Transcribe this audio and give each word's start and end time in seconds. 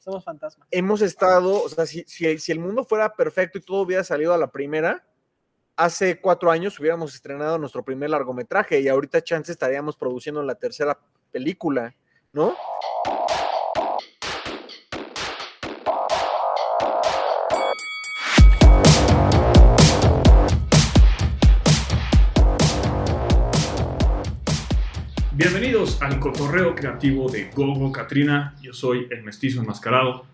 somos 0.00 0.24
fantasmas. 0.24 0.66
Hemos 0.70 1.02
estado, 1.02 1.62
o 1.62 1.68
sea, 1.68 1.86
si, 1.86 2.04
el 2.48 2.58
mundo 2.58 2.84
fuera 2.84 3.14
perfecto 3.14 3.58
y 3.58 3.60
todo 3.60 3.82
hubiera 3.82 4.02
salido 4.02 4.34
a 4.34 4.38
la 4.38 4.50
primera, 4.50 5.06
hace 5.76 6.20
cuatro 6.20 6.50
años 6.50 6.78
hubiéramos 6.80 7.14
estrenado 7.14 7.58
nuestro 7.58 7.84
primer 7.84 8.10
largometraje 8.10 8.80
y 8.80 8.88
ahorita 8.88 9.22
chance 9.22 9.52
estaríamos 9.52 9.96
produciendo 9.96 10.42
la 10.42 10.54
tercera 10.54 10.98
película, 11.30 11.94
¿no? 12.32 12.56
Al 26.20 26.32
cotorreo 26.32 26.74
creativo 26.74 27.30
de 27.30 27.50
Gogo 27.54 27.90
Katrina. 27.90 28.54
Yo 28.60 28.74
soy 28.74 29.06
el 29.10 29.22
mestizo 29.22 29.62
enmascarado. 29.62 30.26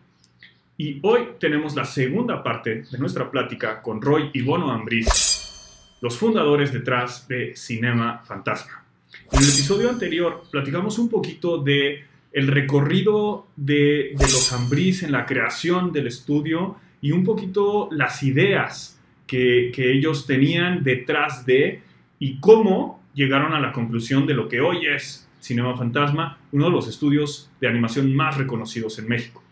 Y 0.77 0.99
hoy 1.03 1.29
tenemos 1.39 1.77
la 1.77 1.85
segunda 1.85 2.43
parte 2.43 2.83
de 2.91 2.99
nuestra 2.99 3.31
plática 3.31 3.81
con 3.83 4.03
Roy 4.03 4.31
y 4.33 4.43
Bono 4.43 4.73
Ambriz, 4.73 5.97
los 6.01 6.19
fundadores 6.19 6.73
detrás 6.73 7.29
de 7.29 7.55
Cinema 7.55 8.21
Fantasma. 8.25 8.85
En 9.31 9.39
el 9.39 9.45
episodio 9.45 9.89
anterior 9.89 10.43
platicamos 10.51 10.99
un 10.99 11.09
poquito 11.09 11.59
de 11.59 12.05
el 12.33 12.49
recorrido 12.49 13.47
de, 13.55 14.17
los 14.19 14.53
Ambriz 14.53 15.05
en 15.05 15.13
la 15.13 15.25
creación 15.25 15.93
del 15.93 16.09
estudio 16.09 16.77
y 17.01 17.13
un 17.13 17.23
poquito 17.23 17.89
las 17.93 18.25
ideas 18.25 19.01
que 19.29 19.71
ellos 19.77 20.27
tenían 20.27 20.83
detrás 20.83 21.47
de 21.47 21.81
y 22.19 22.41
cómo 22.41 23.01
llegaron 23.15 23.55
a 23.55 23.61
la 23.61 23.73
conclusión 23.73 24.27
de 24.27 24.35
lo 24.35 24.49
que 24.49 24.61
hoy 24.61 24.87
es 24.87 25.26
Cinema 25.41 25.77
Fantasma, 25.77 26.39
uno 26.53 26.67
de 26.67 26.71
los 26.71 26.89
estudios 26.89 27.51
de 27.61 27.69
animación 27.69 28.15
más 28.15 28.37
reconocidos 28.37 28.99
en 28.99 29.09
México. 29.09 29.43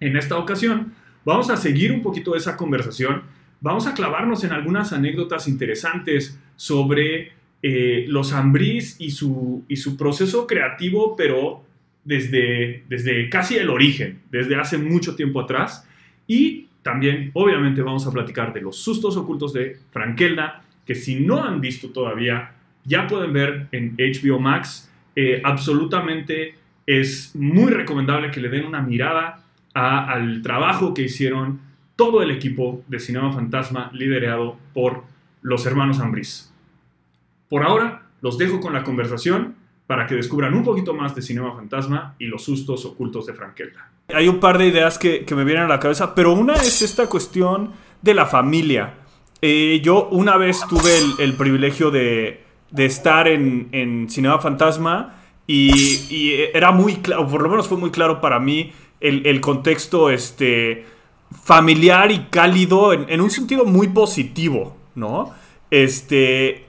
En 0.00 0.16
esta 0.16 0.38
ocasión 0.38 0.92
vamos 1.24 1.50
a 1.50 1.56
seguir 1.56 1.92
un 1.92 2.02
poquito 2.02 2.36
esa 2.36 2.56
conversación, 2.56 3.22
vamos 3.60 3.86
a 3.86 3.94
clavarnos 3.94 4.44
en 4.44 4.52
algunas 4.52 4.92
anécdotas 4.92 5.48
interesantes 5.48 6.38
sobre 6.56 7.32
eh, 7.62 8.04
los 8.08 8.32
Ambrís 8.32 8.96
y 9.00 9.10
su, 9.10 9.64
y 9.68 9.76
su 9.76 9.96
proceso 9.96 10.46
creativo, 10.46 11.16
pero 11.16 11.64
desde, 12.04 12.84
desde 12.88 13.28
casi 13.28 13.56
el 13.56 13.68
origen, 13.68 14.20
desde 14.30 14.56
hace 14.56 14.78
mucho 14.78 15.16
tiempo 15.16 15.40
atrás. 15.40 15.86
Y 16.26 16.68
también, 16.82 17.30
obviamente, 17.34 17.82
vamos 17.82 18.06
a 18.06 18.12
platicar 18.12 18.52
de 18.52 18.60
los 18.60 18.76
sustos 18.76 19.16
ocultos 19.16 19.52
de 19.52 19.78
Frankelda, 19.90 20.62
que 20.86 20.94
si 20.94 21.20
no 21.20 21.42
han 21.44 21.60
visto 21.60 21.90
todavía, 21.90 22.52
ya 22.84 23.06
pueden 23.06 23.32
ver 23.32 23.66
en 23.72 23.94
HBO 23.98 24.38
Max. 24.38 24.87
Eh, 25.20 25.42
absolutamente 25.42 26.54
es 26.86 27.34
muy 27.34 27.72
recomendable 27.72 28.30
que 28.30 28.38
le 28.38 28.48
den 28.48 28.64
una 28.64 28.80
mirada 28.80 29.42
al 29.74 30.42
trabajo 30.42 30.94
que 30.94 31.02
hicieron 31.02 31.58
todo 31.96 32.22
el 32.22 32.30
equipo 32.30 32.84
de 32.86 33.00
Cinema 33.00 33.32
Fantasma 33.32 33.90
liderado 33.92 34.56
por 34.72 35.02
los 35.42 35.66
hermanos 35.66 35.98
Ambris. 35.98 36.54
Por 37.48 37.64
ahora, 37.64 38.06
los 38.20 38.38
dejo 38.38 38.60
con 38.60 38.72
la 38.72 38.84
conversación 38.84 39.56
para 39.88 40.06
que 40.06 40.14
descubran 40.14 40.54
un 40.54 40.62
poquito 40.62 40.94
más 40.94 41.16
de 41.16 41.22
Cinema 41.22 41.52
Fantasma 41.52 42.14
y 42.20 42.26
los 42.26 42.44
sustos 42.44 42.84
ocultos 42.84 43.26
de 43.26 43.34
Frankelda. 43.34 43.90
Hay 44.14 44.28
un 44.28 44.38
par 44.38 44.56
de 44.56 44.68
ideas 44.68 45.00
que, 45.00 45.26
me 45.34 45.42
vienen 45.42 45.64
a 45.64 45.68
la 45.68 45.80
cabeza, 45.80 46.14
pero 46.14 46.32
una 46.32 46.54
es 46.54 46.80
esta 46.80 47.08
cuestión 47.08 47.72
de 48.02 48.14
la 48.14 48.26
familia. 48.26 48.94
Eh, 49.42 49.80
yo 49.82 50.10
una 50.10 50.36
vez 50.36 50.60
tuve 50.68 50.92
el 51.18 51.34
privilegio 51.34 51.90
de, 51.90 52.47
de 52.70 52.86
estar 52.86 53.28
en, 53.28 53.68
en 53.72 54.08
Cinema 54.10 54.38
Fantasma 54.38 55.18
y, 55.50 56.34
era 56.52 56.72
muy 56.72 56.96
claro, 56.96 57.26
por 57.26 57.42
lo 57.42 57.48
menos 57.48 57.66
fue 57.66 57.78
muy 57.78 57.90
claro 57.90 58.20
para 58.20 58.38
mí 58.38 58.72
el, 59.00 59.40
contexto 59.40 60.10
este, 60.10 60.84
familiar 61.42 62.12
y 62.12 62.26
cálido 62.30 62.92
en, 62.92 63.20
un 63.20 63.30
sentido 63.30 63.64
muy 63.64 63.88
positivo, 63.88 64.76
¿no? 64.94 65.32
Este, 65.70 66.66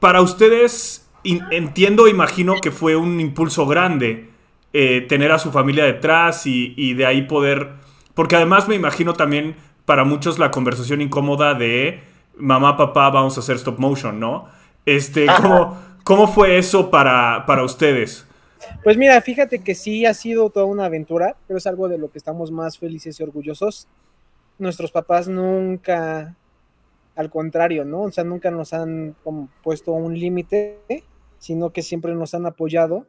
para 0.00 0.22
ustedes, 0.22 1.06
entiendo, 1.24 2.08
imagino 2.08 2.54
que 2.62 2.70
fue 2.70 2.96
un 2.96 3.20
impulso 3.20 3.66
grande 3.66 4.30
eh, 4.72 5.04
tener 5.06 5.30
a 5.30 5.38
su 5.38 5.52
familia 5.52 5.84
detrás 5.84 6.46
y, 6.46 6.72
y 6.74 6.94
de 6.94 7.04
ahí 7.04 7.22
poder, 7.22 7.72
porque 8.14 8.36
además 8.36 8.66
me 8.66 8.76
imagino 8.76 9.12
también 9.12 9.56
para 9.84 10.04
muchos 10.04 10.38
la 10.38 10.50
conversación 10.50 11.02
incómoda 11.02 11.52
de 11.52 12.00
mamá, 12.38 12.78
papá, 12.78 13.10
vamos 13.10 13.36
a 13.36 13.40
hacer 13.40 13.56
stop 13.56 13.78
motion, 13.78 14.18
¿no? 14.18 14.48
Este, 14.84 15.26
¿cómo, 15.40 15.78
¿Cómo 16.04 16.26
fue 16.26 16.58
eso 16.58 16.90
para, 16.90 17.44
para 17.46 17.64
ustedes? 17.64 18.26
Pues 18.82 18.96
mira, 18.96 19.20
fíjate 19.20 19.60
que 19.60 19.74
sí 19.74 20.06
ha 20.06 20.14
sido 20.14 20.50
toda 20.50 20.66
una 20.66 20.86
aventura, 20.86 21.36
pero 21.46 21.58
es 21.58 21.66
algo 21.66 21.88
de 21.88 21.98
lo 21.98 22.10
que 22.10 22.18
estamos 22.18 22.50
más 22.50 22.78
felices 22.78 23.18
y 23.18 23.22
orgullosos. 23.22 23.86
Nuestros 24.58 24.90
papás 24.90 25.28
nunca, 25.28 26.36
al 27.14 27.30
contrario, 27.30 27.84
¿no? 27.84 28.02
O 28.02 28.12
sea, 28.12 28.24
nunca 28.24 28.50
nos 28.50 28.72
han 28.72 29.14
puesto 29.62 29.92
un 29.92 30.18
límite, 30.18 30.78
sino 31.38 31.70
que 31.70 31.82
siempre 31.82 32.14
nos 32.14 32.34
han 32.34 32.46
apoyado 32.46 33.06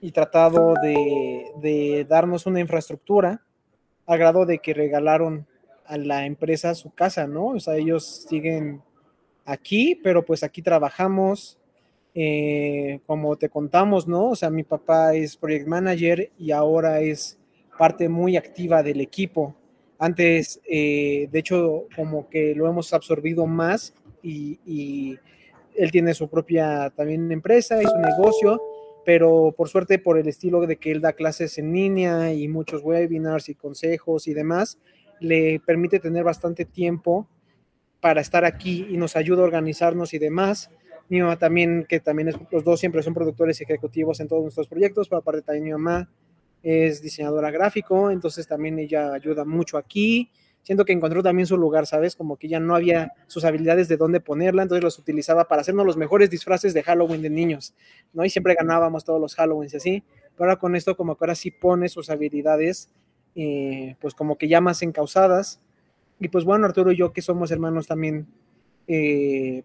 y 0.00 0.12
tratado 0.12 0.74
de, 0.82 1.50
de, 1.60 2.06
darnos 2.08 2.46
una 2.46 2.60
infraestructura 2.60 3.42
al 4.06 4.18
grado 4.18 4.46
de 4.46 4.58
que 4.58 4.74
regalaron 4.74 5.46
a 5.86 5.96
la 5.96 6.24
empresa 6.24 6.74
su 6.74 6.90
casa, 6.90 7.26
¿no? 7.26 7.46
O 7.48 7.60
sea, 7.60 7.76
ellos 7.76 8.26
siguen 8.28 8.82
aquí, 9.48 9.98
pero 10.02 10.24
pues 10.24 10.42
aquí 10.42 10.60
trabajamos, 10.60 11.58
eh, 12.14 13.00
como 13.06 13.36
te 13.36 13.48
contamos, 13.48 14.06
¿no? 14.06 14.30
O 14.30 14.36
sea, 14.36 14.50
mi 14.50 14.62
papá 14.62 15.14
es 15.14 15.36
project 15.36 15.66
manager 15.66 16.30
y 16.38 16.50
ahora 16.50 17.00
es 17.00 17.38
parte 17.78 18.08
muy 18.08 18.36
activa 18.36 18.82
del 18.82 19.00
equipo. 19.00 19.54
Antes, 19.98 20.60
eh, 20.68 21.28
de 21.32 21.38
hecho, 21.38 21.86
como 21.96 22.28
que 22.28 22.54
lo 22.54 22.68
hemos 22.68 22.92
absorbido 22.92 23.46
más 23.46 23.94
y, 24.22 25.18
él 25.74 25.92
tiene 25.92 26.12
su 26.12 26.28
propia 26.28 26.92
también 26.96 27.30
empresa 27.30 27.80
y 27.80 27.86
su 27.86 27.96
negocio, 27.98 28.60
pero 29.04 29.54
por 29.56 29.68
suerte 29.68 30.00
por 30.00 30.18
el 30.18 30.26
estilo 30.26 30.66
de 30.66 30.74
que 30.74 30.90
él 30.90 31.00
da 31.00 31.12
clases 31.12 31.56
en 31.56 31.72
línea 31.72 32.32
y 32.32 32.48
muchos 32.48 32.82
webinars 32.82 33.48
y 33.48 33.54
consejos 33.54 34.26
y 34.26 34.34
demás, 34.34 34.76
le 35.20 35.60
permite 35.64 36.00
tener 36.00 36.24
bastante 36.24 36.64
tiempo 36.64 37.28
para 38.00 38.20
estar 38.20 38.44
aquí 38.44 38.86
y 38.90 38.96
nos 38.96 39.16
ayuda 39.16 39.42
a 39.42 39.44
organizarnos 39.44 40.14
y 40.14 40.18
demás. 40.18 40.70
Mi 41.08 41.20
mamá 41.20 41.38
también, 41.38 41.86
que 41.88 42.00
también 42.00 42.28
es, 42.28 42.36
los 42.50 42.64
dos 42.64 42.80
siempre 42.80 43.02
son 43.02 43.14
productores 43.14 43.60
ejecutivos 43.60 44.20
en 44.20 44.28
todos 44.28 44.42
nuestros 44.42 44.68
proyectos, 44.68 45.08
pero 45.08 45.20
aparte 45.20 45.42
también 45.42 45.64
mi 45.64 45.72
mamá 45.72 46.08
es 46.62 47.00
diseñadora 47.00 47.50
gráfico, 47.50 48.10
entonces 48.10 48.46
también 48.46 48.78
ella 48.78 49.12
ayuda 49.14 49.44
mucho 49.44 49.78
aquí. 49.78 50.30
Siento 50.62 50.84
que 50.84 50.92
encontró 50.92 51.22
también 51.22 51.46
su 51.46 51.56
lugar, 51.56 51.86
¿sabes? 51.86 52.14
Como 52.14 52.36
que 52.36 52.46
ya 52.48 52.60
no 52.60 52.74
había 52.74 53.12
sus 53.26 53.44
habilidades 53.44 53.88
de 53.88 53.96
dónde 53.96 54.20
ponerla, 54.20 54.62
entonces 54.62 54.84
los 54.84 54.98
utilizaba 54.98 55.48
para 55.48 55.62
hacernos 55.62 55.86
los 55.86 55.96
mejores 55.96 56.28
disfraces 56.28 56.74
de 56.74 56.82
Halloween 56.82 57.22
de 57.22 57.30
niños, 57.30 57.74
¿no? 58.12 58.24
Y 58.24 58.30
siempre 58.30 58.54
ganábamos 58.54 59.04
todos 59.04 59.20
los 59.20 59.38
Halloweens 59.38 59.72
y 59.72 59.76
así. 59.78 60.04
Pero 60.36 60.50
ahora 60.50 60.60
con 60.60 60.76
esto, 60.76 60.96
como 60.96 61.16
que 61.16 61.24
ahora 61.24 61.34
sí 61.36 61.50
pone 61.50 61.88
sus 61.88 62.10
habilidades, 62.10 62.90
eh, 63.34 63.96
pues 64.00 64.14
como 64.14 64.36
que 64.36 64.46
ya 64.46 64.60
más 64.60 64.82
encausadas 64.82 65.60
y 66.20 66.28
pues 66.28 66.44
bueno, 66.44 66.66
Arturo 66.66 66.92
y 66.92 66.96
yo, 66.96 67.12
que 67.12 67.22
somos 67.22 67.50
hermanos 67.50 67.86
también, 67.86 68.26
eh, 68.86 69.62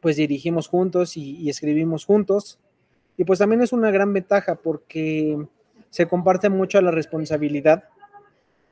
pues 0.00 0.16
dirigimos 0.16 0.68
juntos 0.68 1.16
y, 1.16 1.48
escribimos 1.48 2.04
juntos. 2.04 2.58
Y 3.16 3.24
pues 3.24 3.38
también 3.38 3.62
es 3.62 3.72
una 3.72 3.90
gran 3.90 4.12
ventaja 4.12 4.54
porque 4.56 5.38
se 5.90 6.06
comparte 6.06 6.48
mucho 6.48 6.80
la 6.80 6.90
responsabilidad 6.90 7.84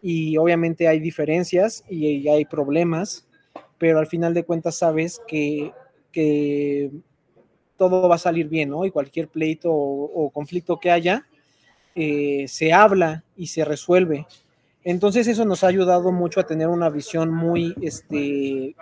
y 0.03 0.37
obviamente 0.37 0.87
hay 0.87 1.01
diferencias 1.01 1.85
y, 1.89 2.29
hay 2.29 2.45
problemas, 2.45 3.27
pero 3.79 3.99
al 3.99 4.07
final 4.07 4.35
de 4.35 4.45
cuentas 4.45 4.77
sabes 4.77 5.21
que, 5.27 5.73
todo 7.77 8.09
va 8.09 8.15
a 8.15 8.19
salir 8.19 8.49
bien, 8.49 8.71
¿no? 8.71 8.85
Y 8.85 8.93
cualquier 8.93 9.29
pleito 9.29 9.71
o, 9.73 10.31
conflicto 10.31 10.79
que 10.79 10.93
haya, 10.93 11.27
eh, 11.97 12.45
se 12.47 12.73
habla 12.73 13.25
y 13.37 13.49
se 13.49 13.65
resuelve. 13.65 14.27
Entonces 14.85 15.27
eso 15.27 15.47
nos 15.47 15.65
ha 15.65 15.69
ayudado 15.69 16.13
mucho 16.13 16.41
a 16.41 16.47
tener 16.47 16.69
una 16.69 16.91
visión 16.91 17.33
muy, 17.33 17.75
este, 17.81 18.77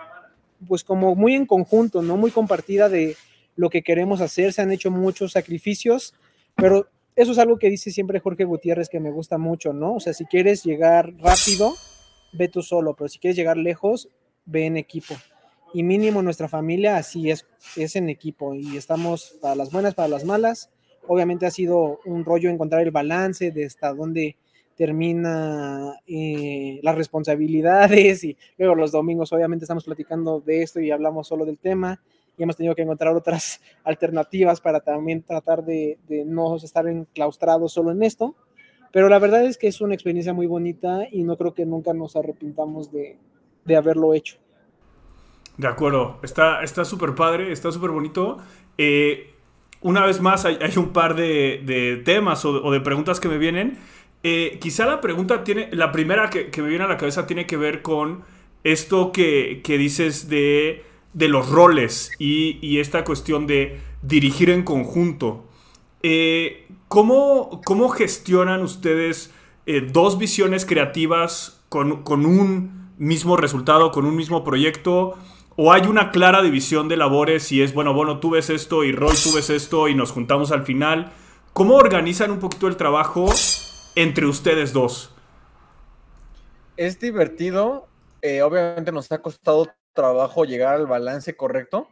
pues 0.67 0.83
como 0.83 1.15
muy 1.15 1.33
en 1.33 1.45
conjunto, 1.45 2.01
¿no? 2.01 2.17
Muy 2.17 2.29
compartida 2.29 2.89
de 2.89 3.15
lo 3.55 3.69
que 3.69 3.83
queremos 3.83 4.19
hacer. 4.19 4.51
Se 4.51 4.61
han 4.61 4.71
hecho 4.71 4.91
muchos 4.91 5.31
sacrificios, 5.31 6.13
pero 6.55 6.87
eso 7.15 7.31
es 7.31 7.37
algo 7.37 7.57
que 7.57 7.69
dice 7.69 7.89
siempre 7.89 8.19
Jorge 8.19 8.43
Gutiérrez 8.43 8.89
que 8.89 8.99
me 8.99 9.11
gusta 9.11 9.37
mucho, 9.37 9.71
¿no? 9.71 9.95
O 9.95 9.99
sea, 10.01 10.13
si 10.13 10.25
quieres 10.25 10.63
llegar 10.63 11.13
rápido, 11.19 11.73
ve 12.33 12.49
tú 12.49 12.61
solo, 12.61 12.95
pero 12.95 13.07
si 13.07 13.19
quieres 13.19 13.37
llegar 13.37 13.55
lejos, 13.55 14.09
ve 14.45 14.65
en 14.65 14.77
equipo. 14.77 15.15
Y 15.73 15.83
mínimo 15.83 16.21
nuestra 16.21 16.49
familia 16.49 16.97
así 16.97 17.31
es, 17.31 17.45
es 17.77 17.95
en 17.95 18.09
equipo 18.09 18.53
y 18.53 18.77
estamos 18.77 19.37
para 19.41 19.55
las 19.55 19.71
buenas, 19.71 19.95
para 19.95 20.09
las 20.09 20.25
malas. 20.25 20.69
Obviamente 21.07 21.45
ha 21.45 21.51
sido 21.51 21.99
un 22.05 22.25
rollo 22.25 22.49
encontrar 22.49 22.81
el 22.81 22.91
balance 22.91 23.51
de 23.51 23.65
hasta 23.65 23.93
dónde 23.93 24.35
termina 24.75 25.95
eh, 26.07 26.79
las 26.83 26.95
responsabilidades 26.95 28.23
y 28.23 28.37
luego 28.57 28.75
los 28.75 28.91
domingos 28.91 29.31
obviamente 29.33 29.65
estamos 29.65 29.83
platicando 29.83 30.39
de 30.39 30.63
esto 30.63 30.79
y 30.79 30.91
hablamos 30.91 31.27
solo 31.27 31.45
del 31.45 31.59
tema 31.59 31.99
y 32.37 32.43
hemos 32.43 32.57
tenido 32.57 32.75
que 32.75 32.81
encontrar 32.81 33.15
otras 33.15 33.61
alternativas 33.83 34.61
para 34.61 34.79
también 34.79 35.23
tratar 35.23 35.63
de, 35.63 35.97
no 36.25 36.55
estar 36.55 36.87
enclaustrados 36.87 37.73
solo 37.73 37.91
en 37.91 38.03
esto. 38.03 38.35
Pero 38.91 39.09
la 39.09 39.17
verdad 39.17 39.45
es 39.45 39.57
que 39.57 39.67
es 39.67 39.81
una 39.81 39.95
experiencia 39.95 40.33
muy 40.33 40.45
bonita 40.45 41.07
y 41.11 41.23
no 41.23 41.35
creo 41.35 41.53
que 41.53 41.65
nunca 41.65 41.93
nos 41.93 42.15
arrepintamos 42.15 42.91
de, 42.91 43.17
de 43.65 43.75
haberlo 43.75 44.13
hecho. 44.13 44.37
De 45.57 45.67
acuerdo, 45.67 46.19
está 46.21 46.85
súper 46.85 47.15
padre, 47.15 47.51
está 47.51 47.71
súper 47.71 47.89
bonito. 47.89 48.37
Eh, 48.77 49.33
una 49.81 50.05
vez 50.05 50.21
más, 50.21 50.45
hay, 50.45 50.57
hay 50.61 50.77
un 50.77 50.93
par 50.93 51.15
de, 51.15 51.61
de 51.65 52.01
temas 52.05 52.45
o, 52.45 52.63
o, 52.63 52.71
de 52.71 52.79
preguntas 52.81 53.19
que 53.19 53.27
me 53.27 53.37
vienen. 53.37 53.77
Eh, 54.25 54.57
quizá 54.61 54.85
la 54.85 55.01
pregunta 55.01 55.43
tiene, 55.43 55.67
la 55.73 55.91
primera 55.91 56.29
que, 56.29 56.49
me 56.61 56.69
viene 56.69 56.85
a 56.85 56.87
la 56.87 56.97
cabeza 56.97 57.27
tiene 57.27 57.45
que 57.45 57.57
ver 57.57 57.81
con 57.81 58.23
esto 58.63 59.11
que, 59.11 59.59
que 59.65 59.77
dices 59.77 60.29
de, 60.29 60.85
de, 61.11 61.27
los 61.27 61.49
roles 61.49 62.11
y, 62.19 62.57
y, 62.61 62.79
esta 62.79 63.03
cuestión 63.03 63.47
de 63.47 63.81
dirigir 64.01 64.49
en 64.49 64.63
conjunto. 64.63 65.45
Eh, 66.03 66.67
¿cómo, 66.87 67.59
¿cómo, 67.65 67.89
gestionan 67.89 68.61
ustedes 68.61 69.33
eh, 69.65 69.81
dos 69.81 70.17
visiones 70.17 70.65
creativas 70.65 71.61
con, 71.67 72.03
con 72.03 72.25
un 72.25 72.93
mismo 72.97 73.35
resultado, 73.35 73.91
con 73.91 74.05
un 74.05 74.15
mismo 74.15 74.45
proyecto? 74.45 75.17
¿O 75.57 75.73
hay 75.73 75.81
una 75.81 76.11
clara 76.11 76.41
división 76.41 76.87
de 76.87 76.95
labores 76.95 77.51
y 77.51 77.61
es, 77.61 77.73
bueno, 77.73 77.93
bueno, 77.93 78.19
tú 78.19 78.31
ves 78.31 78.49
esto 78.49 78.85
y 78.85 78.93
Roy, 78.93 79.15
tú 79.21 79.33
ves 79.35 79.49
esto 79.49 79.89
y 79.89 79.95
nos 79.95 80.13
juntamos 80.13 80.53
al 80.53 80.63
final? 80.63 81.11
¿Cómo 81.51 81.75
organizan 81.75 82.31
un 82.31 82.39
poquito 82.39 82.69
el 82.69 82.77
trabajo 82.77 83.27
entre 83.95 84.25
ustedes 84.25 84.73
dos? 84.73 85.13
Es 86.77 86.99
divertido. 86.99 87.87
Eh, 88.21 88.41
obviamente 88.41 88.91
nos 88.91 89.11
ha 89.11 89.21
costado 89.21 89.67
trabajo 89.93 90.45
llegar 90.45 90.75
al 90.75 90.87
balance 90.87 91.35
correcto. 91.35 91.87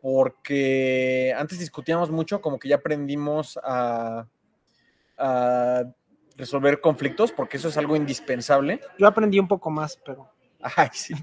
Porque 0.00 1.32
antes 1.36 1.58
discutíamos 1.58 2.10
mucho, 2.10 2.40
como 2.40 2.58
que 2.58 2.68
ya 2.68 2.76
aprendimos 2.76 3.58
a, 3.62 4.26
a 5.16 5.84
resolver 6.36 6.80
conflictos, 6.80 7.30
porque 7.30 7.56
eso 7.56 7.68
es 7.68 7.76
algo 7.76 7.94
indispensable. 7.94 8.80
Yo 8.98 9.06
aprendí 9.06 9.38
un 9.38 9.48
poco 9.48 9.70
más, 9.70 9.96
pero. 10.04 10.28
Ay, 10.76 10.88
sí. 10.92 11.14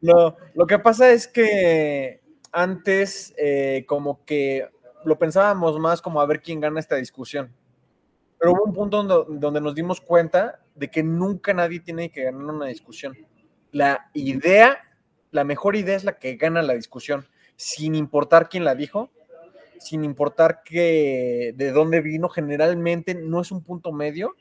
No, 0.00 0.36
lo 0.54 0.66
que 0.66 0.78
pasa 0.78 1.10
es 1.10 1.26
que 1.26 2.22
antes 2.52 3.34
eh, 3.36 3.84
como 3.86 4.24
que 4.24 4.68
lo 5.04 5.18
pensábamos 5.18 5.78
más 5.78 6.00
como 6.00 6.20
a 6.20 6.26
ver 6.26 6.40
quién 6.40 6.60
gana 6.60 6.80
esta 6.80 6.96
discusión. 6.96 7.52
Pero 8.44 8.56
hubo 8.56 8.64
un 8.64 8.74
punto 8.74 9.02
donde, 9.02 9.38
donde, 9.40 9.58
nos 9.62 9.74
dimos 9.74 10.02
cuenta 10.02 10.60
de 10.74 10.90
que 10.90 11.02
nunca 11.02 11.54
nadie 11.54 11.80
tiene 11.80 12.10
que 12.10 12.24
ganar 12.24 12.44
una 12.44 12.66
discusión. 12.66 13.16
La 13.72 14.10
idea, 14.12 14.76
la 15.30 15.44
mejor 15.44 15.76
idea 15.76 15.96
es 15.96 16.04
la 16.04 16.18
que 16.18 16.36
gana 16.36 16.60
la 16.60 16.74
discusión, 16.74 17.24
sin 17.56 17.94
importar 17.94 18.50
quién 18.50 18.62
la 18.64 18.74
dijo, 18.74 19.08
sin 19.80 20.04
importar 20.04 20.60
que 20.62 21.54
de 21.56 21.72
dónde 21.72 22.02
vino, 22.02 22.28
generalmente 22.28 23.14
no 23.14 23.40
es 23.40 23.50
un 23.50 23.62
punto 23.62 23.92
medio, 23.92 24.34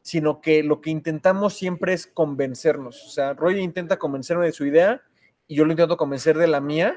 sino 0.00 0.40
que 0.40 0.62
lo 0.62 0.80
que 0.80 0.88
intentamos 0.88 1.52
siempre 1.52 1.92
es 1.92 2.06
convencernos. 2.06 3.04
O 3.04 3.10
sea, 3.10 3.34
Roy 3.34 3.60
intenta 3.60 3.98
convencerme 3.98 4.46
de 4.46 4.52
su 4.52 4.64
idea 4.64 5.02
y 5.46 5.54
yo 5.54 5.66
lo 5.66 5.72
intento 5.72 5.98
convencer 5.98 6.38
de 6.38 6.46
la 6.46 6.62
mía. 6.62 6.96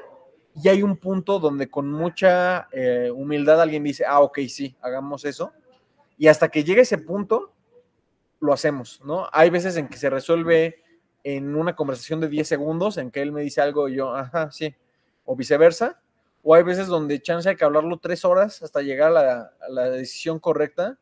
Y 0.54 0.70
hay 0.70 0.82
un 0.82 0.96
punto 0.96 1.38
donde 1.38 1.68
con 1.68 1.92
mucha 1.92 2.68
eh, 2.72 3.10
humildad 3.14 3.60
alguien 3.60 3.84
dice, 3.84 4.06
ah, 4.06 4.20
ok, 4.20 4.38
sí, 4.48 4.74
hagamos 4.80 5.26
eso. 5.26 5.52
Y 6.22 6.28
hasta 6.28 6.50
que 6.50 6.62
llegue 6.62 6.82
ese 6.82 6.98
punto, 6.98 7.52
lo 8.38 8.52
hacemos, 8.52 9.00
¿no? 9.04 9.26
Hay 9.32 9.50
veces 9.50 9.76
en 9.76 9.88
que 9.88 9.96
se 9.96 10.08
resuelve 10.08 10.80
en 11.24 11.56
una 11.56 11.74
conversación 11.74 12.20
de 12.20 12.28
10 12.28 12.46
segundos, 12.46 12.96
en 12.96 13.10
que 13.10 13.22
él 13.22 13.32
me 13.32 13.40
dice 13.40 13.60
algo 13.60 13.88
y 13.88 13.96
yo, 13.96 14.14
ajá, 14.14 14.52
sí, 14.52 14.72
o 15.24 15.34
viceversa. 15.34 16.00
O 16.44 16.54
hay 16.54 16.62
veces 16.62 16.86
donde 16.86 17.20
chance 17.20 17.48
hay 17.48 17.56
que 17.56 17.64
hablarlo 17.64 17.98
tres 17.98 18.24
horas 18.24 18.62
hasta 18.62 18.82
llegar 18.82 19.08
a 19.08 19.10
la, 19.10 19.52
a 19.62 19.68
la 19.68 19.90
decisión 19.90 20.38
correcta 20.38 20.96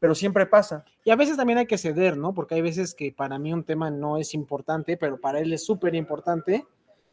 pero 0.00 0.14
siempre 0.14 0.46
pasa. 0.46 0.84
Y 1.04 1.10
a 1.10 1.16
veces 1.16 1.36
también 1.36 1.58
hay 1.58 1.66
que 1.66 1.78
ceder, 1.78 2.16
¿no? 2.16 2.34
Porque 2.34 2.56
hay 2.56 2.62
veces 2.62 2.92
que 2.92 3.12
para 3.12 3.38
mí 3.38 3.52
un 3.52 3.62
tema 3.62 3.90
no 3.90 4.18
es 4.18 4.34
importante, 4.34 4.96
pero 4.96 5.20
para 5.20 5.38
él 5.38 5.52
es 5.52 5.64
súper 5.64 5.94
importante. 5.94 6.66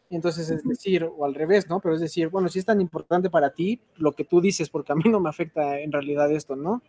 Entonces 0.09 0.49
es 0.49 0.63
decir, 0.63 1.03
o 1.05 1.25
al 1.25 1.33
revés, 1.33 1.69
¿no? 1.69 1.79
Pero 1.79 1.95
es 1.95 2.01
decir, 2.01 2.29
bueno, 2.29 2.49
si 2.49 2.59
es 2.59 2.65
tan 2.65 2.81
importante 2.81 3.29
para 3.29 3.51
ti, 3.51 3.81
lo 3.95 4.11
que 4.11 4.25
tú 4.25 4.41
dices, 4.41 4.69
porque 4.69 4.91
a 4.91 4.95
mí 4.95 5.03
no 5.05 5.19
me 5.19 5.29
afecta 5.29 5.79
en 5.79 5.91
realidad 5.91 6.31
esto, 6.31 6.55
¿no? 6.55 6.81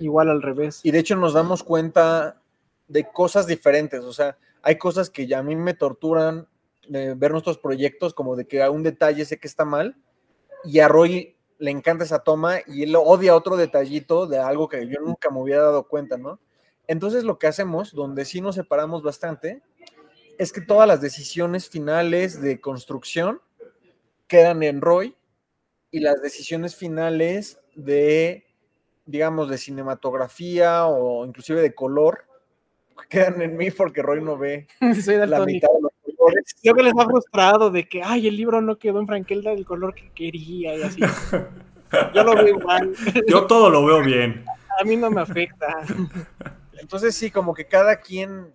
Igual 0.00 0.30
al 0.30 0.42
revés. 0.42 0.80
Y 0.82 0.90
de 0.90 0.98
hecho 0.98 1.16
nos 1.16 1.34
damos 1.34 1.62
cuenta 1.62 2.40
de 2.88 3.10
cosas 3.10 3.46
diferentes, 3.46 4.04
o 4.04 4.12
sea, 4.12 4.36
hay 4.62 4.76
cosas 4.76 5.10
que 5.10 5.26
ya 5.26 5.38
a 5.38 5.42
mí 5.42 5.56
me 5.56 5.74
torturan 5.74 6.46
de 6.88 7.14
ver 7.14 7.32
nuestros 7.32 7.58
proyectos, 7.58 8.14
como 8.14 8.36
de 8.36 8.46
que 8.46 8.62
a 8.62 8.70
un 8.70 8.82
detalle 8.82 9.24
sé 9.24 9.38
que 9.38 9.48
está 9.48 9.64
mal, 9.64 9.96
y 10.64 10.80
a 10.80 10.88
Roy 10.88 11.36
le 11.58 11.70
encanta 11.70 12.04
esa 12.04 12.20
toma 12.20 12.58
y 12.66 12.82
él 12.82 12.94
odia 12.96 13.36
otro 13.36 13.56
detallito 13.56 14.26
de 14.26 14.38
algo 14.38 14.68
que 14.68 14.86
yo 14.88 15.00
nunca 15.00 15.30
me 15.30 15.40
hubiera 15.40 15.62
dado 15.62 15.86
cuenta, 15.86 16.16
¿no? 16.16 16.40
Entonces 16.88 17.24
lo 17.24 17.38
que 17.38 17.46
hacemos, 17.46 17.92
donde 17.92 18.24
sí 18.24 18.40
nos 18.40 18.56
separamos 18.56 19.02
bastante, 19.02 19.62
es 20.38 20.52
que 20.52 20.60
todas 20.60 20.88
las 20.88 21.00
decisiones 21.00 21.68
finales 21.68 22.40
de 22.40 22.60
construcción 22.60 23.40
quedan 24.26 24.62
en 24.62 24.80
Roy 24.80 25.16
y 25.90 26.00
las 26.00 26.20
decisiones 26.20 26.74
finales 26.74 27.60
de, 27.74 28.44
digamos, 29.04 29.48
de 29.48 29.58
cinematografía 29.58 30.86
o 30.86 31.24
inclusive 31.26 31.60
de 31.60 31.74
color 31.74 32.24
quedan 33.08 33.42
en 33.42 33.56
mí 33.56 33.70
porque 33.70 34.02
Roy 34.02 34.22
no 34.22 34.36
ve 34.36 34.66
Soy 35.02 35.16
la 35.16 35.44
mitad 35.44 35.68
de 35.68 35.82
los 35.82 35.92
colores. 36.16 36.56
Creo 36.60 36.74
que 36.74 36.82
les 36.82 36.94
ha 36.96 37.04
frustrado 37.04 37.70
de 37.70 37.88
que, 37.88 38.02
ay, 38.02 38.28
el 38.28 38.36
libro 38.36 38.60
no 38.60 38.78
quedó 38.78 39.00
en 39.00 39.06
Frankelda 39.06 39.50
del 39.50 39.64
color 39.64 39.94
que 39.94 40.10
quería 40.10 40.76
y 40.76 40.82
así. 40.82 41.00
Yo 42.14 42.24
lo 42.24 42.34
veo 42.34 42.48
igual. 42.48 42.94
Yo 43.28 43.46
todo 43.46 43.68
lo 43.68 43.84
veo 43.84 44.02
bien. 44.02 44.44
A 44.80 44.84
mí 44.84 44.96
no 44.96 45.10
me 45.10 45.20
afecta. 45.20 45.84
Entonces 46.80 47.14
sí, 47.14 47.30
como 47.30 47.52
que 47.52 47.66
cada 47.66 48.00
quien 48.00 48.50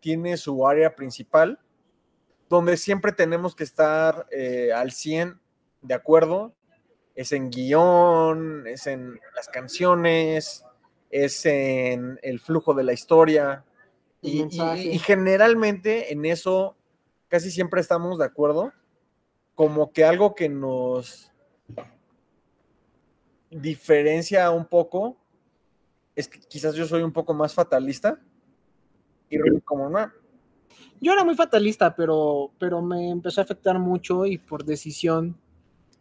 tiene 0.00 0.38
su 0.38 0.66
área 0.66 0.94
principal, 0.94 1.58
donde 2.48 2.78
siempre 2.78 3.12
tenemos 3.12 3.54
que 3.54 3.64
estar 3.64 4.26
eh, 4.30 4.72
al 4.74 4.92
100 4.92 5.38
de 5.82 5.94
acuerdo. 5.94 6.54
Es 7.18 7.32
en 7.32 7.50
guion, 7.50 8.64
es 8.68 8.86
en 8.86 9.18
las 9.34 9.48
canciones, 9.48 10.64
es 11.10 11.44
en 11.46 12.20
el 12.22 12.38
flujo 12.38 12.74
de 12.74 12.84
la 12.84 12.92
historia. 12.92 13.64
Y, 14.22 14.42
y, 14.42 14.88
y, 14.92 14.98
generalmente 15.00 16.12
en 16.12 16.24
eso 16.24 16.76
casi 17.26 17.50
siempre 17.50 17.80
estamos 17.80 18.18
de 18.18 18.24
acuerdo. 18.24 18.72
Como 19.56 19.90
que 19.90 20.04
algo 20.04 20.36
que 20.36 20.48
nos 20.48 21.32
diferencia 23.50 24.48
un 24.52 24.66
poco 24.66 25.16
es 26.14 26.28
que 26.28 26.38
quizás 26.38 26.76
yo 26.76 26.86
soy 26.86 27.02
un 27.02 27.12
poco 27.12 27.34
más 27.34 27.52
fatalista. 27.52 28.20
Y 29.28 29.38
como 29.62 29.90
no. 29.90 30.12
Yo 31.00 31.12
era 31.12 31.24
muy 31.24 31.34
fatalista, 31.34 31.96
pero, 31.96 32.52
pero 32.60 32.80
me 32.80 33.10
empezó 33.10 33.40
a 33.40 33.44
afectar 33.44 33.76
mucho 33.78 34.24
y 34.24 34.38
por 34.38 34.64
decisión 34.64 35.36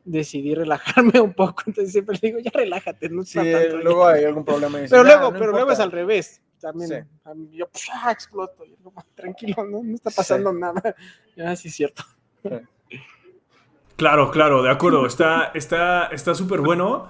decidí 0.08 0.56
relajarme 0.56 1.20
un 1.22 1.34
poco. 1.34 1.64
Entonces 1.68 1.92
siempre 1.92 2.18
digo, 2.22 2.40
ya 2.40 2.52
relájate. 2.52 3.10
No 3.10 3.24
sí, 3.24 3.40
luego 3.84 4.08
hay 4.08 4.26
algún 4.26 4.46
problema. 4.46 4.80
Dice, 4.80 4.90
pero 4.90 5.04
luego, 5.04 5.32
no 5.32 5.40
pero 5.40 5.52
luego 5.52 5.72
es 5.72 5.80
al 5.80 5.92
revés 5.92 6.42
también 6.60 6.90
sí. 6.90 7.58
yo 7.58 7.70
exploto. 8.12 8.66
Yo 8.66 8.76
como, 8.84 9.06
tranquilo, 9.16 9.64
no, 9.66 9.84
no 9.84 9.96
está 9.96 10.10
pasando 10.10 10.52
sí. 10.52 10.58
nada. 10.60 10.96
Ya, 11.36 11.56
sí, 11.56 11.68
es 11.68 11.76
cierto. 11.76 12.04
Claro, 13.96 14.32
claro, 14.32 14.64
de 14.64 14.72
acuerdo. 14.72 15.06
Está 15.06 15.48
súper 15.48 15.58
está, 15.58 16.08
está 16.08 16.34
bueno. 16.62 17.10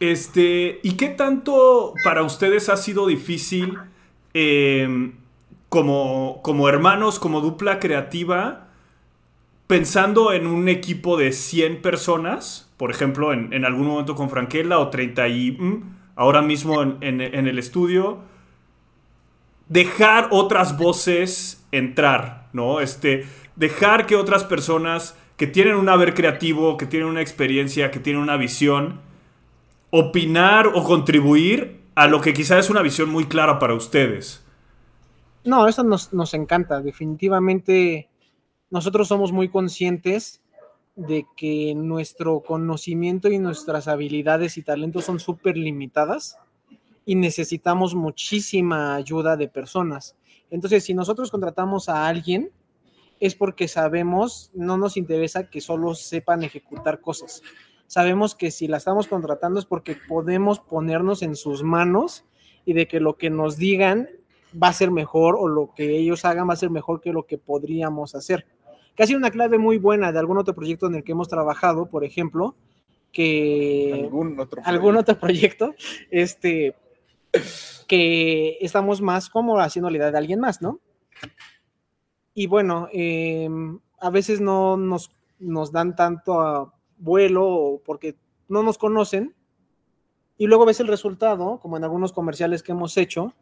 Este, 0.00 0.80
¿Y 0.82 0.96
qué 0.96 1.10
tanto 1.10 1.92
para 2.04 2.22
ustedes 2.22 2.68
ha 2.70 2.76
sido 2.76 3.06
difícil 3.06 3.78
eh, 4.32 5.12
como, 5.68 6.40
como 6.42 6.68
hermanos, 6.68 7.18
como 7.18 7.40
dupla 7.40 7.78
creativa, 7.78 8.69
pensando 9.70 10.32
en 10.32 10.48
un 10.48 10.68
equipo 10.68 11.16
de 11.16 11.30
100 11.30 11.80
personas, 11.80 12.68
por 12.76 12.90
ejemplo, 12.90 13.32
en, 13.32 13.64
algún 13.64 13.86
momento 13.86 14.16
con 14.16 14.28
Franquela 14.28 14.80
o 14.80 14.90
30 14.90 15.28
y 15.28 15.52
mm, 15.52 15.96
ahora 16.16 16.42
mismo 16.42 16.82
en, 16.82 17.20
el 17.20 17.56
estudio? 17.56 18.18
dejar 19.68 20.26
otras 20.32 20.76
voces 20.76 21.64
entrar, 21.70 22.48
¿no? 22.52 22.80
Este, 22.80 23.26
dejar 23.54 24.06
que 24.06 24.16
otras 24.16 24.42
personas 24.42 25.16
que 25.36 25.46
tienen 25.46 25.76
un 25.76 25.88
haber 25.88 26.14
creativo, 26.14 26.76
que 26.76 26.86
tienen 26.86 27.08
una 27.08 27.20
experiencia, 27.20 27.92
que 27.92 28.00
tienen 28.00 28.20
una 28.20 28.36
visión, 28.36 29.00
opinar 29.90 30.66
o 30.74 30.82
contribuir 30.82 31.82
a 31.94 32.08
lo 32.08 32.20
que 32.20 32.34
quizás 32.34 32.64
es 32.64 32.70
una 32.70 32.82
visión 32.82 33.08
muy 33.08 33.26
clara 33.26 33.60
para 33.60 33.74
ustedes. 33.74 34.44
No, 35.44 35.68
eso 35.68 35.84
nos 35.84 36.34
encanta. 36.34 36.80
Definitivamente 36.80 38.09
nosotros 38.70 39.08
somos 39.08 39.32
muy 39.32 39.48
conscientes 39.48 40.40
de 40.96 41.26
que 41.36 41.74
nuestro 41.74 42.40
conocimiento 42.40 43.28
y 43.28 43.38
nuestras 43.38 43.88
habilidades 43.88 44.56
y 44.58 44.62
talentos 44.62 45.04
son 45.04 45.18
súper 45.18 45.56
limitadas 45.56 46.36
y 47.04 47.14
necesitamos 47.14 47.94
muchísima 47.94 48.94
ayuda 48.94 49.36
de 49.36 49.48
personas. 49.48 50.16
Entonces, 50.50 50.84
si 50.84 50.94
nosotros 50.94 51.30
contratamos 51.30 51.88
a 51.88 52.06
alguien, 52.06 52.50
es 53.18 53.34
porque 53.34 53.68
sabemos, 53.68 54.50
no 54.54 54.76
nos 54.76 54.96
interesa 54.96 55.50
que 55.50 55.60
solo 55.60 55.94
sepan 55.94 56.42
ejecutar 56.42 57.00
cosas. 57.00 57.42
Sabemos 57.86 58.34
que 58.34 58.50
si 58.50 58.68
la 58.68 58.76
estamos 58.76 59.08
contratando 59.08 59.58
es 59.58 59.66
porque 59.66 59.96
podemos 60.08 60.60
ponernos 60.60 61.22
en 61.22 61.36
sus 61.36 61.62
manos 61.62 62.24
y 62.64 62.72
de 62.72 62.86
que 62.86 63.00
lo 63.00 63.16
que 63.16 63.30
nos 63.30 63.56
digan 63.56 64.08
va 64.60 64.68
a 64.68 64.72
ser 64.72 64.90
mejor 64.90 65.36
o 65.38 65.48
lo 65.48 65.72
que 65.74 65.96
ellos 65.96 66.24
hagan 66.24 66.48
va 66.48 66.54
a 66.54 66.56
ser 66.56 66.70
mejor 66.70 67.00
que 67.00 67.12
lo 67.12 67.26
que 67.26 67.38
podríamos 67.38 68.14
hacer. 68.14 68.46
Casi 69.00 69.14
una 69.14 69.30
clave 69.30 69.56
muy 69.56 69.78
buena 69.78 70.12
de 70.12 70.18
algún 70.18 70.36
otro 70.36 70.54
proyecto 70.54 70.86
en 70.86 70.96
el 70.96 71.02
que 71.02 71.12
hemos 71.12 71.26
trabajado, 71.26 71.86
por 71.86 72.04
ejemplo, 72.04 72.54
que 73.12 74.02
Algún 74.04 74.38
otro. 74.38 74.60
algún 74.62 74.96
otro 74.98 75.18
proyecto, 75.18 75.74
este, 76.10 76.76
que 77.88 78.58
estamos 78.60 79.00
más 79.00 79.30
como 79.30 79.58
haciendo 79.58 79.88
la 79.88 79.96
idea 79.96 80.10
de 80.10 80.18
alguien 80.18 80.38
más, 80.38 80.60
¿no? 80.60 80.80
Y 82.34 82.46
bueno, 82.46 82.88
eh, 82.92 83.48
a 84.00 84.10
veces 84.10 84.42
no 84.42 84.76
nos, 84.76 85.10
nos 85.38 85.72
dan 85.72 85.96
tanto 85.96 86.42
a 86.42 86.74
vuelo 86.98 87.80
porque 87.86 88.16
no 88.50 88.62
nos 88.62 88.76
conocen 88.76 89.34
y 90.36 90.46
luego 90.46 90.66
ves 90.66 90.80
el 90.80 90.88
resultado, 90.88 91.58
como 91.58 91.78
en 91.78 91.84
algunos 91.84 92.12
comerciales 92.12 92.62
que 92.62 92.72
hemos 92.72 92.98
hecho, 92.98 93.32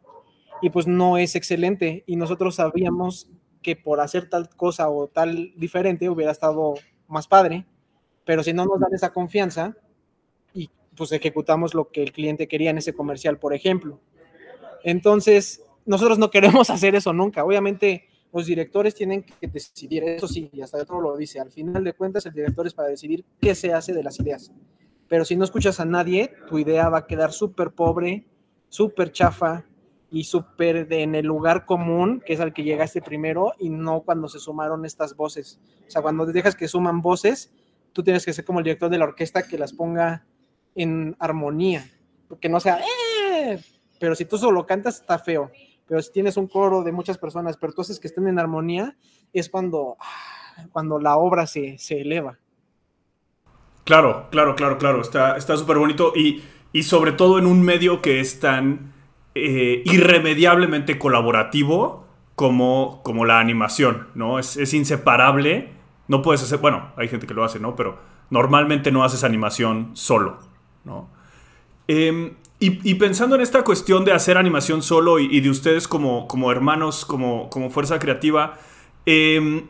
y 0.61 0.69
pues 0.69 0.87
no 0.87 1.17
es 1.17 1.35
excelente. 1.35 2.05
Y 2.07 2.15
nosotros 2.15 2.55
sabíamos 2.55 3.29
que 3.61 3.75
por 3.75 3.99
hacer 3.99 4.29
tal 4.29 4.49
cosa 4.49 4.89
o 4.89 5.07
tal 5.07 5.53
diferente 5.55 6.09
hubiera 6.09 6.31
estado 6.31 6.75
más 7.07 7.27
padre, 7.27 7.65
pero 8.25 8.43
si 8.43 8.53
no 8.53 8.65
nos 8.65 8.79
dan 8.79 8.93
esa 8.93 9.11
confianza 9.11 9.75
y 10.53 10.69
pues 10.95 11.11
ejecutamos 11.11 11.73
lo 11.73 11.89
que 11.89 12.03
el 12.03 12.11
cliente 12.11 12.47
quería 12.47 12.69
en 12.69 12.77
ese 12.77 12.93
comercial, 12.93 13.37
por 13.39 13.53
ejemplo. 13.53 13.99
Entonces, 14.83 15.63
nosotros 15.85 16.19
no 16.19 16.29
queremos 16.29 16.69
hacer 16.69 16.95
eso 16.95 17.13
nunca. 17.13 17.43
Obviamente, 17.43 18.07
los 18.31 18.45
directores 18.45 18.93
tienen 18.93 19.23
que 19.23 19.47
decidir, 19.47 20.03
eso 20.03 20.27
sí, 20.27 20.49
y 20.53 20.61
hasta 20.61 20.77
otro 20.77 21.01
lo 21.01 21.17
dice, 21.17 21.39
al 21.39 21.51
final 21.51 21.83
de 21.83 21.93
cuentas 21.93 22.25
el 22.25 22.33
director 22.33 22.67
es 22.67 22.73
para 22.73 22.89
decidir 22.89 23.25
qué 23.41 23.55
se 23.55 23.73
hace 23.73 23.93
de 23.93 24.03
las 24.03 24.19
ideas. 24.19 24.51
Pero 25.07 25.25
si 25.25 25.35
no 25.35 25.43
escuchas 25.43 25.79
a 25.79 25.85
nadie, 25.85 26.31
tu 26.47 26.59
idea 26.59 26.87
va 26.89 26.99
a 26.99 27.07
quedar 27.07 27.31
súper 27.31 27.71
pobre, 27.71 28.27
súper 28.69 29.11
chafa 29.11 29.65
y 30.11 30.23
súper 30.23 30.91
en 30.91 31.15
el 31.15 31.25
lugar 31.25 31.65
común, 31.65 32.21
que 32.25 32.33
es 32.33 32.39
al 32.39 32.53
que 32.53 32.63
llegaste 32.63 33.01
primero, 33.01 33.53
y 33.59 33.69
no 33.69 34.01
cuando 34.01 34.27
se 34.27 34.39
sumaron 34.39 34.85
estas 34.85 35.15
voces. 35.15 35.59
O 35.87 35.91
sea, 35.91 36.01
cuando 36.01 36.25
dejas 36.25 36.55
que 36.55 36.67
suman 36.67 37.01
voces, 37.01 37.51
tú 37.93 38.03
tienes 38.03 38.25
que 38.25 38.33
ser 38.33 38.45
como 38.45 38.59
el 38.59 38.65
director 38.65 38.89
de 38.89 38.97
la 38.97 39.05
orquesta 39.05 39.43
que 39.43 39.57
las 39.57 39.73
ponga 39.73 40.25
en 40.75 41.15
armonía, 41.19 41.85
que 42.39 42.49
no 42.49 42.59
sea, 42.59 42.79
"Eh", 42.79 43.59
pero 43.99 44.15
si 44.15 44.25
tú 44.25 44.37
solo 44.37 44.65
cantas 44.65 44.99
está 45.01 45.19
feo, 45.19 45.51
pero 45.87 46.01
si 46.01 46.11
tienes 46.11 46.37
un 46.37 46.47
coro 46.47 46.83
de 46.83 46.91
muchas 46.91 47.17
personas, 47.17 47.57
pero 47.57 47.73
tú 47.73 47.81
haces 47.81 47.99
que 47.99 48.07
estén 48.07 48.27
en 48.27 48.39
armonía, 48.39 48.95
es 49.33 49.49
cuando, 49.49 49.97
ah, 49.99 50.65
cuando 50.71 50.99
la 50.99 51.17
obra 51.17 51.47
se, 51.47 51.77
se 51.77 52.01
eleva. 52.01 52.39
Claro, 53.83 54.27
claro, 54.29 54.55
claro, 54.55 54.77
claro. 54.77 55.01
Está 55.01 55.35
está 55.35 55.57
súper 55.57 55.77
bonito 55.77 56.13
y, 56.15 56.43
y 56.71 56.83
sobre 56.83 57.11
todo 57.11 57.39
en 57.39 57.47
un 57.47 57.61
medio 57.63 58.01
que 58.01 58.19
es 58.19 58.39
tan 58.39 58.93
eh, 59.45 59.83
irremediablemente 59.85 60.97
colaborativo 60.97 62.05
como, 62.35 63.01
como 63.03 63.25
la 63.25 63.39
animación, 63.39 64.07
¿no? 64.15 64.39
Es, 64.39 64.73
inseparable. 64.73 65.71
No 66.07 66.21
puedes 66.21 66.41
hacer, 66.41 66.59
bueno, 66.59 66.91
hay 66.95 67.07
gente 67.07 67.27
que 67.27 67.33
lo 67.33 67.43
hace, 67.43 67.59
¿no? 67.59 67.75
Pero 67.75 67.99
normalmente 68.29 68.91
no 68.91 69.03
haces 69.03 69.23
animación 69.23 69.91
solo, 69.93 70.39
¿no? 70.85 71.09
Em, 71.87 72.35
y, 72.59 72.95
pensando 72.95 73.35
en 73.35 73.41
esta 73.41 73.63
cuestión 73.63 74.05
de 74.05 74.11
hacer 74.11 74.37
animación 74.37 74.81
solo 74.81 75.17
y, 75.17 75.39
de 75.39 75.49
ustedes 75.49 75.87
como, 75.87 76.27
como 76.27 76.51
hermanos, 76.51 77.05
como, 77.05 77.49
como 77.49 77.69
fuerza 77.69 77.99
creativa, 77.99 78.57
em, 79.05 79.63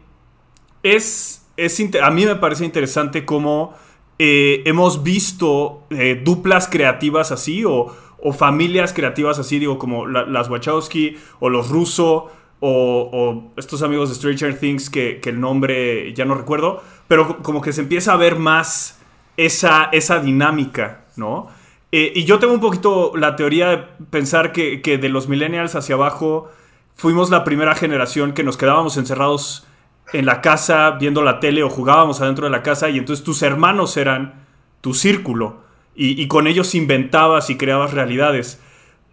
es, 0.84 1.48
es 1.56 1.80
a 2.02 2.12
mí 2.12 2.26
me 2.26 2.36
parece 2.36 2.66
interesante 2.66 3.26
cómo 3.26 3.76
eh, 4.22 4.64
hemos 4.66 5.02
visto 5.02 5.84
eh, 5.92 6.22
duplas 6.22 6.68
creativas 6.68 7.32
así 7.32 7.64
o, 7.66 7.96
o 8.24 8.34
familias 8.34 8.94
creativas 8.94 9.40
así, 9.40 9.60
digo, 9.60 9.78
como 9.80 10.06
la- 10.08 10.26
las 10.26 10.50
Wachowski 10.50 11.18
o 11.40 11.50
los 11.50 11.70
Russo 11.70 12.32
o, 12.62 13.52
estos 13.56 13.82
amigos 13.84 14.10
de 14.10 14.16
Stranger 14.16 14.60
Things 14.60 14.90
que, 14.90 15.20
que 15.22 15.30
el 15.30 15.40
nombre 15.40 16.14
ya 16.14 16.26
no 16.26 16.36
recuerdo, 16.36 16.84
pero 17.08 17.28
co- 17.28 17.38
como 17.38 17.62
que 17.62 17.72
se 17.72 17.82
empieza 17.82 18.14
a 18.14 18.18
ver 18.18 18.36
más 18.38 19.00
esa, 19.38 19.86
esa 19.94 20.20
dinámica, 20.20 21.06
¿no? 21.16 21.48
Eh, 21.92 22.12
y 22.16 22.26
yo 22.26 22.38
tengo 22.40 22.54
un 22.54 22.60
poquito 22.60 23.14
la 23.16 23.36
teoría 23.38 23.70
de 23.70 23.78
pensar 24.12 24.52
que, 24.52 24.82
que 24.82 24.98
de 24.98 25.10
los 25.10 25.28
millennials 25.30 25.74
hacia 25.76 25.96
abajo 25.96 26.50
fuimos 26.96 27.30
la 27.30 27.44
primera 27.46 27.74
generación 27.76 28.34
que 28.34 28.44
nos 28.44 28.58
quedábamos 28.58 28.98
encerrados 28.98 29.66
en 30.12 30.26
la 30.26 30.42
casa 30.42 30.92
viendo 31.00 31.22
la 31.24 31.40
tele 31.40 31.64
o 31.64 31.70
jugábamos 31.70 32.20
adentro 32.22 32.46
de 32.46 32.52
la 32.52 32.62
casa 32.62 32.90
y 32.90 32.98
entonces 32.98 33.24
tus 33.24 33.42
hermanos 33.42 33.96
eran 33.98 34.46
tu 34.82 34.94
círculo 34.94 35.62
y, 36.00 36.22
y 36.22 36.28
con 36.30 36.48
ellos 36.48 36.76
inventabas 36.76 37.50
y 37.50 37.58
creabas 37.58 37.94
realidades. 37.94 38.58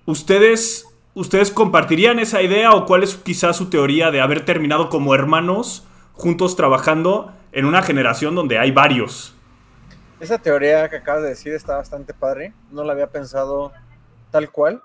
¿Ustedes, 0.04 0.86
¿Ustedes 1.14 1.50
compartirían 1.50 2.20
esa 2.20 2.42
idea 2.42 2.70
o 2.70 2.86
cuál 2.86 3.02
es 3.02 3.16
quizás 3.16 3.56
su 3.56 3.70
teoría 3.70 4.12
de 4.12 4.20
haber 4.20 4.44
terminado 4.44 4.88
como 4.88 5.12
hermanos 5.12 5.84
juntos 6.12 6.54
trabajando 6.54 7.32
en 7.50 7.64
una 7.64 7.82
generación 7.82 8.36
donde 8.36 8.60
hay 8.60 8.70
varios? 8.70 9.34
Esa 10.20 10.38
teoría 10.38 10.88
que 10.88 10.98
acabas 10.98 11.24
de 11.24 11.30
decir 11.30 11.54
está 11.54 11.76
bastante 11.76 12.14
padre. 12.14 12.54
No 12.70 12.84
la 12.84 12.92
había 12.92 13.10
pensado 13.10 13.72
tal 14.30 14.52
cual. 14.52 14.80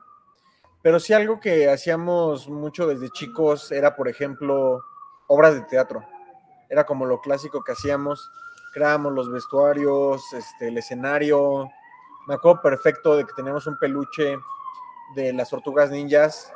Pero 0.81 0.99
sí 0.99 1.13
algo 1.13 1.39
que 1.39 1.69
hacíamos 1.69 2.49
mucho 2.49 2.87
desde 2.87 3.11
chicos 3.11 3.71
era, 3.71 3.95
por 3.95 4.07
ejemplo, 4.07 4.79
obras 5.27 5.53
de 5.53 5.61
teatro. 5.61 6.03
Era 6.67 6.83
como 6.83 7.05
lo 7.05 7.21
clásico 7.21 7.63
que 7.63 7.73
hacíamos. 7.73 8.27
Creábamos 8.73 9.13
los 9.13 9.31
vestuarios, 9.31 10.23
este, 10.33 10.69
el 10.69 10.79
escenario. 10.79 11.69
Me 12.27 12.35
acuerdo 12.35 12.61
perfecto 12.61 13.17
de 13.17 13.25
que 13.25 13.33
teníamos 13.33 13.67
un 13.67 13.77
peluche 13.79 14.37
de 15.15 15.33
las 15.33 15.49
tortugas 15.49 15.91
ninjas 15.91 16.53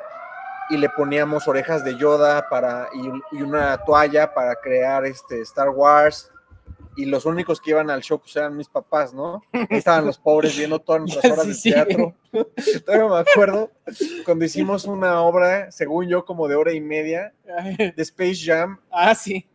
y 0.69 0.77
le 0.77 0.89
poníamos 0.89 1.47
orejas 1.47 1.83
de 1.83 1.97
Yoda 1.97 2.47
para, 2.49 2.89
y, 2.93 3.37
y 3.37 3.41
una 3.41 3.77
toalla 3.77 4.33
para 4.33 4.55
crear 4.55 5.05
este, 5.05 5.41
Star 5.41 5.69
Wars 5.69 6.31
y 6.95 7.05
los 7.05 7.25
únicos 7.25 7.59
que 7.59 7.71
iban 7.71 7.89
al 7.89 8.01
show 8.01 8.19
pues 8.19 8.35
eran 8.35 8.55
mis 8.55 8.69
papás, 8.69 9.13
¿no? 9.13 9.43
Ahí 9.51 9.67
estaban 9.69 10.05
los 10.05 10.17
pobres 10.17 10.57
viendo 10.57 10.79
todas 10.79 11.01
nuestras 11.01 11.31
horas 11.31 11.47
de 11.47 11.71
teatro. 11.71 12.15
Todavía 12.85 13.09
me 13.09 13.17
acuerdo 13.17 13.71
cuando 14.23 14.45
hicimos 14.45 14.85
una 14.85 15.21
obra, 15.21 15.71
según 15.71 16.07
yo, 16.07 16.25
como 16.25 16.47
de 16.47 16.55
hora 16.55 16.71
y 16.71 16.81
media, 16.81 17.33
de 17.43 17.93
Space 17.97 18.39
Jam, 18.43 18.79
ah, 18.91 19.13
sí. 19.13 19.47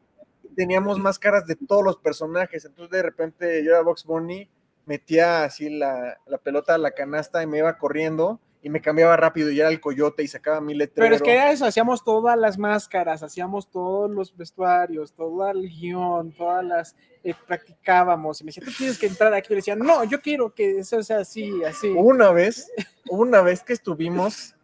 teníamos 0.54 0.98
máscaras 0.98 1.46
de 1.46 1.56
todos 1.56 1.82
los 1.82 1.96
personajes, 1.96 2.64
entonces 2.64 2.90
de 2.90 3.02
repente 3.02 3.64
yo 3.64 3.70
era 3.70 3.82
Box 3.82 4.04
Bunny, 4.04 4.48
metía 4.90 5.44
así 5.44 5.70
la, 5.70 6.18
la 6.26 6.38
pelota 6.38 6.74
a 6.74 6.78
la 6.78 6.90
canasta 6.90 7.44
y 7.44 7.46
me 7.46 7.58
iba 7.58 7.78
corriendo 7.78 8.40
y 8.60 8.70
me 8.70 8.80
cambiaba 8.80 9.16
rápido 9.16 9.48
y 9.48 9.60
era 9.60 9.68
el 9.68 9.80
coyote 9.80 10.24
y 10.24 10.26
sacaba 10.26 10.60
mi 10.60 10.74
letrero. 10.74 11.06
Pero 11.06 11.14
es 11.14 11.22
que 11.22 11.32
era 11.32 11.52
eso, 11.52 11.64
hacíamos 11.64 12.02
todas 12.02 12.36
las 12.36 12.58
máscaras, 12.58 13.22
hacíamos 13.22 13.70
todos 13.70 14.10
los 14.10 14.36
vestuarios, 14.36 15.12
todo 15.12 15.48
el 15.48 15.68
guion, 15.68 16.32
todas 16.32 16.64
las 16.64 16.96
eh, 17.22 17.34
practicábamos. 17.46 18.40
Y 18.40 18.44
me 18.44 18.48
decía, 18.48 18.64
tú 18.64 18.72
tienes 18.76 18.98
que 18.98 19.06
entrar 19.06 19.32
aquí. 19.32 19.46
Y 19.50 19.50
le 19.50 19.56
decía, 19.56 19.76
no, 19.76 20.02
yo 20.02 20.20
quiero 20.20 20.52
que 20.52 20.80
eso 20.80 21.00
sea 21.04 21.18
así, 21.18 21.62
así. 21.62 21.94
Una 21.96 22.32
vez, 22.32 22.68
una 23.08 23.42
vez 23.42 23.62
que 23.62 23.72
estuvimos, 23.72 24.56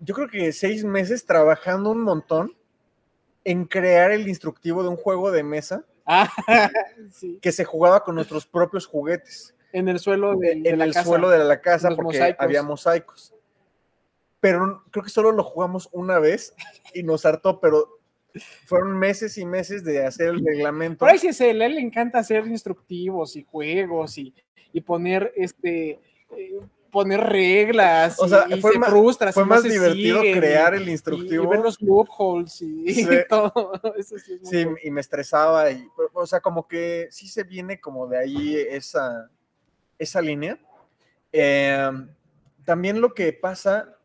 yo 0.00 0.12
creo 0.12 0.26
que 0.26 0.52
seis 0.52 0.84
meses 0.84 1.24
trabajando 1.24 1.92
un 1.92 2.02
montón 2.02 2.56
en 3.44 3.64
crear 3.64 4.10
el 4.10 4.26
instructivo 4.26 4.82
de 4.82 4.88
un 4.88 4.96
juego 4.96 5.30
de 5.30 5.44
mesa 5.44 5.84
Ah, 6.06 6.30
sí. 7.12 7.38
que 7.40 7.52
se 7.52 7.64
jugaba 7.64 8.02
con 8.04 8.14
nuestros 8.14 8.46
propios 8.46 8.86
juguetes 8.86 9.54
En 9.72 9.88
el 9.88 9.98
suelo 10.00 10.36
de, 10.36 10.56
de 10.56 10.70
en 10.70 10.78
la 10.78 10.84
el 10.84 10.92
casa. 10.92 11.06
suelo 11.06 11.28
de 11.30 11.38
la 11.44 11.60
casa 11.60 11.88
los 11.90 11.96
porque 11.96 12.18
mosaicos. 12.18 12.44
había 12.44 12.62
mosaicos. 12.62 13.34
Pero 14.40 14.82
creo 14.90 15.04
que 15.04 15.10
solo 15.10 15.30
lo 15.32 15.44
jugamos 15.44 15.88
una 15.92 16.18
vez 16.18 16.54
y 16.92 17.02
nos 17.04 17.24
hartó, 17.24 17.60
pero 17.60 17.98
fueron 18.66 18.98
meses 18.98 19.38
y 19.38 19.44
meses 19.46 19.84
de 19.84 20.04
hacer 20.04 20.28
el 20.28 20.44
reglamento. 20.44 21.06
Sí 21.18 21.28
es 21.28 21.40
él, 21.40 21.62
a 21.62 21.66
él 21.66 21.74
le 21.76 21.80
encanta 21.80 22.18
hacer 22.18 22.46
instructivos 22.46 23.36
y 23.36 23.44
juegos 23.44 24.18
y, 24.18 24.34
y 24.72 24.80
poner 24.80 25.32
este 25.36 26.00
eh, 26.36 26.60
poner 26.92 27.18
reglas 27.20 28.20
O 28.20 28.26
y, 28.26 28.28
sea, 28.28 28.44
y 28.48 28.60
fue 28.60 28.72
se 28.74 28.78
más- 28.78 28.90
frustra 28.90 29.32
Fue 29.32 29.42
no 29.44 29.48
más 29.48 29.62
se 29.62 29.70
divertido 29.70 30.20
crear 30.20 30.74
y- 30.74 30.76
el 30.76 30.88
y- 30.88 30.92
instructivo. 30.92 31.44
y, 31.44 31.46
ver 31.48 31.58
los 31.60 31.80
loopholes 31.82 32.62
y, 32.62 32.94
Sí. 32.94 33.06
todo. 33.28 33.72
Eso 33.96 34.18
sí 34.18 34.34
es 34.40 34.48
Sí, 34.48 34.66
y 34.84 34.90
me 34.90 35.00
estresaba. 35.00 35.68
Y, 35.70 35.88
o 36.12 36.26
sea, 36.26 36.40
como 36.40 36.68
que 36.68 37.08
sí 37.10 37.26
se 37.26 37.42
viene 37.44 37.80
como 37.80 38.06
de 38.06 38.18
ahí 38.18 38.56
esa, 38.56 39.28
esa 39.98 40.20
línea. 40.20 40.60
Eh, 41.32 41.90
también 42.64 43.00
lo 43.00 43.14
que 43.14 43.32
pasa, 43.32 43.96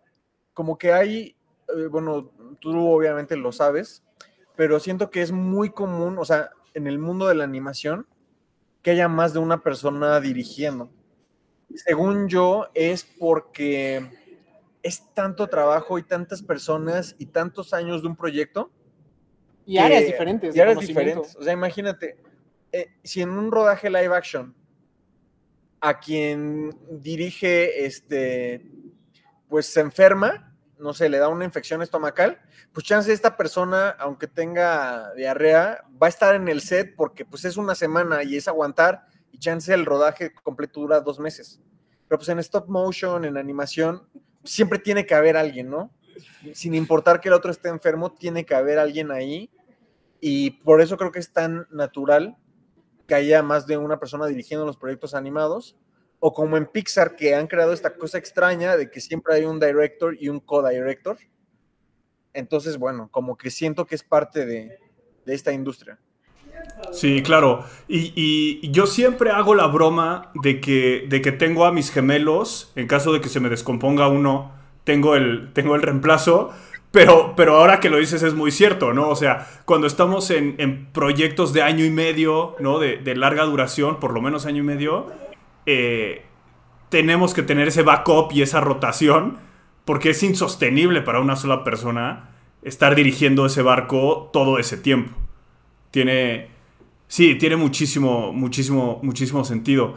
como 0.54 0.78
que 0.78 0.94
hay, 0.94 1.36
eh, 1.78 1.88
bueno, 1.92 2.32
tú 2.62 2.72
obviamente 2.90 3.36
lo 3.36 3.52
sabes, 3.52 4.02
pero 4.56 4.80
siento 4.80 5.12
que 5.12 5.22
es 5.22 5.32
muy 5.34 5.70
común, 5.72 6.18
o 6.18 6.26
sea, 6.26 6.50
en 6.74 6.88
el 6.88 7.00
mundo 7.00 7.28
de 7.28 7.36
la 7.36 7.44
animación, 7.44 8.08
que 8.82 8.92
haya 8.92 9.08
más 9.10 9.34
de 9.34 9.40
una 9.40 9.62
persona 9.62 10.20
dirigiendo. 10.22 10.90
Según 11.76 12.28
yo, 12.28 12.68
es 12.74 13.04
porque 13.04 14.10
es 14.82 15.04
tanto 15.14 15.48
trabajo 15.48 16.00
y 16.00 16.04
tantas 16.04 16.42
personas 16.42 17.16
y 17.20 17.26
tantos 17.28 17.74
años 17.74 18.02
de 18.02 18.08
un 18.08 18.16
proyecto 18.16 18.72
Y 19.66 19.78
áreas 19.78 20.06
diferentes. 20.06 20.56
y 20.56 20.60
áreas 20.60 20.80
diferentes. 20.80 21.36
O 21.36 21.44
sea, 21.44 21.54
imagínate, 21.54 22.18
eh, 22.72 22.88
si 23.04 23.22
en 23.22 23.32
un 23.32 23.52
rodaje 23.52 23.90
live 23.90 24.16
action 24.16 24.56
a 25.82 26.00
quien 26.00 26.72
dirige 26.90 27.86
este 27.86 28.66
pues 29.48 29.68
se 29.68 29.80
enferma, 29.80 30.56
no 30.78 30.94
sé, 30.94 31.10
le 31.10 31.18
da 31.18 31.30
una 31.30 31.46
infección 31.46 31.82
estomacal, 31.82 32.40
pues 32.74 32.86
chance 32.86 33.12
esta 33.12 33.38
persona, 33.38 33.90
aunque 34.00 34.28
tenga 34.28 35.14
diarrea, 35.16 35.84
va 36.02 36.08
a 36.08 36.10
estar 36.10 36.36
en 36.36 36.48
el 36.48 36.62
set 36.62 36.96
porque 36.96 37.26
pues 37.26 37.46
es 37.46 37.58
una 37.58 37.76
semana 37.76 38.24
y 38.24 38.36
es 38.36 38.48
aguantar 38.48 39.08
y 39.32 39.40
chance 39.40 39.74
el 39.74 39.86
rodaje 39.86 40.34
completo 40.34 40.82
dura 40.82 41.02
dos 41.02 41.20
meses. 41.20 41.62
Pero 42.08 42.20
pues 42.20 42.30
en 42.30 42.40
stop 42.40 42.68
motion, 42.68 43.26
en 43.26 43.38
animación, 43.38 44.08
siempre 44.44 44.80
tiene 44.80 45.06
que 45.06 45.16
haber 45.16 45.38
alguien, 45.38 45.70
¿no? 45.70 45.92
Sin 46.54 46.74
importar 46.74 47.20
que 47.20 47.30
el 47.30 47.34
otro 47.34 47.52
esté 47.52 47.70
enfermo, 47.70 48.14
tiene 48.14 48.46
que 48.46 48.56
haber 48.56 48.80
alguien 48.80 49.12
ahí 49.12 49.50
y 50.20 50.52
por 50.52 50.82
eso 50.82 50.98
creo 50.98 51.12
que 51.12 51.20
es 51.20 51.32
tan 51.32 51.68
natural 51.70 52.38
que 53.08 53.16
haya 53.16 53.44
más 53.44 53.68
de 53.68 53.78
una 53.78 54.00
persona 54.00 54.26
dirigiendo 54.26 54.66
los 54.66 54.78
proyectos 54.78 55.14
animados 55.14 55.78
o 56.20 56.34
como 56.34 56.58
en 56.58 56.66
Pixar 56.66 57.16
que 57.16 57.36
han 57.36 57.48
creado 57.48 57.74
esta 57.74 57.96
cosa 57.96 58.18
extraña 58.18 58.76
de 58.76 58.90
que 58.90 59.00
siempre 59.00 59.36
hay 59.36 59.46
un 59.46 59.60
director 59.60 60.16
y 60.20 60.30
un 60.30 60.40
co-director. 60.40 61.18
Entonces, 62.34 62.78
bueno, 62.78 63.10
como 63.12 63.38
que 63.38 63.52
siento 63.52 63.86
que 63.86 63.96
es 63.96 64.04
parte 64.04 64.46
de, 64.46 64.80
de 65.26 65.34
esta 65.34 65.52
industria. 65.52 66.00
Sí, 66.92 67.22
claro. 67.22 67.66
Y, 67.88 68.14
y, 68.16 68.72
yo 68.72 68.86
siempre 68.88 69.32
hago 69.32 69.56
la 69.56 69.68
broma 69.68 70.32
de 70.36 70.60
que, 70.62 71.06
de 71.08 71.22
que 71.22 71.32
tengo 71.32 71.66
a 71.66 71.72
mis 71.72 71.92
gemelos, 71.92 72.72
en 72.76 72.88
caso 72.88 73.14
de 73.14 73.22
que 73.22 73.30
se 73.30 73.40
me 73.40 73.50
descomponga 73.50 74.08
uno, 74.08 74.52
tengo 74.84 75.16
el, 75.16 75.52
tengo 75.54 75.76
el 75.76 75.82
reemplazo. 75.82 76.52
Pero, 76.92 77.34
pero 77.36 77.58
ahora 77.58 77.80
que 77.80 77.90
lo 77.90 77.98
dices 77.98 78.24
es 78.24 78.34
muy 78.34 78.50
cierto, 78.52 78.94
¿no? 78.94 79.10
O 79.10 79.16
sea, 79.16 79.46
cuando 79.66 79.88
estamos 79.88 80.32
en, 80.32 80.56
en 80.58 80.86
proyectos 80.88 81.54
de 81.54 81.62
año 81.62 81.84
y 81.84 81.90
medio, 81.90 82.56
¿no? 82.60 82.80
De, 82.80 82.98
de 82.98 83.16
larga 83.16 83.44
duración, 83.44 84.00
por 84.00 84.14
lo 84.14 84.22
menos 84.22 84.46
año 84.46 84.64
y 84.64 84.66
medio, 84.66 85.12
eh, 85.66 86.24
tenemos 86.90 87.34
que 87.34 87.44
tener 87.44 87.68
ese 87.68 87.84
backup 87.84 88.32
y 88.32 88.42
esa 88.42 88.62
rotación, 88.62 89.38
porque 89.86 90.12
es 90.12 90.24
insostenible 90.24 91.02
para 91.02 91.20
una 91.20 91.36
sola 91.36 91.64
persona 91.64 92.30
estar 92.64 92.96
dirigiendo 92.96 93.46
ese 93.46 93.62
barco 93.62 94.30
todo 94.34 94.58
ese 94.58 94.78
tiempo. 94.78 95.16
Tiene, 95.92 96.50
sí, 97.08 97.36
tiene 97.36 97.56
muchísimo, 97.56 98.32
muchísimo, 98.34 99.00
muchísimo 99.04 99.44
sentido. 99.44 99.96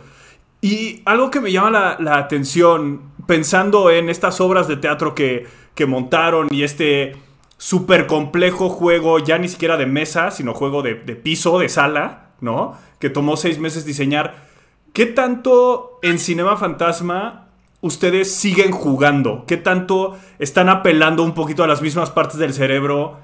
Y 0.61 1.03
algo 1.05 1.31
que 1.31 1.41
me 1.41 1.53
llama 1.53 1.97
la, 1.99 2.19
atención, 2.19 3.03
pensando 3.27 3.91
en 3.91 4.11
estas 4.11 4.41
obras 4.41 4.69
de 4.69 4.77
teatro 4.77 5.15
que, 5.15 5.47
que 5.75 5.87
montaron 5.87 6.49
y 6.51 6.63
este 6.63 7.17
súper 7.57 8.07
complejo 8.07 8.69
juego, 8.69 9.19
ya 9.19 9.39
ni 9.39 9.49
siquiera 9.49 9.77
de 9.77 9.87
mesa, 9.87 10.31
sino 10.31 10.55
juego 10.55 10.83
de, 10.83 10.95
de 10.95 11.17
piso, 11.17 11.59
de 11.59 11.69
sala, 11.69 12.33
¿no? 12.41 12.77
Que 12.99 13.11
tomó 13.11 13.37
seis 13.37 13.59
meses 13.59 13.85
diseñar 13.85 14.51
¿Qué 14.93 15.07
tanto 15.07 16.01
en 16.03 16.19
Cinema 16.19 16.57
Fantasma 16.57 17.49
ustedes 17.81 18.35
siguen 18.35 18.73
jugando? 18.73 19.45
¿Qué 19.47 19.57
tanto 19.57 20.19
están 20.41 20.69
apelando 20.69 21.23
un 21.23 21.33
poquito 21.35 21.63
a 21.63 21.69
las 21.69 21.81
mismas 21.81 22.11
partes 22.11 22.39
del 22.39 22.53
cerebro 22.53 23.19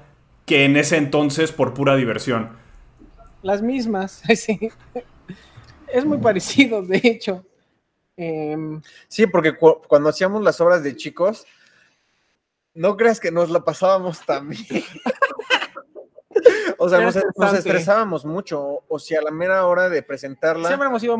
que 0.45 0.63
en 0.63 0.77
ese 0.77 0.95
entonces 0.95 1.51
por 1.51 1.73
pura 1.73 1.97
diversión? 1.97 2.51
Las 3.41 3.61
mismas, 3.61 4.23
sí. 4.35 4.71
Es 5.87 6.05
muy 6.05 6.17
parecido, 6.17 6.81
de 6.81 7.01
hecho. 7.03 7.45
Em, 8.15 8.81
sí, 9.07 9.27
porque 9.27 9.55
cuando 9.55 10.09
hacíamos 10.09 10.43
las 10.43 10.59
obras 10.59 10.83
de 10.83 10.95
chicos, 10.95 11.45
no 12.73 12.97
creas 12.97 13.19
que 13.19 13.31
nos 13.31 13.49
la 13.49 13.63
pasábamos 13.63 14.25
también. 14.25 14.65
o 16.77 16.89
sea, 16.89 16.99
nos, 16.99 17.15
estresábamos 17.53 18.25
mucho. 18.25 18.83
O 18.87 18.99
si 18.99 19.15
a 19.15 19.21
la 19.21 19.31
mera 19.31 19.65
hora 19.65 19.89
de 19.89 20.03
presentarla 20.03 20.69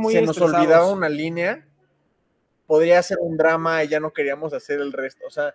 se 0.09 0.21
nos 0.21 0.39
olvidaba 0.39 0.91
una 0.91 1.09
línea, 1.09 1.65
podría 2.65 3.01
ser 3.01 3.17
un 3.21 3.37
drama 3.37 3.83
y 3.83 3.87
ya 3.87 3.99
no 3.99 4.11
queríamos 4.11 4.53
hacer 4.53 4.79
el 4.79 4.91
resto. 4.91 5.25
O 5.27 5.31
sea, 5.31 5.53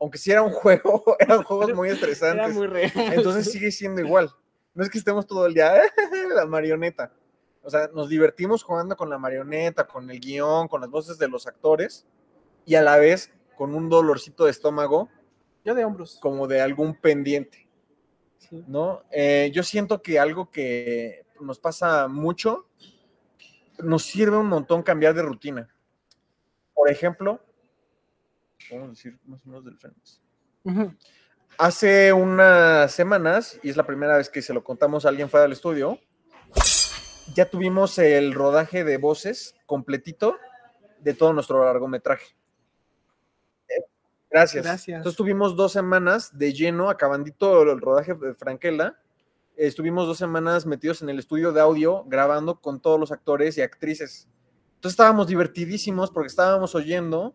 aunque 0.00 0.18
si 0.18 0.30
era 0.30 0.42
un 0.42 0.52
juego, 0.52 1.04
eran 1.18 1.42
juegos 1.42 1.74
muy 1.74 1.90
estresantes. 1.90 2.54
muy 2.54 2.68
Entonces 2.94 3.50
sigue 3.50 3.70
siendo 3.70 4.00
igual. 4.00 4.30
No 4.76 4.84
es 4.84 4.90
que 4.90 4.98
estemos 4.98 5.26
todo 5.26 5.46
el 5.46 5.54
día, 5.54 5.72
la 6.34 6.44
marioneta. 6.46 7.10
O 7.62 7.70
sea, 7.70 7.88
nos 7.94 8.10
divertimos 8.10 8.62
jugando 8.62 8.94
con 8.94 9.08
la 9.08 9.18
marioneta, 9.18 9.86
con 9.86 10.10
el 10.10 10.20
guion, 10.20 10.68
con 10.68 10.82
las 10.82 10.90
voces 10.90 11.18
de 11.18 11.28
los 11.28 11.46
actores 11.46 12.06
y 12.66 12.74
a 12.74 12.82
la 12.82 12.98
vez 12.98 13.32
con 13.56 13.74
un 13.74 13.88
dolorcito 13.88 14.44
de 14.44 14.50
estómago. 14.50 15.08
Yo 15.64 15.74
de 15.74 15.84
hombros. 15.84 16.18
Como 16.20 16.46
de 16.46 16.60
algún 16.60 16.94
pendiente. 16.94 17.66
¿no? 18.50 19.02
Eh, 19.10 19.50
yo 19.52 19.62
siento 19.62 20.02
que 20.02 20.18
algo 20.18 20.50
que 20.50 21.24
nos 21.40 21.58
pasa 21.58 22.06
mucho, 22.06 22.68
nos 23.78 24.02
sirve 24.04 24.36
un 24.36 24.48
montón 24.48 24.82
cambiar 24.82 25.14
de 25.14 25.22
rutina. 25.22 25.74
Por 26.74 26.90
ejemplo, 26.90 27.40
vamos 28.70 28.86
a 28.86 28.90
decir 28.90 29.18
más 29.24 29.44
o 29.44 29.48
menos 29.48 29.64
del 29.64 29.78
Friends. 29.78 30.20
Hace 31.58 32.12
unas 32.12 32.92
semanas, 32.92 33.58
y 33.62 33.70
es 33.70 33.76
la 33.76 33.86
primera 33.86 34.16
vez 34.16 34.28
que 34.28 34.42
se 34.42 34.52
lo 34.52 34.62
contamos 34.62 35.04
a 35.04 35.08
alguien 35.08 35.30
fuera 35.30 35.42
del 35.42 35.52
estudio, 35.52 35.98
ya 37.34 37.48
tuvimos 37.48 37.98
el 37.98 38.34
rodaje 38.34 38.84
de 38.84 38.98
voces 38.98 39.54
completito 39.66 40.36
de 41.00 41.14
todo 41.14 41.32
nuestro 41.32 41.64
largometraje. 41.64 42.36
Gracias. 44.30 44.88
Entonces 44.88 45.16
tuvimos 45.16 45.56
dos 45.56 45.72
semanas 45.72 46.36
de 46.36 46.52
lleno, 46.52 46.90
acabandito 46.90 47.62
el 47.62 47.80
rodaje 47.80 48.14
de 48.14 48.34
Franquela. 48.34 48.98
Estuvimos 49.56 50.06
dos 50.06 50.18
semanas 50.18 50.66
metidos 50.66 51.00
en 51.00 51.08
el 51.08 51.18
estudio 51.18 51.52
de 51.52 51.60
audio 51.62 52.04
grabando 52.04 52.60
con 52.60 52.80
todos 52.80 53.00
los 53.00 53.12
actores 53.12 53.56
y 53.56 53.62
actrices. 53.62 54.28
Entonces 54.74 54.92
estábamos 54.92 55.28
divertidísimos 55.28 56.10
porque 56.10 56.26
estábamos 56.26 56.74
oyendo 56.74 57.34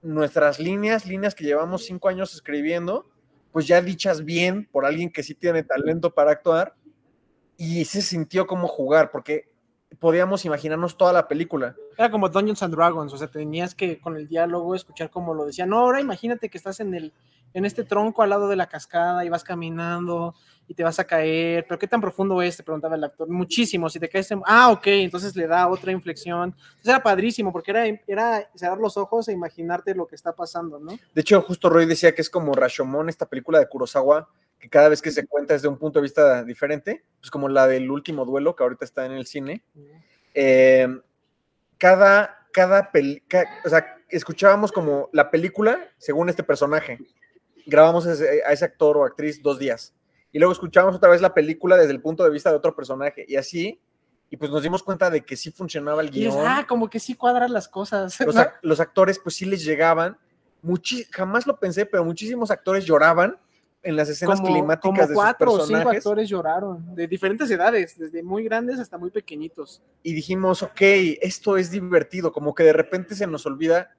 nuestras 0.00 0.58
líneas, 0.58 1.06
líneas 1.06 1.34
que 1.34 1.44
llevamos 1.44 1.84
cinco 1.84 2.08
años 2.08 2.34
escribiendo, 2.34 3.10
pues 3.52 3.66
ya 3.66 3.80
dichas 3.80 4.24
bien 4.24 4.68
por 4.72 4.84
alguien 4.84 5.10
que 5.10 5.22
sí 5.22 5.34
tiene 5.34 5.62
talento 5.62 6.12
para 6.12 6.32
actuar. 6.32 6.74
Y 7.56 7.84
se 7.84 8.02
sintió 8.02 8.46
como 8.46 8.66
jugar, 8.66 9.10
porque 9.10 9.52
podíamos 9.98 10.44
imaginarnos 10.44 10.96
toda 10.96 11.12
la 11.12 11.28
película. 11.28 11.76
Era 11.96 12.10
como 12.10 12.28
Dungeons 12.28 12.62
and 12.62 12.74
Dragons, 12.74 13.12
o 13.12 13.16
sea, 13.16 13.28
tenías 13.28 13.74
que 13.74 14.00
con 14.00 14.16
el 14.16 14.26
diálogo 14.26 14.74
escuchar 14.74 15.10
como 15.10 15.34
lo 15.34 15.44
decía. 15.44 15.66
No, 15.66 15.78
ahora 15.78 16.00
imagínate 16.00 16.48
que 16.48 16.58
estás 16.58 16.80
en 16.80 16.94
el 16.94 17.12
en 17.54 17.64
este 17.64 17.84
tronco 17.84 18.22
al 18.22 18.30
lado 18.30 18.48
de 18.48 18.56
la 18.56 18.68
cascada 18.68 19.24
y 19.24 19.28
vas 19.28 19.44
caminando 19.44 20.34
y 20.66 20.74
te 20.74 20.84
vas 20.84 20.98
a 20.98 21.04
caer, 21.04 21.66
pero 21.68 21.78
qué 21.78 21.86
tan 21.86 22.00
profundo 22.00 22.40
es, 22.40 22.56
te 22.56 22.62
preguntaba 22.62 22.96
el 22.96 23.04
actor. 23.04 23.28
Muchísimo, 23.28 23.90
si 23.90 23.98
te 23.98 24.08
caes, 24.08 24.28
ah, 24.46 24.70
ok, 24.70 24.86
entonces 24.86 25.36
le 25.36 25.46
da 25.46 25.68
otra 25.68 25.92
inflexión. 25.92 26.54
Entonces 26.54 26.86
era 26.86 27.02
padrísimo, 27.02 27.52
porque 27.52 27.72
era, 27.72 27.84
era 28.06 28.50
cerrar 28.54 28.78
los 28.78 28.96
ojos 28.96 29.28
e 29.28 29.32
imaginarte 29.32 29.94
lo 29.94 30.06
que 30.06 30.14
está 30.14 30.34
pasando, 30.34 30.78
¿no? 30.78 30.92
De 31.14 31.20
hecho, 31.20 31.42
justo 31.42 31.68
Roy 31.68 31.86
decía 31.86 32.14
que 32.14 32.22
es 32.22 32.30
como 32.30 32.54
Rashomon, 32.54 33.08
esta 33.08 33.26
película 33.26 33.58
de 33.58 33.68
Kurosawa, 33.68 34.28
que 34.58 34.68
cada 34.68 34.88
vez 34.88 35.02
que 35.02 35.10
se 35.10 35.26
cuenta 35.26 35.54
es 35.54 35.62
de 35.62 35.68
un 35.68 35.76
punto 35.76 35.98
de 35.98 36.04
vista 36.04 36.44
diferente, 36.44 37.04
pues 37.20 37.30
como 37.30 37.48
la 37.48 37.66
del 37.66 37.90
último 37.90 38.24
duelo 38.24 38.54
que 38.54 38.62
ahorita 38.62 38.84
está 38.84 39.04
en 39.04 39.12
el 39.12 39.26
cine. 39.26 39.64
Eh, 40.34 40.88
cada, 41.76 42.46
cada, 42.52 42.90
o 43.64 43.68
sea, 43.68 43.96
escuchábamos 44.08 44.70
como 44.70 45.08
la 45.12 45.30
película 45.30 45.90
según 45.98 46.28
este 46.28 46.44
personaje. 46.44 46.98
Grabamos 47.66 48.06
a 48.06 48.12
ese, 48.12 48.64
actor 48.64 48.96
o 48.96 49.04
actriz 49.04 49.42
dos 49.42 49.58
días. 49.58 49.94
Y 50.32 50.38
luego 50.38 50.52
escuchábamos 50.52 50.96
otra 50.96 51.10
vez 51.10 51.20
la 51.20 51.34
película 51.34 51.76
desde 51.76 51.92
el 51.92 52.00
punto 52.00 52.24
de 52.24 52.30
vista 52.30 52.50
de 52.50 52.56
otro 52.56 52.74
personaje. 52.74 53.24
Y 53.28 53.36
así, 53.36 53.80
y 54.30 54.36
pues 54.36 54.50
nos 54.50 54.62
dimos 54.62 54.82
cuenta 54.82 55.10
de 55.10 55.24
que 55.24 55.36
sí 55.36 55.50
funcionaba 55.50 56.00
el 56.00 56.10
guion. 56.10 56.34
ah, 56.46 56.64
como 56.66 56.88
que 56.88 56.98
sí 56.98 57.14
cuadran 57.14 57.52
las 57.52 57.68
cosas. 57.68 58.18
Los, 58.20 58.36
los 58.62 58.80
actores 58.80 59.18
pues 59.18 59.36
sí 59.36 59.44
les 59.44 59.64
llegaban. 59.64 60.16
jamás 61.10 61.46
lo 61.46 61.58
pensé, 61.58 61.84
pero 61.84 62.04
muchísimos 62.04 62.50
actores 62.50 62.84
lloraban 62.84 63.38
en 63.82 63.96
las 63.96 64.08
escenas 64.08 64.40
climáticas 64.40 65.06
como 65.06 65.14
cuatro 65.14 65.52
o 65.52 65.66
cinco 65.66 65.90
actores 65.90 66.28
lloraron, 66.28 66.94
de 66.94 67.06
diferentes 67.06 67.50
edades, 67.50 67.98
desde 67.98 68.22
muy 68.22 68.44
grandes 68.44 68.78
hasta 68.78 68.96
muy 68.96 69.10
pequeñitos. 69.10 69.82
Y 70.02 70.12
dijimos, 70.12 70.62
ok, 70.62 70.80
esto 71.20 71.56
es 71.56 71.70
divertido, 71.70 72.32
como 72.32 72.54
que 72.54 72.62
de 72.62 72.72
repente 72.72 73.14
se 73.14 73.26
nos 73.26 73.44
olvida 73.44 73.90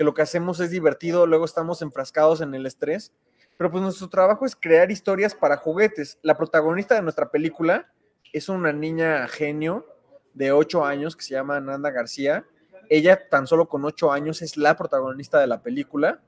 que 0.00 0.04
lo 0.04 0.14
que 0.14 0.22
hacemos 0.22 0.58
es 0.60 0.70
divertido, 0.70 1.26
luego 1.26 1.44
estamos 1.44 1.82
enfrascados 1.82 2.40
en 2.40 2.54
el 2.54 2.64
estrés, 2.64 3.12
pero 3.58 3.70
pues 3.70 3.82
nuestro 3.82 4.08
trabajo 4.08 4.46
es 4.46 4.56
crear 4.56 4.90
historias 4.90 5.34
para 5.34 5.58
juguetes. 5.58 6.18
La 6.22 6.38
protagonista 6.38 6.94
de 6.94 7.02
nuestra 7.02 7.30
película 7.30 7.92
es 8.32 8.48
una 8.48 8.72
niña 8.72 9.28
genio 9.28 9.84
de 10.32 10.52
ocho 10.52 10.86
años 10.86 11.14
que 11.14 11.22
se 11.22 11.34
llama 11.34 11.60
Nanda 11.60 11.90
García. 11.90 12.46
Ella 12.88 13.28
tan 13.28 13.46
solo 13.46 13.68
con 13.68 13.84
ocho 13.84 14.10
años 14.10 14.40
es 14.40 14.56
la 14.56 14.74
protagonista 14.74 15.38
de 15.38 15.48
la 15.48 15.60
película 15.60 16.22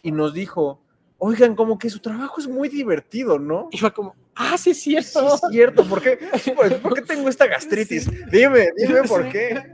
y 0.00 0.10
nos 0.10 0.32
dijo, 0.32 0.80
oigan, 1.18 1.54
como 1.56 1.78
que 1.78 1.90
su 1.90 1.98
trabajo 1.98 2.40
es 2.40 2.48
muy 2.48 2.70
divertido, 2.70 3.38
¿no? 3.38 3.68
Y 3.70 3.76
fue 3.76 3.92
como, 3.92 4.16
ah, 4.34 4.56
sí 4.56 4.70
es 4.70 4.80
cierto. 4.80 5.28
Sí 5.28 5.34
es 5.34 5.40
cierto, 5.50 5.84
¿por 5.84 6.00
qué, 6.00 6.18
¿Por, 6.82 6.94
qué 6.94 7.02
tengo 7.02 7.28
esta 7.28 7.46
gastritis? 7.46 8.10
Dime, 8.30 8.70
dime 8.78 9.02
por 9.02 9.28
qué. 9.28 9.73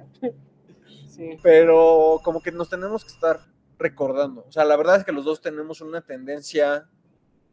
Sí. 1.20 1.36
Pero 1.42 2.18
como 2.24 2.40
que 2.40 2.50
nos 2.50 2.70
tenemos 2.70 3.04
que 3.04 3.12
estar 3.12 3.40
recordando. 3.78 4.46
O 4.48 4.52
sea, 4.52 4.64
la 4.64 4.76
verdad 4.76 4.96
es 4.96 5.04
que 5.04 5.12
los 5.12 5.26
dos 5.26 5.42
tenemos 5.42 5.82
una 5.82 6.00
tendencia 6.00 6.88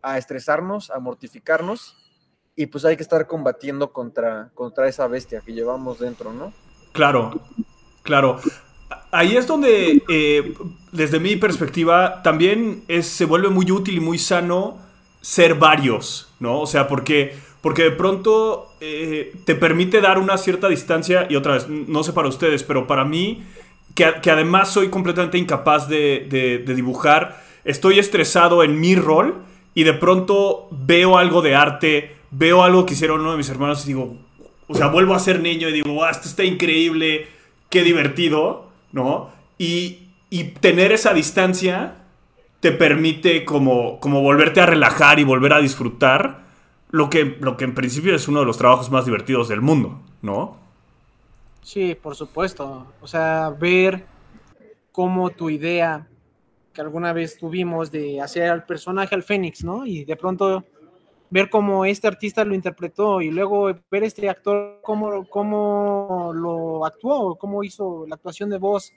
a 0.01 0.17
estresarnos, 0.17 0.89
a 0.89 0.99
mortificarnos, 0.99 1.97
y 2.55 2.67
pues 2.67 2.85
hay 2.85 2.95
que 2.95 3.03
estar 3.03 3.27
combatiendo 3.27 3.91
contra, 3.91 4.51
contra 4.53 4.87
esa 4.87 5.05
bestia 5.07 5.41
que 5.45 5.51
llevamos 5.51 5.99
dentro, 5.99 6.31
¿no? 6.31 6.53
Claro, 6.93 7.41
claro. 8.03 8.39
ahí 9.11 9.35
es 9.35 9.47
donde, 9.47 10.01
eh, 10.09 10.53
desde 10.93 11.19
mi 11.19 11.35
perspectiva, 11.35 12.23
también 12.23 12.85
es, 12.87 13.07
se 13.07 13.25
vuelve 13.25 13.49
muy 13.49 13.69
útil 13.69 13.97
y 13.97 13.99
muy 13.99 14.17
sano 14.17 14.79
ser 15.19 15.55
varios, 15.55 16.33
¿no? 16.39 16.61
O 16.61 16.67
sea, 16.67 16.87
porque, 16.87 17.37
porque 17.67 17.83
de 17.83 17.91
pronto 17.91 18.71
eh, 18.79 19.33
te 19.43 19.53
permite 19.53 19.99
dar 19.99 20.19
una 20.19 20.37
cierta 20.37 20.69
distancia, 20.69 21.27
y 21.29 21.35
otra 21.35 21.55
vez, 21.55 21.67
no 21.67 22.01
sé 22.01 22.13
para 22.13 22.29
ustedes, 22.29 22.63
pero 22.63 22.87
para 22.87 23.03
mí, 23.03 23.43
que, 23.93 24.05
además 24.05 24.71
soy 24.71 24.87
completamente 24.87 25.37
incapaz 25.37 25.89
de, 25.89 26.63
dibujar, 26.65 27.43
estoy 27.65 27.99
estresado 27.99 28.63
en 28.63 28.79
mi 28.79 28.95
rol 28.95 29.41
y 29.73 29.83
de 29.83 29.91
pronto 29.91 30.69
veo 30.71 31.17
algo 31.17 31.41
de 31.41 31.55
arte, 31.55 32.15
veo 32.31 32.63
algo 32.63 32.85
que 32.85 32.93
hicieron 32.93 33.19
uno 33.19 33.31
de 33.31 33.37
mis 33.37 33.49
hermanos 33.49 33.83
y 33.83 33.87
digo, 33.87 34.15
o 34.69 34.73
sea, 34.73 34.87
vuelvo 34.87 35.13
a 35.13 35.19
ser 35.19 35.41
niño 35.41 35.67
y 35.67 35.73
digo, 35.73 36.07
esto 36.07 36.29
está 36.29 36.45
increíble, 36.45 37.27
qué 37.69 37.83
divertido, 37.83 38.69
¿no? 38.93 39.29
Y, 39.57 40.03
y 40.29 40.45
tener 40.61 40.93
esa 40.93 41.13
distancia 41.13 41.95
te 42.61 42.71
permite 42.71 43.43
como, 43.43 43.99
como 43.99 44.21
volverte 44.21 44.61
a 44.61 44.65
relajar 44.65 45.19
y 45.19 45.25
volver 45.25 45.51
a 45.51 45.59
disfrutar 45.59 46.46
lo 46.89 47.09
que, 47.09 47.37
lo 47.39 47.57
que 47.57 47.65
en 47.65 47.75
principio 47.75 48.15
es 48.15 48.27
uno 48.27 48.39
de 48.39 48.45
los 48.45 48.57
trabajos 48.57 48.89
más 48.89 49.05
divertidos 49.05 49.47
del 49.47 49.61
mundo, 49.61 50.01
¿no? 50.21 50.57
Sí, 51.61 51.95
por 51.95 52.15
supuesto. 52.15 52.93
O 53.01 53.07
sea, 53.07 53.49
ver 53.49 54.05
cómo 54.91 55.29
tu 55.29 55.49
idea 55.49 56.07
que 56.73 56.81
alguna 56.81 57.11
vez 57.11 57.37
tuvimos 57.37 57.91
de 57.91 58.21
hacer 58.21 58.49
al 58.49 58.65
personaje 58.65 59.15
al 59.15 59.23
Fénix, 59.23 59.63
¿no? 59.63 59.85
Y 59.85 60.05
de 60.05 60.15
pronto 60.15 60.63
ver 61.29 61.49
cómo 61.49 61.85
este 61.85 62.07
artista 62.07 62.45
lo 62.45 62.55
interpretó 62.55 63.21
y 63.21 63.31
luego 63.31 63.65
ver 63.91 64.03
este 64.03 64.29
actor 64.29 64.79
cómo, 64.81 65.27
cómo 65.27 66.31
lo 66.33 66.85
actuó, 66.85 67.35
cómo 67.35 67.63
hizo 67.63 68.05
la 68.07 68.15
actuación 68.15 68.49
de 68.49 68.57
voz 68.59 68.93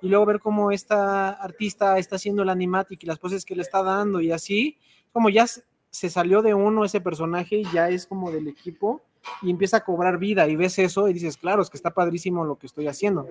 y 0.00 0.08
luego 0.08 0.26
ver 0.26 0.40
cómo 0.40 0.70
esta 0.70 1.30
artista 1.30 1.98
está 1.98 2.16
haciendo 2.16 2.42
el 2.42 2.48
animatic 2.48 3.02
y 3.02 3.06
las 3.06 3.18
poses 3.18 3.44
que 3.44 3.54
le 3.54 3.62
está 3.62 3.82
dando 3.82 4.20
y 4.20 4.32
así, 4.32 4.78
como 5.12 5.28
ya 5.28 5.46
se 5.94 6.10
salió 6.10 6.42
de 6.42 6.54
uno 6.54 6.84
ese 6.84 7.00
personaje 7.00 7.58
y 7.58 7.64
ya 7.72 7.88
es 7.88 8.04
como 8.04 8.32
del 8.32 8.48
equipo 8.48 9.00
y 9.42 9.50
empieza 9.50 9.76
a 9.76 9.84
cobrar 9.84 10.18
vida 10.18 10.48
y 10.48 10.56
ves 10.56 10.76
eso 10.80 11.08
y 11.08 11.12
dices, 11.12 11.36
claro, 11.36 11.62
es 11.62 11.70
que 11.70 11.76
está 11.76 11.92
padrísimo 11.92 12.44
lo 12.44 12.56
que 12.56 12.66
estoy 12.66 12.88
haciendo. 12.88 13.28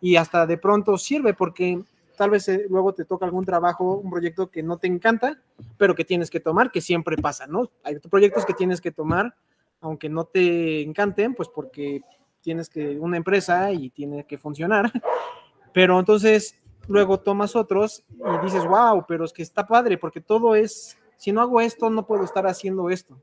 Y 0.00 0.14
hasta 0.14 0.46
de 0.46 0.56
pronto 0.56 0.98
sirve 0.98 1.34
porque 1.34 1.82
tal 2.16 2.30
vez 2.30 2.48
eh, 2.48 2.66
luego 2.70 2.94
te 2.94 3.04
toca 3.04 3.26
algún 3.26 3.44
trabajo, 3.44 3.94
un 3.94 4.08
proyecto 4.08 4.48
que 4.52 4.62
no 4.62 4.78
te 4.78 4.86
encanta, 4.86 5.36
pero 5.78 5.96
que 5.96 6.04
tienes 6.04 6.30
que 6.30 6.38
tomar, 6.38 6.70
que 6.70 6.80
siempre 6.80 7.16
pasa, 7.16 7.48
¿no? 7.48 7.72
Hay 7.82 7.98
proyectos 7.98 8.46
que 8.46 8.54
tienes 8.54 8.80
que 8.80 8.92
tomar, 8.92 9.34
aunque 9.80 10.08
no 10.08 10.26
te 10.26 10.82
encanten, 10.82 11.34
pues 11.34 11.48
porque 11.48 12.02
tienes 12.40 12.68
que 12.68 13.00
una 13.00 13.16
empresa 13.16 13.72
y 13.72 13.90
tiene 13.90 14.24
que 14.26 14.38
funcionar. 14.38 14.92
Pero 15.74 15.98
entonces 15.98 16.56
luego 16.86 17.18
tomas 17.18 17.56
otros 17.56 18.04
y 18.08 18.44
dices, 18.44 18.64
wow, 18.64 19.04
pero 19.08 19.24
es 19.24 19.32
que 19.32 19.42
está 19.42 19.66
padre, 19.66 19.98
porque 19.98 20.20
todo 20.20 20.54
es, 20.54 20.96
si 21.16 21.32
no 21.32 21.40
hago 21.40 21.60
esto, 21.60 21.90
no 21.90 22.06
puedo 22.06 22.24
estar 22.24 22.46
haciendo 22.46 22.90
esto. 22.90 23.20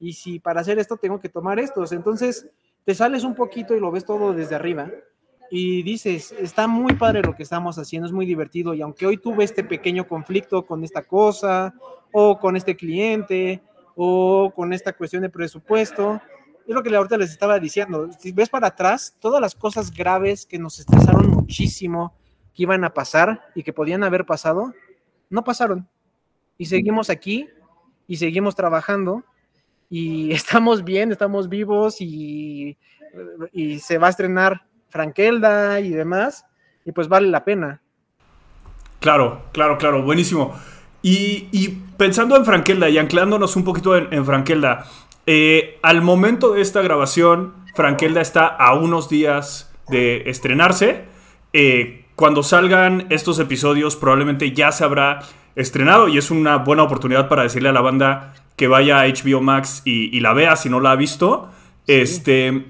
Y 0.00 0.12
si 0.12 0.38
para 0.38 0.60
hacer 0.60 0.78
esto 0.78 0.96
tengo 0.96 1.20
que 1.20 1.28
tomar 1.28 1.58
estos, 1.58 1.92
entonces 1.92 2.50
te 2.84 2.94
sales 2.94 3.24
un 3.24 3.34
poquito 3.34 3.74
y 3.74 3.80
lo 3.80 3.90
ves 3.90 4.04
todo 4.04 4.32
desde 4.32 4.54
arriba 4.54 4.90
y 5.50 5.82
dices, 5.82 6.32
está 6.32 6.66
muy 6.66 6.94
padre 6.94 7.22
lo 7.22 7.34
que 7.34 7.42
estamos 7.42 7.78
haciendo, 7.78 8.06
es 8.06 8.12
muy 8.12 8.26
divertido 8.26 8.74
y 8.74 8.82
aunque 8.82 9.06
hoy 9.06 9.16
tuve 9.16 9.44
este 9.44 9.64
pequeño 9.64 10.06
conflicto 10.06 10.66
con 10.66 10.84
esta 10.84 11.02
cosa 11.02 11.74
o 12.12 12.38
con 12.38 12.56
este 12.56 12.76
cliente 12.76 13.62
o 13.96 14.52
con 14.54 14.72
esta 14.72 14.92
cuestión 14.92 15.22
de 15.22 15.30
presupuesto, 15.30 16.20
es 16.66 16.74
lo 16.74 16.82
que 16.82 16.94
ahorita 16.94 17.16
les 17.16 17.30
estaba 17.30 17.58
diciendo, 17.58 18.10
si 18.18 18.30
ves 18.30 18.50
para 18.50 18.68
atrás, 18.68 19.16
todas 19.18 19.40
las 19.40 19.54
cosas 19.54 19.90
graves 19.90 20.44
que 20.44 20.58
nos 20.58 20.78
estresaron 20.78 21.30
muchísimo, 21.30 22.14
que 22.52 22.64
iban 22.64 22.84
a 22.84 22.92
pasar 22.92 23.42
y 23.54 23.62
que 23.62 23.72
podían 23.72 24.04
haber 24.04 24.26
pasado, 24.26 24.74
no 25.30 25.44
pasaron. 25.44 25.88
Y 26.58 26.66
seguimos 26.66 27.08
aquí 27.08 27.48
y 28.06 28.16
seguimos 28.16 28.54
trabajando 28.54 29.24
y 29.88 30.32
estamos 30.32 30.84
bien, 30.84 31.12
estamos 31.12 31.48
vivos 31.48 32.00
y, 32.00 32.76
y 33.52 33.78
se 33.78 33.96
va 33.98 34.08
a 34.08 34.10
estrenar 34.10 34.68
Frankelda 34.88 35.80
y 35.80 35.90
demás, 35.90 36.44
y 36.84 36.92
pues 36.92 37.08
vale 37.08 37.28
la 37.28 37.44
pena. 37.44 37.80
Claro, 39.00 39.42
claro, 39.52 39.78
claro, 39.78 40.02
buenísimo. 40.02 40.54
Y, 41.00 41.68
pensando 41.96 42.36
en 42.36 42.44
Frankelda 42.44 42.88
y 42.88 42.98
anclándonos 42.98 43.56
un 43.56 43.64
poquito 43.64 43.96
en, 43.96 44.26
Frankelda, 44.26 44.86
eh, 45.26 45.78
al 45.82 46.02
momento 46.02 46.52
de 46.52 46.60
esta 46.60 46.82
grabación, 46.82 47.54
Frankelda 47.74 48.20
está 48.20 48.46
a 48.46 48.74
unos 48.74 49.08
días 49.08 49.72
de 49.88 50.28
estrenarse. 50.28 51.04
Eh, 51.52 52.06
cuando 52.16 52.42
salgan 52.42 53.06
estos 53.10 53.38
episodios, 53.38 53.94
probablemente 53.94 54.52
ya 54.52 54.72
se 54.72 54.84
habrá 54.84 55.20
estrenado 55.58 56.08
y 56.08 56.16
es 56.16 56.30
una 56.30 56.56
buena 56.58 56.84
oportunidad 56.84 57.28
para 57.28 57.42
decirle 57.42 57.68
a 57.68 57.72
la 57.72 57.80
banda 57.80 58.34
que 58.56 58.68
vaya 58.68 59.00
a 59.00 59.06
HBO 59.06 59.40
Max 59.40 59.82
y, 59.84 60.18
la 60.20 60.32
vea 60.32 60.56
si 60.56 60.70
no 60.70 60.80
la 60.80 60.92
ha 60.92 60.96
visto. 60.96 61.48
Este, 61.86 62.66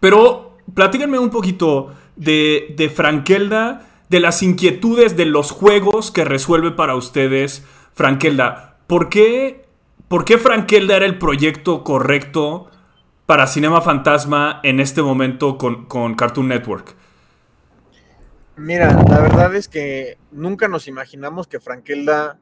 pero 0.00 0.56
platíquenme 0.74 1.18
un 1.18 1.30
poquito 1.30 1.92
de, 2.16 2.74
de 2.76 2.88
Frankelda, 2.88 3.86
de 4.08 4.20
las 4.20 4.42
inquietudes 4.42 5.16
de 5.16 5.26
los 5.26 5.50
juegos 5.50 6.10
que 6.10 6.24
resuelve 6.24 6.70
para 6.70 6.96
ustedes 6.96 7.66
Frankelda. 7.94 8.76
¿Por 8.86 9.08
qué, 9.08 9.64
¿Por 10.08 10.24
qué 10.24 10.38
Frankelda 10.38 10.96
era 10.96 11.06
el 11.06 11.18
proyecto 11.18 11.84
correcto 11.84 12.68
para 13.26 13.46
Cinema 13.46 13.80
Fantasma 13.80 14.60
en 14.62 14.80
este 14.80 15.02
momento 15.02 15.56
con, 15.56 16.14
Cartoon 16.14 16.48
Network? 16.48 16.96
Mira, 18.56 18.92
la 19.08 19.20
verdad 19.20 19.54
es 19.54 19.68
que 19.68 20.18
nunca 20.30 20.68
nos 20.68 20.86
imaginamos 20.86 21.48
que 21.48 21.60
Frankelda 21.60 22.38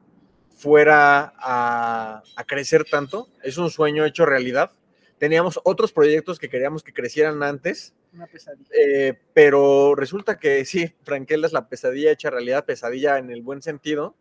fuera 0.55 1.33
a, 1.37 2.21
a, 2.35 2.43
crecer 2.45 2.85
tanto. 2.85 3.29
Es 3.41 3.57
un 3.57 3.69
sueño 3.69 4.05
hecho 4.05 4.25
realidad. 4.25 4.71
Teníamos 5.17 5.59
otros 5.63 5.91
proyectos 5.91 6.37
que 6.37 6.49
queríamos 6.49 6.83
que 6.83 6.93
crecieran 6.93 7.41
antes 7.43 7.93
una 8.13 8.27
pesadilla. 8.27 8.69
Eh, 8.71 9.19
pero 9.33 9.95
resulta 9.95 10.39
que 10.39 10.63
sí, 10.65 10.93
Frankel 11.03 11.43
es 11.45 11.53
la 11.53 11.67
pesadilla 11.67 12.11
hecha 12.11 12.29
realidad, 12.29 12.65
pesadilla 12.65 13.17
en 13.17 13.31
el 13.31 13.41
buen 13.41 13.61
sentido. 13.61 14.15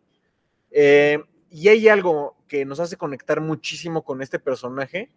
Eh, 0.70 1.22
y 1.50 1.68
hay 1.68 1.88
algo 1.88 2.36
que 2.48 2.64
nos 2.64 2.80
hace 2.80 2.96
conectar 2.96 3.40
muchísimo 3.40 4.04
con 4.04 4.22
este 4.22 4.38
personaje, 4.38 5.10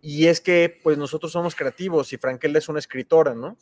y 0.00 0.26
es 0.26 0.40
que 0.40 0.80
pues 0.82 0.98
nosotros 0.98 1.30
somos 1.30 1.54
creativos 1.54 2.12
y 2.12 2.16
Frankelda 2.16 2.58
es 2.58 2.68
una 2.68 2.80
escritora, 2.80 3.34
¿no? 3.34 3.56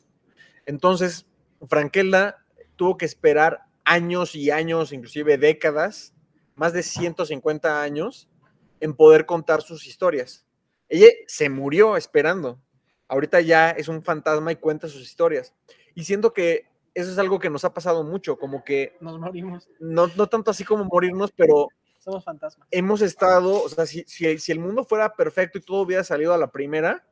Entonces, 0.65 1.27
Frankelda 1.67 2.45
tuvo 2.77 2.97
que 2.97 3.05
esperar 3.05 3.65
años 3.85 4.35
y 4.35 4.51
años, 4.51 4.93
inclusive 4.93 5.39
décadas, 5.39 6.15
más 6.55 6.73
de 6.73 6.83
150 6.83 7.83
años, 7.83 8.29
en 8.81 8.95
poder 8.95 9.27
contar 9.27 9.63
sus 9.63 9.87
historias. 9.87 10.47
Ella 10.89 11.09
se 11.27 11.49
murió 11.49 11.97
esperando, 11.97 12.61
ahorita 13.09 13.41
ya 13.41 13.71
es 13.71 13.89
un 13.89 14.03
fantasma 14.03 14.53
y 14.53 14.57
cuenta 14.57 14.89
sus 14.89 15.03
historias. 15.03 15.55
Y 15.95 16.05
siento 16.05 16.33
que 16.33 16.67
eso 16.95 17.11
es 17.11 17.19
algo 17.19 17.39
que 17.39 17.51
nos 17.51 17.65
ha 17.65 17.73
pasado 17.73 18.03
mucho, 18.03 18.37
como 18.39 18.65
que... 18.65 18.97
Nos 19.01 19.19
morimos. 19.19 19.69
No, 19.79 20.09
no 20.17 20.29
tanto 20.29 20.51
así 20.51 20.65
como 20.65 20.85
morirnos, 20.85 21.33
pero... 21.33 21.69
Somos 21.99 22.25
fantasmas. 22.25 22.67
Hemos 22.71 23.03
estado, 23.03 23.63
o 23.63 23.69
sea, 23.69 23.87
si, 23.87 24.05
si, 24.07 24.53
el 24.53 24.59
mundo 24.59 24.85
fuera 24.85 25.15
perfecto 25.15 25.59
y 25.59 25.61
todo 25.61 25.83
hubiera 25.83 26.03
salido 26.03 26.33
a 26.33 26.39
la 26.39 26.51
primera, 26.51 27.07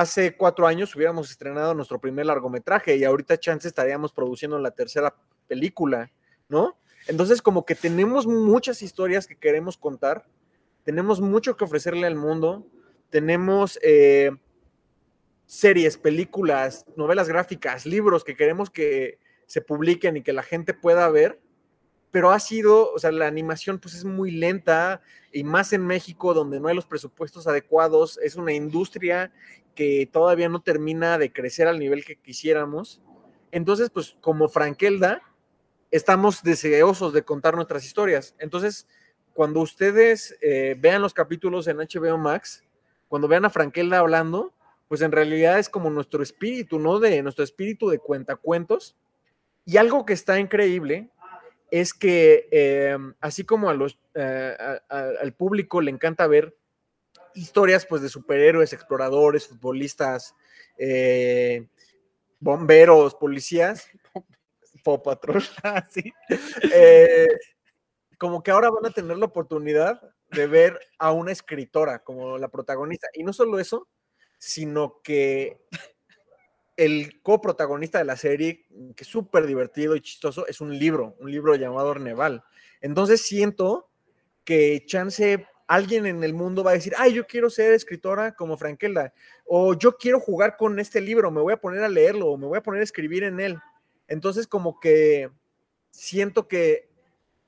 hace 0.00 0.36
cuatro 0.36 0.66
años 0.66 0.94
hubiéramos 0.94 1.30
estrenado 1.30 1.74
nuestro 1.74 2.00
primer 2.00 2.26
largometraje 2.26 2.96
y 2.96 3.04
ahorita 3.04 3.38
chance 3.38 3.66
estaríamos 3.66 4.12
produciendo 4.12 4.58
la 4.58 4.70
tercera 4.70 5.14
película, 5.48 6.10
¿no? 6.48 6.78
Entonces 7.06 7.42
como 7.42 7.64
que 7.64 7.74
tenemos 7.74 8.26
muchas 8.26 8.82
historias 8.82 9.26
que 9.26 9.36
queremos 9.36 9.76
contar, 9.76 10.26
tenemos 10.84 11.20
mucho 11.20 11.56
que 11.56 11.64
ofrecerle 11.64 12.06
al 12.06 12.16
mundo, 12.16 12.66
tenemos... 13.10 13.78
Eh, 13.82 14.30
series, 15.46 15.96
películas, 15.96 16.84
novelas 16.96 17.28
gráficas, 17.28 17.86
libros 17.86 18.24
que 18.24 18.36
queremos 18.36 18.68
que 18.68 19.18
se 19.46 19.60
publiquen 19.60 20.16
y 20.16 20.22
que 20.22 20.32
la 20.32 20.42
gente 20.42 20.74
pueda 20.74 21.08
ver, 21.08 21.40
pero 22.16 22.30
ha 22.30 22.40
sido, 22.40 22.94
o 22.94 22.98
sea, 22.98 23.12
la 23.12 23.26
animación 23.26 23.78
pues 23.78 23.94
es 23.94 24.06
muy 24.06 24.30
lenta 24.30 25.02
y 25.32 25.44
más 25.44 25.74
en 25.74 25.86
México 25.86 26.32
donde 26.32 26.58
no 26.58 26.68
hay 26.68 26.74
los 26.74 26.86
presupuestos 26.86 27.46
adecuados, 27.46 28.18
es 28.22 28.36
una 28.36 28.54
industria 28.54 29.34
que 29.74 30.08
todavía 30.10 30.48
no 30.48 30.62
termina 30.62 31.18
de 31.18 31.30
crecer 31.30 31.68
al 31.68 31.78
nivel 31.78 32.06
que 32.06 32.16
quisiéramos. 32.16 33.02
Entonces, 33.52 33.90
pues 33.90 34.16
como 34.22 34.48
Frankelda, 34.48 35.20
estamos 35.90 36.42
deseosos 36.42 37.12
de 37.12 37.22
contar 37.22 37.54
nuestras 37.54 37.84
historias. 37.84 38.34
Entonces, 38.38 38.88
cuando 39.34 39.60
ustedes 39.60 40.38
eh, 40.40 40.74
vean 40.78 41.02
los 41.02 41.12
capítulos 41.12 41.68
en 41.68 41.76
HBO 41.76 42.16
Max, 42.16 42.64
cuando 43.08 43.28
vean 43.28 43.44
a 43.44 43.50
Frankelda 43.50 43.98
hablando, 43.98 44.54
pues 44.88 45.02
en 45.02 45.12
realidad 45.12 45.58
es 45.58 45.68
como 45.68 45.90
nuestro 45.90 46.22
espíritu, 46.22 46.78
¿no? 46.78 46.98
De 46.98 47.22
nuestro 47.22 47.44
espíritu 47.44 47.90
de 47.90 47.98
cuentacuentos. 47.98 48.96
Y 49.66 49.76
algo 49.76 50.06
que 50.06 50.14
está 50.14 50.40
increíble 50.40 51.10
es 51.70 51.94
que 51.94 52.48
em, 52.50 53.14
así 53.20 53.44
como 53.44 53.70
a 53.70 53.74
los, 53.74 53.98
eh, 54.14 54.56
al 54.88 55.34
público 55.34 55.80
le 55.80 55.90
encanta 55.90 56.26
ver 56.26 56.56
historias 57.34 57.86
pues 57.86 58.02
de 58.02 58.08
superhéroes, 58.08 58.72
exploradores, 58.72 59.46
futbolistas, 59.46 60.34
eh, 60.78 61.68
bomberos, 62.40 63.14
policías, 63.14 63.88
Paw 64.84 65.02
Patrol. 65.02 65.42
Ah, 65.64 65.84
eh, 66.72 67.28
como 68.18 68.42
que 68.42 68.50
ahora 68.50 68.70
van 68.70 68.86
a 68.86 68.94
tener 68.94 69.18
la 69.18 69.26
oportunidad 69.26 70.00
de 70.30 70.46
ver 70.46 70.80
a 70.98 71.12
una 71.12 71.32
escritora 71.32 72.02
como 72.02 72.38
la 72.38 72.48
protagonista. 72.48 73.08
Y 73.12 73.22
no 73.22 73.32
solo 73.32 73.58
eso, 73.58 73.88
sino 74.38 75.00
que 75.02 75.60
el 76.76 77.20
coprotagonista 77.22 77.98
de 77.98 78.04
la 78.04 78.16
serie, 78.16 78.66
que 78.94 79.04
es 79.04 79.08
súper 79.08 79.46
divertido 79.46 79.96
y 79.96 80.00
chistoso, 80.00 80.46
es 80.46 80.60
un 80.60 80.78
libro, 80.78 81.16
un 81.20 81.30
libro 81.30 81.54
llamado 81.54 81.90
Arneval. 81.90 82.44
Entonces 82.80 83.22
siento 83.22 83.88
que 84.44 84.84
chance 84.86 85.46
alguien 85.66 86.06
en 86.06 86.22
el 86.22 86.34
mundo 86.34 86.62
va 86.62 86.72
a 86.72 86.74
decir, 86.74 86.92
ay, 86.96 87.14
yo 87.14 87.26
quiero 87.26 87.50
ser 87.50 87.72
escritora 87.72 88.34
como 88.34 88.56
Frankelda, 88.56 89.12
o 89.44 89.74
yo 89.74 89.96
quiero 89.96 90.20
jugar 90.20 90.56
con 90.56 90.78
este 90.78 91.00
libro, 91.00 91.30
me 91.30 91.40
voy 91.40 91.54
a 91.54 91.60
poner 91.60 91.82
a 91.82 91.88
leerlo, 91.88 92.28
o 92.28 92.36
me 92.36 92.46
voy 92.46 92.58
a 92.58 92.62
poner 92.62 92.80
a 92.80 92.84
escribir 92.84 93.24
en 93.24 93.40
él. 93.40 93.58
Entonces 94.06 94.46
como 94.46 94.78
que 94.78 95.30
siento 95.90 96.46
que 96.46 96.88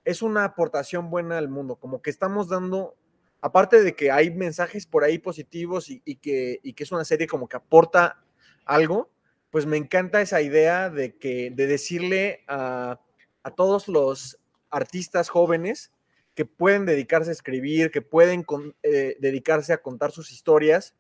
es 0.05 0.23
una 0.23 0.45
aportación 0.45 1.11
buena 1.11 1.39
al 1.39 1.49
mundo, 1.49 1.77
como 1.77 2.03
que 2.03 2.11
estamos 2.11 2.49
dando, 2.49 2.97
aparte 3.41 3.83
de 3.83 3.95
que 3.95 4.11
hay 4.11 4.31
mensajes 4.31 4.87
por 4.87 5.05
ahí 5.05 5.19
positivos 5.19 5.91
y 5.91 6.17
que, 6.17 6.59
y 6.63 6.73
que 6.73 6.85
es 6.85 6.91
una 6.91 7.05
serie 7.05 7.27
como 7.27 7.49
que 7.49 7.59
aporta 7.59 8.25
algo, 8.65 9.11
pues 9.51 9.67
me 9.67 9.77
encanta 9.77 10.21
esa 10.21 10.43
idea 10.43 10.91
de 10.91 11.17
que 11.17 11.51
de 11.51 11.67
decirle 11.67 12.45
a, 12.49 13.01
a 13.43 13.51
todos 13.51 13.89
los 13.89 14.39
artistas 14.71 15.29
jóvenes 15.29 15.91
que 16.35 16.45
pueden 16.45 16.87
dedicarse 16.87 17.31
a 17.31 17.33
escribir, 17.33 17.91
que 17.91 18.03
pueden 18.03 18.43
con, 18.43 18.77
eh, 18.83 19.17
dedicarse 19.21 19.73
a 19.73 19.83
contar 19.83 20.13
sus 20.13 20.31
historias, 20.31 20.95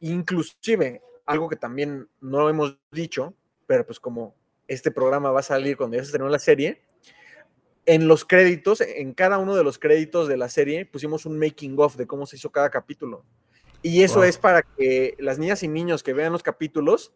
inclusive 0.00 1.02
algo 1.26 1.48
que 1.48 1.56
también 1.56 2.08
no 2.20 2.48
hemos 2.48 2.76
dicho, 2.90 3.34
pero 3.66 3.86
pues 3.86 4.00
como 4.00 4.34
este 4.66 4.90
programa 4.90 5.30
va 5.30 5.40
a 5.40 5.44
salir 5.44 5.76
cuando 5.76 5.96
ya 5.96 6.02
se 6.02 6.06
estrenó 6.06 6.28
la 6.28 6.38
serie, 6.38 6.82
en 7.86 8.08
los 8.08 8.24
créditos, 8.24 8.80
en 8.80 9.12
cada 9.12 9.38
uno 9.38 9.54
de 9.54 9.62
los 9.62 9.78
créditos 9.78 10.26
de 10.26 10.38
la 10.38 10.48
serie, 10.48 10.86
pusimos 10.86 11.26
un 11.26 11.38
making 11.38 11.76
of 11.78 11.96
de 11.96 12.06
cómo 12.06 12.26
se 12.26 12.36
hizo 12.36 12.50
cada 12.50 12.70
capítulo. 12.70 13.24
Y 13.82 14.02
eso 14.02 14.16
Wow. 14.16 14.24
es 14.24 14.38
para 14.38 14.62
que 14.62 15.14
las 15.18 15.38
niñas 15.38 15.62
y 15.62 15.68
niños 15.68 16.02
que 16.02 16.14
vean 16.14 16.32
los 16.32 16.42
capítulos 16.42 17.12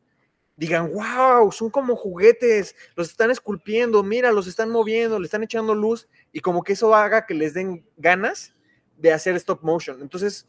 digan, 0.59 0.92
wow, 0.92 1.51
son 1.53 1.71
como 1.71 1.94
juguetes, 1.94 2.75
los 2.97 3.09
están 3.09 3.31
esculpiendo, 3.31 4.03
mira, 4.03 4.33
los 4.33 4.49
están 4.49 4.71
moviendo, 4.71 5.18
le 5.21 5.25
están 5.25 5.44
echando 5.44 5.73
luz, 5.73 6.09
y 6.33 6.40
como 6.40 6.64
que 6.64 6.73
eso 6.73 6.94
haga 6.94 7.27
que 7.27 7.35
les 7.35 7.55
den 7.55 7.87
ganas 7.97 8.55
de 8.97 9.12
hacer 9.12 9.37
stop 9.37 9.62
motion. 9.62 10.03
Entonces, 10.03 10.49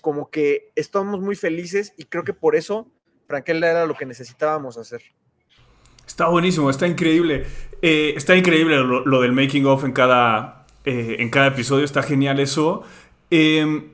como 0.00 0.30
que 0.30 0.70
estamos 0.76 1.20
muy 1.20 1.34
felices 1.34 1.92
y 1.96 2.04
creo 2.04 2.22
que 2.22 2.32
por 2.32 2.54
eso 2.54 2.86
Frankelda 3.26 3.68
era 3.68 3.84
lo 3.84 3.94
que 3.94 4.06
necesitábamos 4.06 4.78
hacer. 4.78 5.02
Está 6.06 6.28
buenísimo, 6.28 6.70
está 6.70 6.86
increíble. 6.86 7.44
Eh, 7.82 8.14
está 8.16 8.36
increíble 8.36 8.76
lo, 8.76 9.20
del 9.20 9.32
making 9.32 9.66
of 9.66 9.84
en 9.84 9.92
cada, 9.92 10.66
eh, 10.84 11.16
en 11.18 11.30
cada 11.30 11.48
episodio, 11.48 11.84
está 11.84 12.02
genial 12.02 12.38
eso. 12.38 12.84
Eh, 13.32 13.90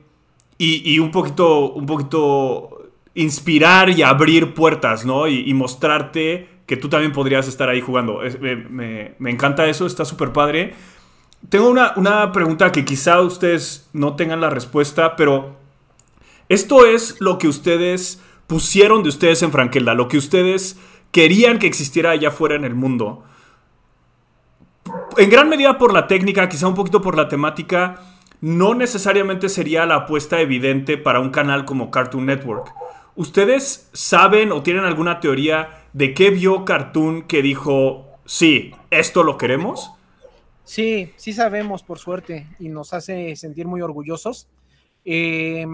y, 0.59 0.93
y 0.93 0.99
un 0.99 1.09
poquito, 1.09 1.73
un 1.73 1.87
poquito 1.87 2.74
inspirar 3.15 3.89
y 3.89 4.03
abrir 4.03 4.53
puertas, 4.53 5.05
¿no? 5.05 5.27
Y, 5.27 5.53
mostrarte 5.53 6.49
que 6.67 6.77
tú 6.77 6.89
también 6.89 7.11
podrías 7.11 7.47
estar 7.47 7.69
ahí 7.69 7.81
jugando. 7.81 8.19
Me 8.39 9.31
encanta 9.31 9.65
eso, 9.65 9.85
está 9.85 10.05
súper 10.05 10.31
padre. 10.31 10.73
Tengo 11.49 11.69
una, 11.69 11.93
una 11.95 12.31
pregunta 12.31 12.71
que 12.71 12.85
quizá 12.85 13.21
ustedes 13.21 13.89
no 13.93 14.15
tengan 14.15 14.41
la 14.41 14.49
respuesta, 14.49 15.15
pero 15.15 15.55
esto 16.49 16.85
es 16.85 17.17
lo 17.19 17.37
que 17.37 17.47
ustedes 17.47 18.21
pusieron 18.47 19.03
de 19.03 19.09
ustedes 19.09 19.41
en 19.43 19.51
Frankelda, 19.51 19.93
lo 19.93 20.07
que 20.07 20.17
ustedes 20.17 20.79
querían 21.11 21.59
que 21.59 21.67
existiera 21.67 22.11
allá 22.11 22.29
afuera 22.29 22.55
en 22.55 22.65
el 22.65 22.75
mundo. 22.75 23.23
En 25.17 25.29
gran 25.29 25.49
medida 25.49 25.77
por 25.77 25.93
la 25.93 26.07
técnica, 26.07 26.49
quizá 26.49 26.67
un 26.67 26.75
poquito 26.75 27.01
por 27.01 27.15
la 27.15 27.27
temática, 27.27 28.01
no 28.41 28.75
necesariamente 28.75 29.49
sería 29.49 29.85
la 29.85 29.95
apuesta 29.95 30.41
evidente 30.41 30.97
para 30.97 31.19
un 31.19 31.29
canal 31.29 31.65
como 31.65 31.89
Cartoon 31.89 32.25
Network. 32.25 32.73
¿Ustedes 33.15 33.89
saben 33.93 34.51
o 34.51 34.61
tienen 34.61 34.83
alguna 34.83 35.21
teoría 35.21 35.85
de 35.93 36.13
qué 36.13 36.31
vio 36.31 36.65
Cartoon 36.65 37.23
que 37.23 37.41
dijo, 37.41 38.05
sí, 38.25 38.73
esto 38.91 39.23
lo 39.23 39.37
queremos? 39.37 39.91
Sí, 40.65 41.13
sí 41.15 41.31
sabemos, 41.31 41.83
por 41.83 41.99
suerte, 41.99 42.47
y 42.59 42.67
nos 42.67 42.93
hace 42.93 43.35
sentir 43.37 43.67
muy 43.67 43.81
orgullosos. 43.81 44.49
Eh, 45.05 45.65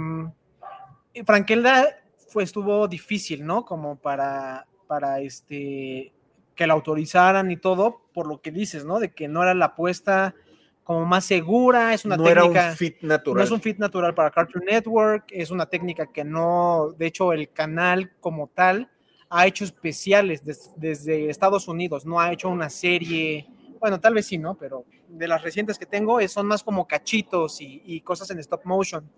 Frankelda 1.25 1.88
fue, 2.27 2.43
estuvo 2.43 2.88
difícil, 2.88 3.45
¿no? 3.45 3.65
Como 3.65 3.95
para, 3.95 4.67
para 4.86 5.19
este, 5.21 6.12
que 6.56 6.67
la 6.67 6.73
autorizaran 6.73 7.49
y 7.49 7.58
todo, 7.58 8.01
por 8.13 8.27
lo 8.27 8.41
que 8.41 8.51
dices, 8.51 8.86
¿no? 8.86 8.99
De 8.99 9.13
que 9.13 9.27
no 9.27 9.41
era 9.41 9.56
la 9.56 9.65
apuesta 9.65 10.36
como 10.83 11.05
más 11.05 11.25
segura, 11.25 11.93
es 11.93 12.05
una 12.05 12.17
no 12.17 12.27
era 12.27 12.41
técnica... 12.41 12.69
un 12.71 12.75
fit 12.75 12.95
No 13.01 13.07
natural. 13.09 13.43
es 13.45 13.51
un 13.51 13.61
fit 13.61 13.77
natural 13.77 14.13
para 14.13 14.31
Cartoon 14.31 14.65
Network, 14.65 15.25
es 15.29 15.51
una 15.51 15.65
técnica 15.65 16.07
que 16.11 16.23
no, 16.23 16.93
de 16.97 17.05
hecho 17.07 17.33
el 17.33 17.49
canal 17.51 18.11
como 18.19 18.47
tal 18.47 18.89
ha 19.29 19.47
hecho 19.47 19.63
especiales 19.63 20.43
des- 20.43 20.71
desde 20.75 21.29
Estados 21.29 21.67
Unidos, 21.67 22.05
no 22.05 22.19
ha 22.19 22.33
hecho 22.33 22.49
una 22.49 22.69
serie, 22.69 23.47
bueno, 23.79 23.99
tal 23.99 24.13
vez 24.15 24.25
sí, 24.27 24.37
¿no? 24.37 24.55
Pero 24.55 24.83
de 25.07 25.27
las 25.27 25.41
recientes 25.41 25.77
que 25.79 25.85
tengo 25.85 26.19
es- 26.19 26.31
son 26.33 26.47
más 26.47 26.63
como 26.63 26.87
cachitos 26.87 27.61
y, 27.61 27.81
y 27.85 28.01
cosas 28.01 28.29
en 28.31 28.39
stop 28.39 28.65
motion. 28.65 29.09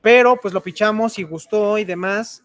Pero 0.00 0.36
pues 0.40 0.54
lo 0.54 0.62
pichamos 0.62 1.18
y 1.18 1.22
gustó 1.24 1.78
y 1.78 1.84
demás. 1.84 2.44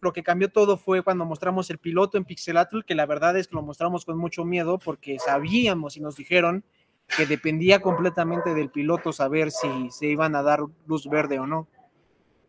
Lo 0.00 0.12
que 0.12 0.22
cambió 0.22 0.50
todo 0.50 0.76
fue 0.76 1.02
cuando 1.02 1.24
mostramos 1.24 1.70
el 1.70 1.78
piloto 1.78 2.18
en 2.18 2.24
Pixelatl, 2.24 2.80
que 2.84 2.94
la 2.94 3.06
verdad 3.06 3.36
es 3.36 3.48
que 3.48 3.54
lo 3.54 3.62
mostramos 3.62 4.04
con 4.04 4.18
mucho 4.18 4.44
miedo 4.44 4.78
porque 4.78 5.18
sabíamos 5.18 5.96
y 5.96 6.00
nos 6.00 6.16
dijeron 6.16 6.64
que 7.06 7.26
dependía 7.26 7.80
completamente 7.80 8.54
del 8.54 8.70
piloto 8.70 9.12
saber 9.12 9.50
si 9.50 9.90
se 9.90 10.06
iban 10.06 10.34
a 10.34 10.42
dar 10.42 10.60
luz 10.86 11.08
verde 11.08 11.38
o 11.38 11.46
no. 11.46 11.68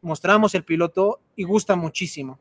Mostramos 0.01 0.55
el 0.55 0.63
piloto 0.63 1.19
y 1.35 1.43
gusta 1.43 1.75
muchísimo. 1.75 2.39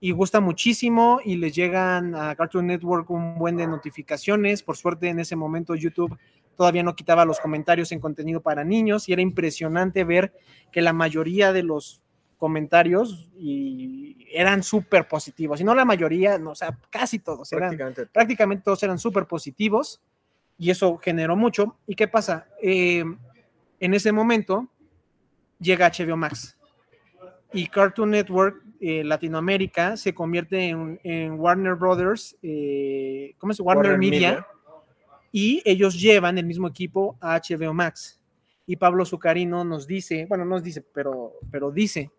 Y 0.00 0.12
gusta 0.12 0.40
muchísimo 0.40 1.20
y 1.24 1.36
les 1.36 1.54
llegan 1.54 2.14
a 2.14 2.34
Cartoon 2.34 2.66
Network 2.66 3.10
un 3.10 3.38
buen 3.38 3.56
de 3.56 3.66
notificaciones. 3.66 4.62
Por 4.62 4.76
suerte 4.76 5.08
en 5.08 5.18
ese 5.18 5.36
momento 5.36 5.74
YouTube 5.74 6.16
todavía 6.56 6.82
no 6.82 6.94
quitaba 6.94 7.24
los 7.24 7.40
comentarios 7.40 7.92
en 7.92 8.00
contenido 8.00 8.40
para 8.40 8.64
niños 8.64 9.08
y 9.08 9.12
era 9.12 9.22
impresionante 9.22 10.04
ver 10.04 10.32
que 10.70 10.82
la 10.82 10.92
mayoría 10.92 11.52
de 11.52 11.62
los 11.62 12.02
comentarios 12.38 13.28
y 13.36 14.26
eran 14.32 14.62
súper 14.62 15.06
positivos. 15.06 15.60
Y 15.60 15.64
no 15.64 15.74
la 15.74 15.84
mayoría, 15.84 16.38
no, 16.38 16.50
o 16.50 16.54
sea, 16.54 16.78
casi 16.88 17.18
todos 17.18 17.52
eran 17.52 17.76
prácticamente 18.12 18.62
todos 18.64 18.82
eran 18.82 18.98
súper 18.98 19.26
positivos 19.26 20.00
y 20.60 20.70
eso 20.70 20.98
generó 20.98 21.36
mucho. 21.36 21.78
¿Y 21.86 21.94
qué 21.94 22.06
pasa? 22.06 22.46
Eh, 22.62 23.02
en 23.80 23.94
ese 23.94 24.12
momento 24.12 24.68
llega 25.58 25.90
HBO 25.90 26.18
Max 26.18 26.58
y 27.50 27.66
Cartoon 27.66 28.10
Network 28.10 28.62
eh, 28.78 29.02
Latinoamérica 29.02 29.96
se 29.96 30.12
convierte 30.12 30.68
en, 30.68 31.00
en 31.02 31.40
Warner 31.40 31.74
Brothers, 31.74 32.36
eh, 32.42 33.34
¿cómo 33.38 33.52
es? 33.52 33.60
Warner, 33.60 33.92
Warner 33.92 33.98
Media, 33.98 34.30
Media. 34.30 34.46
y 35.32 35.62
ellos 35.64 35.98
llevan 35.98 36.36
el 36.36 36.44
mismo 36.44 36.68
equipo 36.68 37.16
a 37.20 37.40
HBO 37.40 37.72
Max. 37.72 38.20
Y 38.66 38.76
Pablo 38.76 39.06
Zucarino 39.06 39.64
nos 39.64 39.86
dice, 39.86 40.26
bueno, 40.28 40.44
no 40.44 40.56
nos 40.56 40.62
dice, 40.62 40.82
pero, 40.82 41.32
pero 41.50 41.70
dice, 41.70 42.10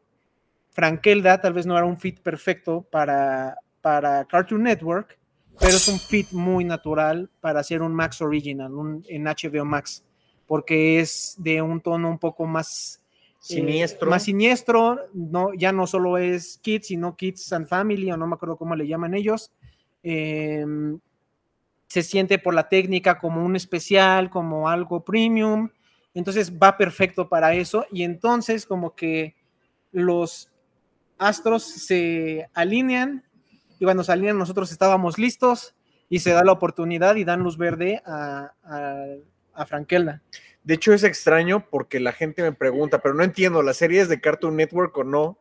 Frankelda 0.71 1.39
tal 1.39 1.53
vez 1.53 1.67
no 1.67 1.77
era 1.77 1.85
un 1.85 1.97
fit 1.97 2.19
perfecto 2.19 2.81
para, 2.91 3.55
para 3.81 4.25
Cartoon 4.25 4.63
Network, 4.63 5.17
pero 5.61 5.77
es 5.77 5.87
un 5.87 5.99
fit 5.99 6.31
muy 6.31 6.65
natural 6.65 7.29
para 7.39 7.59
hacer 7.59 7.83
un 7.83 7.93
Max 7.93 8.19
Original, 8.21 8.73
un, 8.73 9.05
en 9.07 9.25
HBO 9.25 9.63
Max, 9.63 10.03
porque 10.47 10.99
es 10.99 11.35
de 11.37 11.61
un 11.61 11.79
tono 11.81 12.09
un 12.09 12.17
poco 12.17 12.47
más 12.47 12.99
eh, 13.41 13.55
Siniestro. 13.55 14.09
más 14.09 14.23
siniestro, 14.23 14.99
no, 15.13 15.53
ya 15.53 15.71
no 15.71 15.85
solo 15.85 16.17
es 16.17 16.59
Kids, 16.63 16.87
sino 16.87 17.15
Kids 17.15 17.53
and 17.53 17.67
Family, 17.67 18.11
o 18.11 18.17
no 18.17 18.25
me 18.25 18.33
acuerdo 18.33 18.57
cómo 18.57 18.75
le 18.75 18.87
llaman 18.87 19.13
ellos. 19.13 19.51
Em, 20.01 20.99
se 21.87 22.01
siente 22.01 22.39
por 22.39 22.55
la 22.55 22.67
técnica 22.67 23.19
como 23.19 23.45
un 23.45 23.55
especial, 23.55 24.31
como 24.31 24.67
algo 24.67 25.03
premium, 25.03 25.69
entonces 26.15 26.51
va 26.57 26.75
perfecto 26.75 27.29
para 27.29 27.53
eso, 27.53 27.85
y 27.91 28.03
entonces 28.03 28.65
como 28.65 28.95
que 28.95 29.35
los 29.91 30.51
astros 31.19 31.63
se 31.63 32.47
alinean, 32.53 33.23
y 33.81 33.83
cuando 33.83 34.03
se 34.03 34.11
alinean 34.11 34.37
nosotros 34.37 34.71
estábamos 34.71 35.17
listos, 35.17 35.73
y 36.07 36.19
se 36.19 36.31
da 36.31 36.43
la 36.43 36.51
oportunidad 36.51 37.15
y 37.15 37.23
dan 37.23 37.39
luz 37.39 37.57
verde 37.57 38.01
a, 38.05 38.53
a, 38.63 39.05
a 39.53 39.65
Frankelda. 39.65 40.21
De 40.61 40.73
hecho, 40.73 40.93
es 40.93 41.05
extraño 41.05 41.65
porque 41.69 42.01
la 42.01 42.11
gente 42.11 42.43
me 42.43 42.51
pregunta, 42.51 43.01
pero 43.01 43.15
no 43.15 43.23
entiendo, 43.23 43.63
¿la 43.63 43.73
serie 43.73 44.01
es 44.01 44.09
de 44.09 44.19
Cartoon 44.19 44.57
Network 44.57 44.95
o 44.97 45.05
no? 45.05 45.39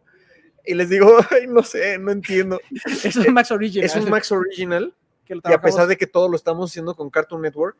Y 0.64 0.74
les 0.74 0.88
digo, 0.88 1.18
ay, 1.32 1.48
no 1.48 1.64
sé, 1.64 1.98
no 1.98 2.12
entiendo. 2.12 2.60
Es 3.04 3.16
un 3.16 3.34
Max 3.34 3.50
Original. 3.50 3.84
Es 3.84 3.96
un 3.96 4.08
Max 4.08 4.30
Original 4.30 4.94
que 5.24 5.34
lo 5.34 5.42
y 5.44 5.52
a 5.52 5.60
pesar 5.60 5.88
de 5.88 5.96
que 5.96 6.06
todo 6.06 6.28
lo 6.28 6.36
estamos 6.36 6.70
haciendo 6.70 6.94
con 6.94 7.10
Cartoon 7.10 7.42
Network, 7.42 7.76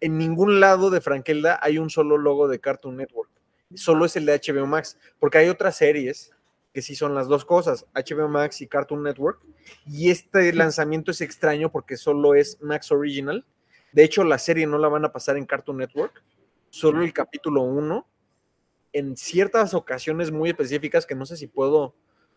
en 0.00 0.16
ningún 0.16 0.60
lado 0.60 0.90
de 0.90 1.00
Frankelda 1.00 1.58
hay 1.60 1.78
un 1.78 1.90
solo 1.90 2.16
logo 2.18 2.46
de 2.46 2.60
Cartoon 2.60 2.96
Network. 2.96 3.30
Solo 3.74 4.04
es 4.04 4.14
el 4.14 4.24
de 4.26 4.40
HBO 4.40 4.66
Max, 4.66 4.96
porque 5.18 5.38
hay 5.38 5.48
otras 5.48 5.76
series 5.76 6.30
que 6.72 6.82
sí 6.82 6.94
son 6.94 7.14
las 7.14 7.28
dos 7.28 7.44
cosas, 7.44 7.86
HBO 7.94 8.28
Max 8.28 8.60
y 8.60 8.66
Cartoon 8.66 9.02
Network. 9.02 9.40
Y 9.86 10.10
este 10.10 10.52
lanzamiento 10.52 11.10
es 11.10 11.20
extraño 11.20 11.70
porque 11.72 11.96
solo 11.96 12.34
es 12.34 12.60
Max 12.60 12.92
Original. 12.92 13.44
De 13.92 14.04
hecho, 14.04 14.22
la 14.24 14.38
serie 14.38 14.66
no 14.66 14.78
la 14.78 14.88
van 14.88 15.04
a 15.04 15.12
pasar 15.12 15.36
en 15.36 15.46
Cartoon 15.46 15.78
Network, 15.78 16.22
solo 16.70 17.02
el 17.02 17.12
capítulo 17.12 17.62
1, 17.62 18.06
en 18.92 19.16
ciertas 19.16 19.74
ocasiones 19.74 20.30
muy 20.30 20.50
específicas 20.50 21.06
que 21.06 21.14
no 21.14 21.24
sé 21.26 21.36
si 21.36 21.46
puedo 21.46 21.94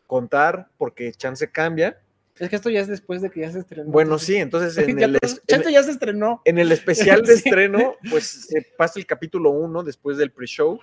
contar 0.07 0.69
porque 0.77 1.11
chance 1.13 1.49
cambia. 1.51 2.01
Es 2.39 2.49
que 2.49 2.55
esto 2.55 2.69
ya 2.69 2.79
es 2.79 2.87
después 2.87 3.21
de 3.21 3.29
que 3.29 3.41
ya 3.41 3.51
se 3.51 3.59
estrenó. 3.59 3.91
Bueno, 3.91 4.17
sí, 4.17 4.37
entonces 4.37 4.75
en 4.87 4.97
Ya 4.97 5.05
el, 5.05 5.15
en- 5.47 5.71
ya 5.71 5.83
se 5.83 5.91
estrenó. 5.91 6.41
en 6.45 6.57
el 6.57 6.71
especial 6.71 7.21
de 7.25 7.33
Sí. 7.37 7.43
estreno, 7.49 7.95
pues 8.09 8.25
se 8.47 8.65
pasa 8.77 8.97
el 8.99 9.05
capítulo 9.05 9.51
1 9.51 9.83
después 9.83 10.17
del 10.17 10.31
pre-show, 10.31 10.79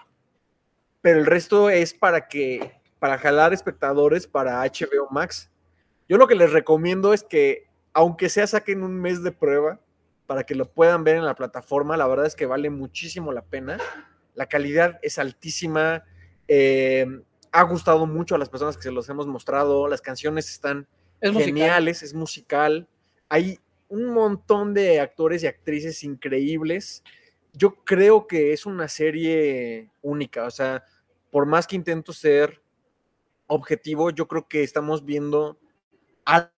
pero 1.00 1.18
el 1.18 1.26
resto 1.26 1.70
es 1.70 1.94
para 1.94 2.28
que, 2.28 2.72
para 2.98 3.18
jalar 3.18 3.52
espectadores 3.52 4.26
para 4.26 4.62
HBO 4.62 5.08
Max. 5.10 5.50
Yo 6.08 6.16
lo 6.16 6.26
que 6.26 6.34
les 6.34 6.52
recomiendo 6.52 7.12
es 7.12 7.22
que, 7.22 7.66
aunque 7.92 8.28
sea 8.28 8.46
saquen 8.46 8.82
un 8.82 9.00
mes 9.00 9.22
de 9.22 9.32
prueba 9.32 9.80
para 10.26 10.44
que 10.44 10.54
lo 10.54 10.70
puedan 10.70 11.04
ver 11.04 11.16
en 11.16 11.24
la 11.24 11.34
plataforma, 11.34 11.96
la 11.96 12.06
verdad 12.06 12.26
es 12.26 12.34
que 12.34 12.46
vale 12.46 12.70
muchísimo 12.70 13.32
la 13.32 13.42
pena. 13.42 13.78
La 14.34 14.46
calidad 14.46 14.98
es 15.02 15.18
altísima, 15.18 16.04
eh, 16.48 17.06
ha 17.52 17.62
gustado 17.62 18.06
mucho 18.06 18.34
a 18.34 18.38
las 18.38 18.48
personas 18.48 18.76
que 18.76 18.82
se 18.82 18.90
los 18.90 19.08
hemos 19.08 19.26
mostrado, 19.26 19.88
las 19.88 20.00
canciones 20.00 20.50
están 20.50 20.86
Es 21.20 21.32
musical. 21.32 21.46
geniales, 21.46 22.02
es 22.02 22.14
musical. 22.14 22.88
Hay 23.28 23.58
un 23.88 24.06
montón 24.12 24.74
de 24.74 25.00
actores 25.00 25.42
y 25.42 25.46
actrices 25.46 26.04
increíbles. 26.04 27.02
Yo 27.52 27.74
creo 27.84 28.26
que 28.26 28.52
es 28.52 28.66
una 28.66 28.86
serie 28.88 29.90
única. 30.02 30.44
O 30.44 30.50
sea, 30.50 30.84
por 31.30 31.46
más 31.46 31.66
que 31.66 31.76
intento 31.76 32.12
ser 32.12 32.60
objetivo, 33.48 34.10
yo 34.10 34.28
creo 34.28 34.46
que 34.46 34.62
estamos 34.62 35.04
viendo 35.04 35.58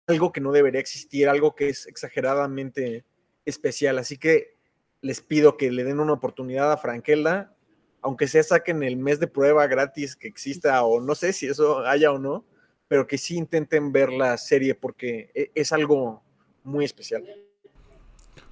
algo 0.06 0.32
que 0.32 0.40
no 0.40 0.52
debería 0.52 0.80
existir, 0.80 1.28
algo 1.28 1.54
que 1.54 1.68
es 1.68 1.86
exageradamente 1.86 3.04
especial. 3.44 3.98
Así 3.98 4.18
que 4.18 4.56
les 5.00 5.20
pido 5.20 5.56
que 5.56 5.70
le 5.70 5.84
den 5.84 6.00
una 6.00 6.12
oportunidad 6.12 6.70
a 6.72 6.76
Frankelda, 6.76 7.54
aunque 8.02 8.28
sea 8.28 8.42
saquen 8.42 8.82
el 8.82 8.96
mes 8.96 9.20
de 9.20 9.26
prueba 9.26 9.66
gratis 9.66 10.16
que 10.16 10.28
exista 10.28 10.82
o 10.82 11.00
no 11.00 11.14
sé 11.14 11.32
si 11.32 11.46
eso 11.46 11.80
haya 11.86 12.12
o 12.12 12.18
no, 12.18 12.44
pero 12.88 13.06
que 13.06 13.18
sí 13.18 13.36
intenten 13.36 13.92
ver 13.92 14.10
la 14.12 14.36
serie 14.36 14.74
porque 14.74 15.30
e- 15.34 15.50
es 15.54 15.72
algo 15.72 16.22
muy 16.64 16.84
especial. 16.84 17.24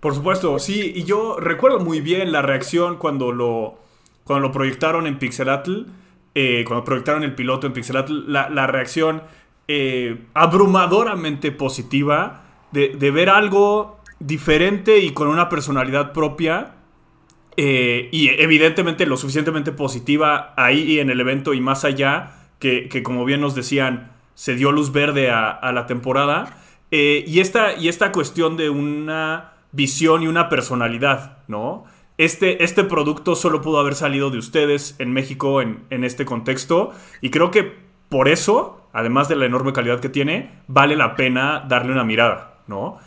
Por 0.00 0.14
supuesto, 0.14 0.58
sí, 0.58 0.92
y 0.94 1.04
yo 1.04 1.40
recuerdo 1.40 1.80
muy 1.80 2.00
bien 2.00 2.30
la 2.30 2.42
reacción 2.42 2.98
cuando 2.98 3.32
lo, 3.32 3.78
cuando 4.24 4.46
lo 4.46 4.52
proyectaron 4.52 5.06
en 5.06 5.18
Pixelatl, 5.18 5.86
eh, 6.34 6.64
cuando 6.66 6.84
proyectaron 6.84 7.24
el 7.24 7.34
piloto 7.34 7.66
en 7.66 7.72
Pixelatl, 7.72 8.30
la, 8.30 8.48
la 8.48 8.66
reacción 8.66 9.22
eh, 9.66 10.24
abrumadoramente 10.34 11.52
positiva 11.52 12.44
de, 12.72 12.88
de 12.90 13.10
ver 13.10 13.28
algo 13.30 14.00
diferente 14.20 14.98
y 14.98 15.10
con 15.10 15.28
una 15.28 15.48
personalidad 15.48 16.12
propia 16.12 16.74
eh, 17.56 18.08
y 18.12 18.28
evidentemente 18.28 19.04
lo 19.06 19.16
suficientemente 19.16 19.72
positiva 19.72 20.54
ahí 20.56 21.00
en 21.00 21.10
el 21.10 21.20
evento 21.20 21.54
y 21.54 21.60
más 21.60 21.84
allá, 21.84 22.32
que, 22.60 22.88
que 22.88 23.02
como 23.02 23.24
bien 23.24 23.40
nos 23.40 23.54
decían, 23.54 24.12
se 24.34 24.54
dio 24.54 24.70
luz 24.70 24.92
verde 24.92 25.30
a, 25.30 25.50
a 25.50 25.72
la 25.72 25.86
temporada. 25.86 26.56
Y, 26.90 27.40
esta, 27.40 27.76
y 27.76 27.88
esta 27.88 28.12
cuestión 28.12 28.56
de 28.56 28.70
una 28.70 29.52
visión 29.72 30.22
y 30.22 30.26
una 30.26 30.48
personalidad, 30.48 31.38
¿no? 31.46 31.84
Este, 32.18 32.64
este 32.64 32.84
producto 32.84 33.36
solo 33.36 33.62
pudo 33.62 33.78
haber 33.78 33.94
salido 33.94 34.30
de 34.30 34.38
ustedes 34.38 34.96
en 34.98 35.12
México 35.12 35.62
en, 35.62 35.84
en 35.90 36.04
este 36.04 36.24
contexto 36.24 36.92
y 37.20 37.30
creo 37.30 37.50
que 37.50 37.72
por 38.08 38.28
eso, 38.28 38.88
además 38.92 39.28
de 39.28 39.36
la 39.36 39.46
enorme 39.46 39.72
calidad 39.72 40.00
que 40.00 40.08
tiene, 40.08 40.50
vale 40.66 40.96
la 40.96 41.14
pena 41.14 41.64
darle 41.68 41.92
una 41.92 42.04
mirada, 42.04 42.58
¿no? 42.66 42.98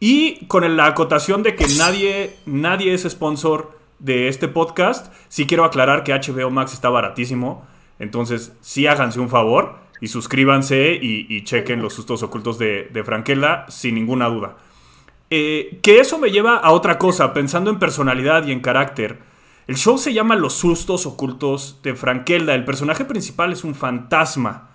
Y 0.00 0.46
con 0.46 0.76
la 0.76 0.86
acotación 0.86 1.42
de 1.42 1.54
que 1.54 1.66
nadie, 1.78 2.34
nadie 2.46 2.92
es 2.92 3.02
sponsor 3.02 3.76
de 3.98 4.28
este 4.28 4.48
podcast, 4.48 5.12
sí 5.28 5.46
quiero 5.46 5.64
aclarar 5.64 6.04
que 6.04 6.12
HBO 6.12 6.50
Max 6.50 6.74
está 6.74 6.90
baratísimo. 6.90 7.66
Entonces, 7.98 8.52
sí 8.60 8.86
háganse 8.86 9.20
un 9.20 9.30
favor 9.30 9.76
y 10.00 10.08
suscríbanse 10.08 10.98
y, 11.00 11.42
chequen 11.44 11.80
los 11.80 11.94
sustos 11.94 12.22
ocultos 12.22 12.58
de, 12.58 12.90
de 12.92 13.64
sin 13.68 13.94
ninguna 13.94 14.28
duda. 14.28 14.56
Eh, 15.30 15.78
que 15.82 15.98
eso 15.98 16.18
me 16.18 16.30
lleva 16.30 16.56
a 16.56 16.70
otra 16.70 16.98
cosa, 16.98 17.32
pensando 17.32 17.70
en 17.70 17.78
personalidad 17.78 18.46
y 18.46 18.52
en 18.52 18.60
carácter. 18.60 19.18
El 19.66 19.76
show 19.76 19.98
se 19.98 20.12
llama 20.12 20.36
Los 20.36 20.54
sustos 20.54 21.06
ocultos 21.06 21.80
de 21.82 21.94
Frankelda. 21.94 22.54
El 22.54 22.64
personaje 22.64 23.04
principal 23.04 23.52
es 23.52 23.64
un 23.64 23.74
fantasma. 23.74 24.70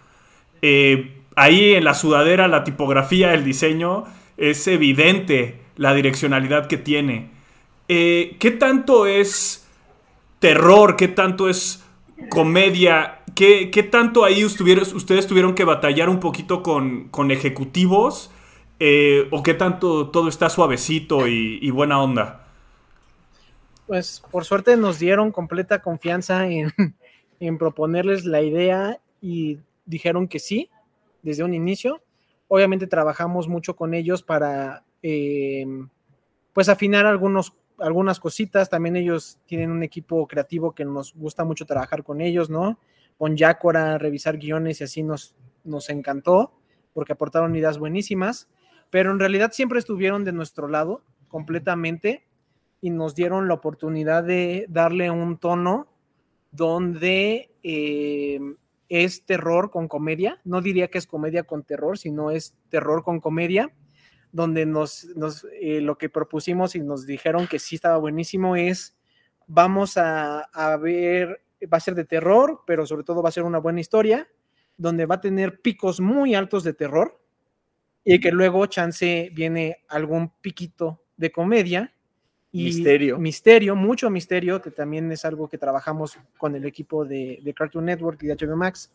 Eh, 0.61 1.21
ahí 1.35 1.73
en 1.73 1.85
la 1.85 1.93
sudadera, 1.93 2.47
la 2.49 2.65
tipografía, 2.65 3.33
el 3.33 3.45
diseño, 3.45 4.03
es 4.35 4.67
evidente 4.67 5.61
la 5.77 5.93
direccionalidad 5.93 6.67
que 6.67 6.77
tiene. 6.77 7.29
Eh, 7.87 8.35
¿Qué 8.39 8.51
tanto 8.51 9.05
es 9.05 9.67
terror? 10.39 10.97
¿Qué 10.97 11.07
tanto 11.07 11.47
es 11.47 11.85
comedia? 12.29 13.21
¿Qué, 13.33 13.71
qué 13.71 13.83
tanto 13.83 14.25
ahí 14.25 14.43
ustedes 14.43 15.27
tuvieron 15.27 15.55
que 15.55 15.63
batallar 15.63 16.09
un 16.09 16.19
poquito 16.19 16.63
con, 16.63 17.07
con 17.09 17.31
ejecutivos? 17.31 18.29
Eh, 18.84 19.28
¿O 19.30 19.44
qué 19.44 19.54
tanto 19.54 20.10
todo 20.10 20.28
está 20.28 20.50
suavecito 20.50 21.28
y, 21.28 21.70
buena 21.70 22.02
onda? 22.02 22.48
Pues 23.86 24.24
por 24.32 24.44
suerte 24.44 24.76
nos 24.76 24.98
dieron 24.98 25.32
completa 25.32 25.84
confianza 25.84 26.48
en, 27.39 27.58
proponerles 27.60 28.26
la 28.26 28.41
idea 28.41 29.00
y 29.22 29.60
dijeron 29.86 30.28
que 30.28 30.39
sí 30.39 30.72
desde 31.22 31.44
un 31.44 31.54
inicio. 31.54 32.02
Obviamente 32.48 32.88
trabajamos 32.88 33.48
mucho 33.48 33.76
con 33.76 33.94
ellos 33.94 34.24
para 34.24 34.84
eh, 35.04 35.63
pues 36.52 36.67
afinar 36.67 37.06
algunos, 37.06 37.54
algunas 37.78 38.20
cositas. 38.20 38.72
También 38.72 38.96
ellos 38.96 39.38
tienen 39.46 39.70
un 39.70 39.84
equipo 39.84 40.28
creativo 40.28 40.72
que 40.72 40.86
nos 40.86 41.13
gusta 41.13 41.44
mucho 41.44 41.67
trabajar 41.67 42.04
con 42.04 42.20
ellos, 42.20 42.50
¿no? 42.50 42.80
Con 43.20 43.38
Yácora, 43.38 44.00
revisar 44.00 44.39
guiones 44.39 44.82
y 44.82 44.86
así 44.86 45.04
nos, 45.04 45.36
nos 45.63 45.88
encantó 45.91 46.52
porque 46.96 47.13
aportaron 47.13 47.56
ideas 47.56 47.78
buenísimas. 47.78 48.50
Pero 48.91 49.12
en 49.12 49.19
realidad 49.19 49.51
siempre 49.54 49.80
estuvieron 49.80 50.23
de 50.23 50.34
nuestro 50.34 50.67
lado 50.67 51.04
completamente 51.30 52.27
y 52.82 52.89
nos 52.89 53.15
dieron 53.15 53.47
la 53.47 53.56
oportunidad 53.56 54.23
de 54.23 54.65
darle 54.69 55.10
un 55.10 55.38
tono 55.38 55.88
donde 56.51 57.56
eh, 57.63 58.39
es 58.89 59.25
terror 59.25 59.71
con 59.71 59.88
comedia. 59.88 60.41
No 60.43 60.62
diría 60.62 60.89
que 60.89 60.97
es 60.97 61.08
comedia 61.08 61.43
con 61.43 61.63
terror, 61.63 61.97
sino 61.97 62.32
es 62.32 62.54
terror 62.69 63.01
con 63.04 63.21
comedia, 63.21 63.71
donde 64.34 64.65
nos, 64.65 65.06
nos 65.15 65.47
eh, 65.62 65.80
lo 65.80 65.97
que 65.97 66.10
propusimos 66.10 66.75
y 66.75 66.82
nos 66.82 67.06
dijeron 67.06 67.47
que 67.47 67.60
sí 67.60 67.75
estaba 67.75 67.97
buenísimo 67.97 68.58
es 68.58 68.97
vamos 69.47 69.95
a, 69.97 70.41
a 70.41 70.75
ver, 70.77 71.43
va 71.71 71.77
a 71.77 71.82
ser 71.82 71.95
de 71.95 72.06
terror, 72.06 72.62
pero 72.67 72.86
sobre 72.86 73.04
todo 73.04 73.21
va 73.21 73.30
a 73.30 73.34
ser 73.34 73.43
una 73.43 73.60
buena 73.60 73.80
historia, 73.80 74.27
donde 74.75 75.06
va 75.06 75.15
a 75.15 75.21
tener 75.21 75.62
picos 75.62 76.01
muy 76.01 76.36
altos 76.36 76.63
de 76.63 76.73
terror 76.73 77.20
y 78.03 78.19
que 78.19 78.31
luego 78.31 78.65
chance 78.65 79.29
viene 79.33 79.77
algún 79.87 80.29
piquito 80.41 81.03
de 81.17 81.31
comedia 81.31 81.93
y 82.51 82.65
Misterio. 82.65 83.17
misterio, 83.17 83.75
mucho 83.75 84.09
misterio, 84.09 84.61
que 84.61 84.71
también 84.71 85.09
es 85.11 85.23
algo 85.23 85.47
que 85.47 85.57
trabajamos 85.57 86.17
con 86.37 86.55
el 86.55 86.65
equipo 86.65 87.05
de, 87.05 87.39
de 87.41 87.53
Cartoon 87.53 87.85
Network 87.85 88.21
y 88.23 88.27
de 88.27 88.35
HBO 88.35 88.57
Max, 88.57 88.91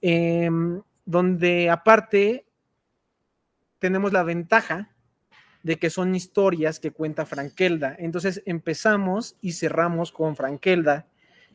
em, 0.00 0.80
donde 1.04 1.68
aparte 1.68 2.46
tenemos 3.78 4.12
la 4.12 4.22
ventaja 4.22 4.94
de 5.62 5.76
que 5.76 5.90
son 5.90 6.14
historias 6.14 6.80
que 6.80 6.90
cuenta 6.90 7.26
Frankelda. 7.26 7.94
Entonces 7.98 8.42
empezamos 8.46 9.36
y 9.42 9.52
cerramos 9.52 10.12
con 10.12 10.34
Frankelda 10.34 11.06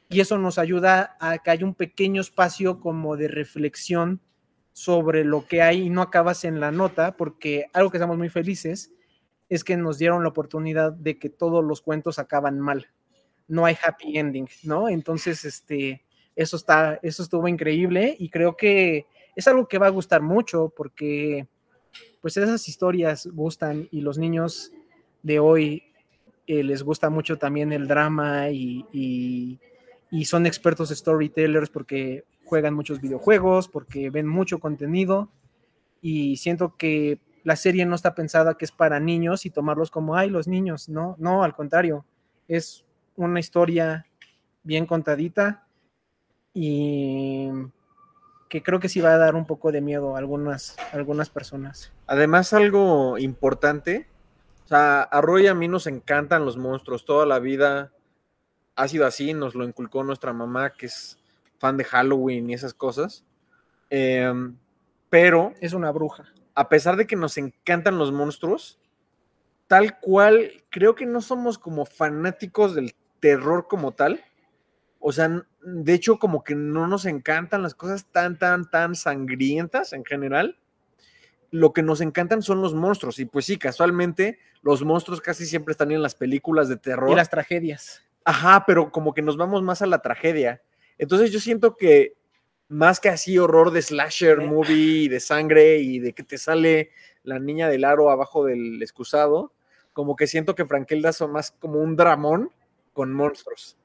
y 0.09 0.19
eso 0.19 0.37
nos 0.37 0.59
ayuda 0.59 1.17
a 1.19 1.39
que 1.39 1.49
haya 1.49 1.65
un 1.65 1.73
pequeño 1.73 2.21
espacio 2.21 2.79
como 2.79 3.17
de 3.17 3.27
reflexión 3.27 4.21
sobre 4.73 5.23
lo 5.23 5.47
que 5.47 5.61
hay 5.61 5.83
y 5.83 5.89
no 5.89 6.01
acabas 6.01 6.43
en 6.43 6.59
la 6.59 6.71
nota, 6.71 7.15
porque 7.15 7.67
algo 7.73 7.91
que 7.91 7.97
estamos 7.97 8.17
muy 8.17 8.29
felices 8.29 8.91
es 9.47 9.63
que 9.63 9.77
nos 9.77 9.99
dieron 9.99 10.23
la 10.23 10.29
oportunidad 10.29 10.91
de 10.91 11.19
que 11.19 11.29
todos 11.29 11.63
los 11.63 11.81
cuentos 11.81 12.17
acaban 12.19 12.59
mal. 12.59 12.87
No 13.47 13.65
hay 13.65 13.77
happy 13.81 14.17
ending, 14.17 14.49
¿no? 14.63 14.89
Entonces, 14.89 15.45
este, 15.45 16.03
eso 16.35 16.57
está, 16.57 16.99
eso 17.03 17.21
estuvo 17.21 17.47
increíble 17.47 18.15
y 18.17 18.29
creo 18.29 18.57
que 18.57 19.05
es 19.35 19.47
algo 19.47 19.67
que 19.67 19.77
va 19.77 19.87
a 19.87 19.91
gustar 19.91 20.21
mucho 20.21 20.73
porque 20.75 21.47
pues 22.21 22.37
esas 22.37 22.67
historias 22.67 23.27
gustan 23.27 23.87
y 23.91 24.01
los 24.01 24.17
niños 24.17 24.71
de 25.21 25.39
hoy 25.39 25.83
eh, 26.47 26.63
les 26.63 26.81
gusta 26.81 27.09
mucho 27.09 27.37
también 27.37 27.71
el 27.71 27.87
drama 27.87 28.49
y, 28.49 28.85
y, 28.91 29.59
y 30.09 30.25
son 30.25 30.45
expertos 30.45 30.89
storytellers 30.89 31.69
porque 31.69 32.23
juegan 32.53 32.75
muchos 32.75 33.01
videojuegos, 33.01 33.67
porque 33.67 34.11
ven 34.11 34.27
mucho 34.27 34.59
contenido 34.59 35.27
y 36.03 36.37
siento 36.37 36.75
que 36.77 37.17
la 37.43 37.55
serie 37.55 37.83
no 37.87 37.95
está 37.95 38.13
pensada 38.13 38.59
que 38.59 38.65
es 38.65 38.71
para 38.71 38.99
niños 38.99 39.47
y 39.47 39.49
tomarlos 39.49 39.89
como, 39.89 40.15
ay, 40.15 40.29
los 40.29 40.47
niños, 40.47 40.87
no, 40.87 41.15
no, 41.17 41.43
al 41.43 41.55
contrario, 41.55 42.05
es 42.47 42.85
una 43.15 43.39
historia 43.39 44.05
bien 44.61 44.85
contadita 44.85 45.65
y 46.53 47.49
que 48.49 48.61
creo 48.61 48.79
que 48.79 48.87
sí 48.87 49.01
va 49.01 49.15
a 49.15 49.17
dar 49.17 49.33
un 49.33 49.47
poco 49.47 49.71
de 49.71 49.81
miedo 49.81 50.15
a 50.15 50.19
algunas, 50.19 50.77
a 50.91 50.95
algunas 50.95 51.31
personas. 51.31 51.91
Además, 52.05 52.53
algo 52.53 53.17
importante, 53.17 54.07
o 54.65 54.67
sea, 54.67 55.01
a 55.01 55.21
Roy 55.21 55.45
y 55.45 55.47
a 55.47 55.55
mí 55.55 55.67
nos 55.67 55.87
encantan 55.87 56.45
los 56.45 56.55
monstruos, 56.55 57.03
toda 57.03 57.25
la 57.25 57.39
vida 57.39 57.93
ha 58.75 58.87
sido 58.87 59.07
así, 59.07 59.33
nos 59.33 59.55
lo 59.55 59.63
inculcó 59.63 60.03
nuestra 60.03 60.33
mamá, 60.33 60.73
que 60.73 60.85
es 60.85 61.17
fan 61.63 61.77
de 61.77 61.85
Halloween 61.85 62.49
y 62.49 62.53
esas 62.53 62.73
cosas. 62.73 63.23
Em, 63.89 64.57
pero 65.09 65.53
Es 65.61 65.71
una 65.71 65.91
bruja. 65.91 66.25
a 66.55 66.67
pesar 66.67 66.97
de 66.97 67.07
que 67.07 67.15
nos 67.15 67.37
encantan 67.37 67.97
los 67.97 68.11
monstruos, 68.11 68.79
tal 69.67 69.97
cual, 70.01 70.51
creo 70.69 70.93
que 70.93 71.05
no 71.05 71.21
somos 71.21 71.57
como 71.57 71.85
fanáticos 71.85 72.75
del 72.75 72.93
terror 73.21 73.67
como 73.69 73.93
tal. 73.93 74.21
O 74.99 75.13
sea, 75.13 75.45
de 75.61 75.93
hecho, 75.93 76.19
como 76.19 76.43
que 76.43 76.53
no 76.53 76.85
nos 76.87 77.05
encantan 77.05 77.63
las 77.63 77.75
cosas 77.75 78.05
tan, 78.11 78.37
tan, 78.37 78.69
tan 78.69 78.95
sangrientas 78.95 79.93
en 79.93 80.03
general. 80.03 80.59
Lo 81.49 81.71
que 81.71 81.81
nos 81.81 82.01
encantan 82.01 82.41
son 82.41 82.61
los 82.61 82.73
monstruos. 82.73 83.19
Y 83.19 83.25
pues 83.25 83.45
sí, 83.45 83.57
casualmente, 83.57 84.37
los 84.61 84.83
monstruos 84.83 85.21
casi 85.21 85.45
siempre 85.45 85.71
están 85.71 85.91
en 85.91 86.01
las 86.01 86.15
películas 86.15 86.67
de 86.67 86.75
terror. 86.75 87.11
Y 87.11 87.15
las 87.15 87.29
tragedias. 87.29 88.03
Ajá, 88.25 88.65
pero 88.67 88.91
como 88.91 89.13
que 89.13 89.21
nos 89.21 89.37
vamos 89.37 89.63
más 89.63 89.81
a 89.81 89.85
la 89.85 90.01
tragedia. 90.01 90.61
Entonces 91.03 91.31
yo 91.31 91.39
siento 91.39 91.75
que 91.75 92.13
más 92.69 92.99
que 92.99 93.09
así 93.09 93.37
horror 93.37 93.71
de 93.71 93.81
slasher 93.81 94.39
Eh. 94.41 94.45
movie 94.47 95.03
y 95.03 95.07
de 95.07 95.19
sangre 95.19 95.77
y 95.77 95.99
de 95.99 96.13
que 96.13 96.23
te 96.23 96.37
sale 96.37 96.89
la 97.23 97.39
niña 97.39 97.69
del 97.69 97.83
aro 97.85 98.09
abajo 98.09 98.45
del 98.45 98.81
excusado, 98.81 99.51
como 99.93 100.15
que 100.15 100.27
siento 100.27 100.55
que 100.55 100.65
Frankelda 100.65 101.13
son 101.13 101.31
más 101.31 101.51
como 101.51 101.79
un 101.79 101.95
dramón 101.95 102.49
con 102.93 103.13
monstruos. 103.13 103.77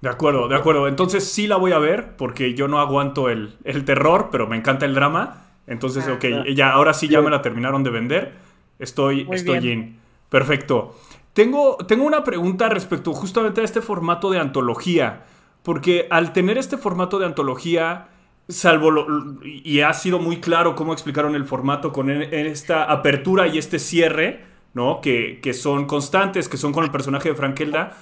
De 0.00 0.08
acuerdo, 0.08 0.48
de 0.48 0.56
acuerdo. 0.56 0.88
Entonces 0.88 1.24
sí 1.24 1.46
la 1.46 1.56
voy 1.56 1.72
a 1.72 1.78
ver 1.78 2.16
porque 2.16 2.54
yo 2.54 2.66
no 2.68 2.80
aguanto 2.80 3.28
el, 3.30 3.54
el 3.64 3.84
terror, 3.84 4.28
pero 4.32 4.46
me 4.46 4.56
encanta 4.56 4.84
el 4.84 4.94
drama. 4.94 5.46
Entonces, 5.66 6.04
Ah, 6.08 6.14
ok, 6.14 6.24
ya, 6.54 6.70
ahora 6.72 6.92
sí 6.92 7.08
ya 7.08 7.20
me 7.20 7.30
la 7.30 7.40
terminaron 7.40 7.84
de 7.84 7.90
vender. 7.90 8.32
Estoy, 8.80 9.24
Muy 9.24 9.36
estoy 9.36 9.60
bien. 9.60 9.78
in. 9.78 10.00
Perfecto. 10.28 10.96
Tengo, 11.32 11.76
tengo 11.88 12.04
una 12.04 12.24
pregunta 12.24 12.68
respecto 12.68 13.12
justamente 13.12 13.60
a 13.60 13.64
este 13.64 13.80
formato 13.80 14.30
de 14.30 14.38
antología. 14.38 15.24
Porque 15.62 16.08
al 16.10 16.32
tener 16.32 16.58
este 16.58 16.76
formato 16.76 17.18
de 17.18 17.26
antología, 17.26 18.08
salvo 18.48 18.90
lo- 18.90 19.06
y 19.44 19.80
ha 19.80 19.92
sido 19.94 20.18
muy 20.18 20.40
claro 20.40 20.74
cómo 20.74 20.92
explicaron 20.92 21.34
el 21.36 21.44
formato 21.44 21.92
con 21.92 22.10
e- 22.10 22.48
esta 22.50 22.84
apertura 22.84 23.46
y 23.46 23.58
este 23.58 23.78
cierre, 23.78 24.44
¿no? 24.74 25.00
Que, 25.00 25.38
que 25.40 25.54
son 25.54 25.86
constantes, 25.86 26.48
que 26.48 26.56
son 26.56 26.72
con 26.72 26.84
el 26.84 26.90
personaje 26.90 27.28
de 27.28 27.34
Frankelda. 27.36 27.96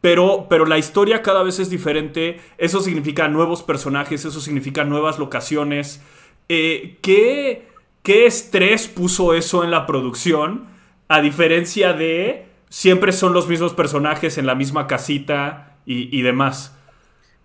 Pero, 0.00 0.46
pero 0.50 0.66
la 0.66 0.76
historia 0.76 1.22
cada 1.22 1.42
vez 1.44 1.58
es 1.60 1.70
diferente. 1.70 2.40
Eso 2.58 2.80
significa 2.80 3.28
nuevos 3.28 3.62
personajes, 3.62 4.24
eso 4.24 4.40
significa 4.40 4.84
nuevas 4.84 5.18
locaciones. 5.18 6.02
Eh, 6.48 6.98
¿qué, 7.00 7.68
¿Qué 8.02 8.26
estrés 8.26 8.88
puso 8.88 9.32
eso 9.34 9.64
en 9.64 9.70
la 9.70 9.86
producción? 9.86 10.66
A 11.08 11.20
diferencia 11.20 11.92
de 11.92 12.46
siempre 12.74 13.12
son 13.12 13.32
los 13.32 13.46
mismos 13.46 13.72
personajes 13.72 14.36
en 14.36 14.46
la 14.46 14.56
misma 14.56 14.88
casita 14.88 15.78
y, 15.86 16.22
demás. 16.22 16.72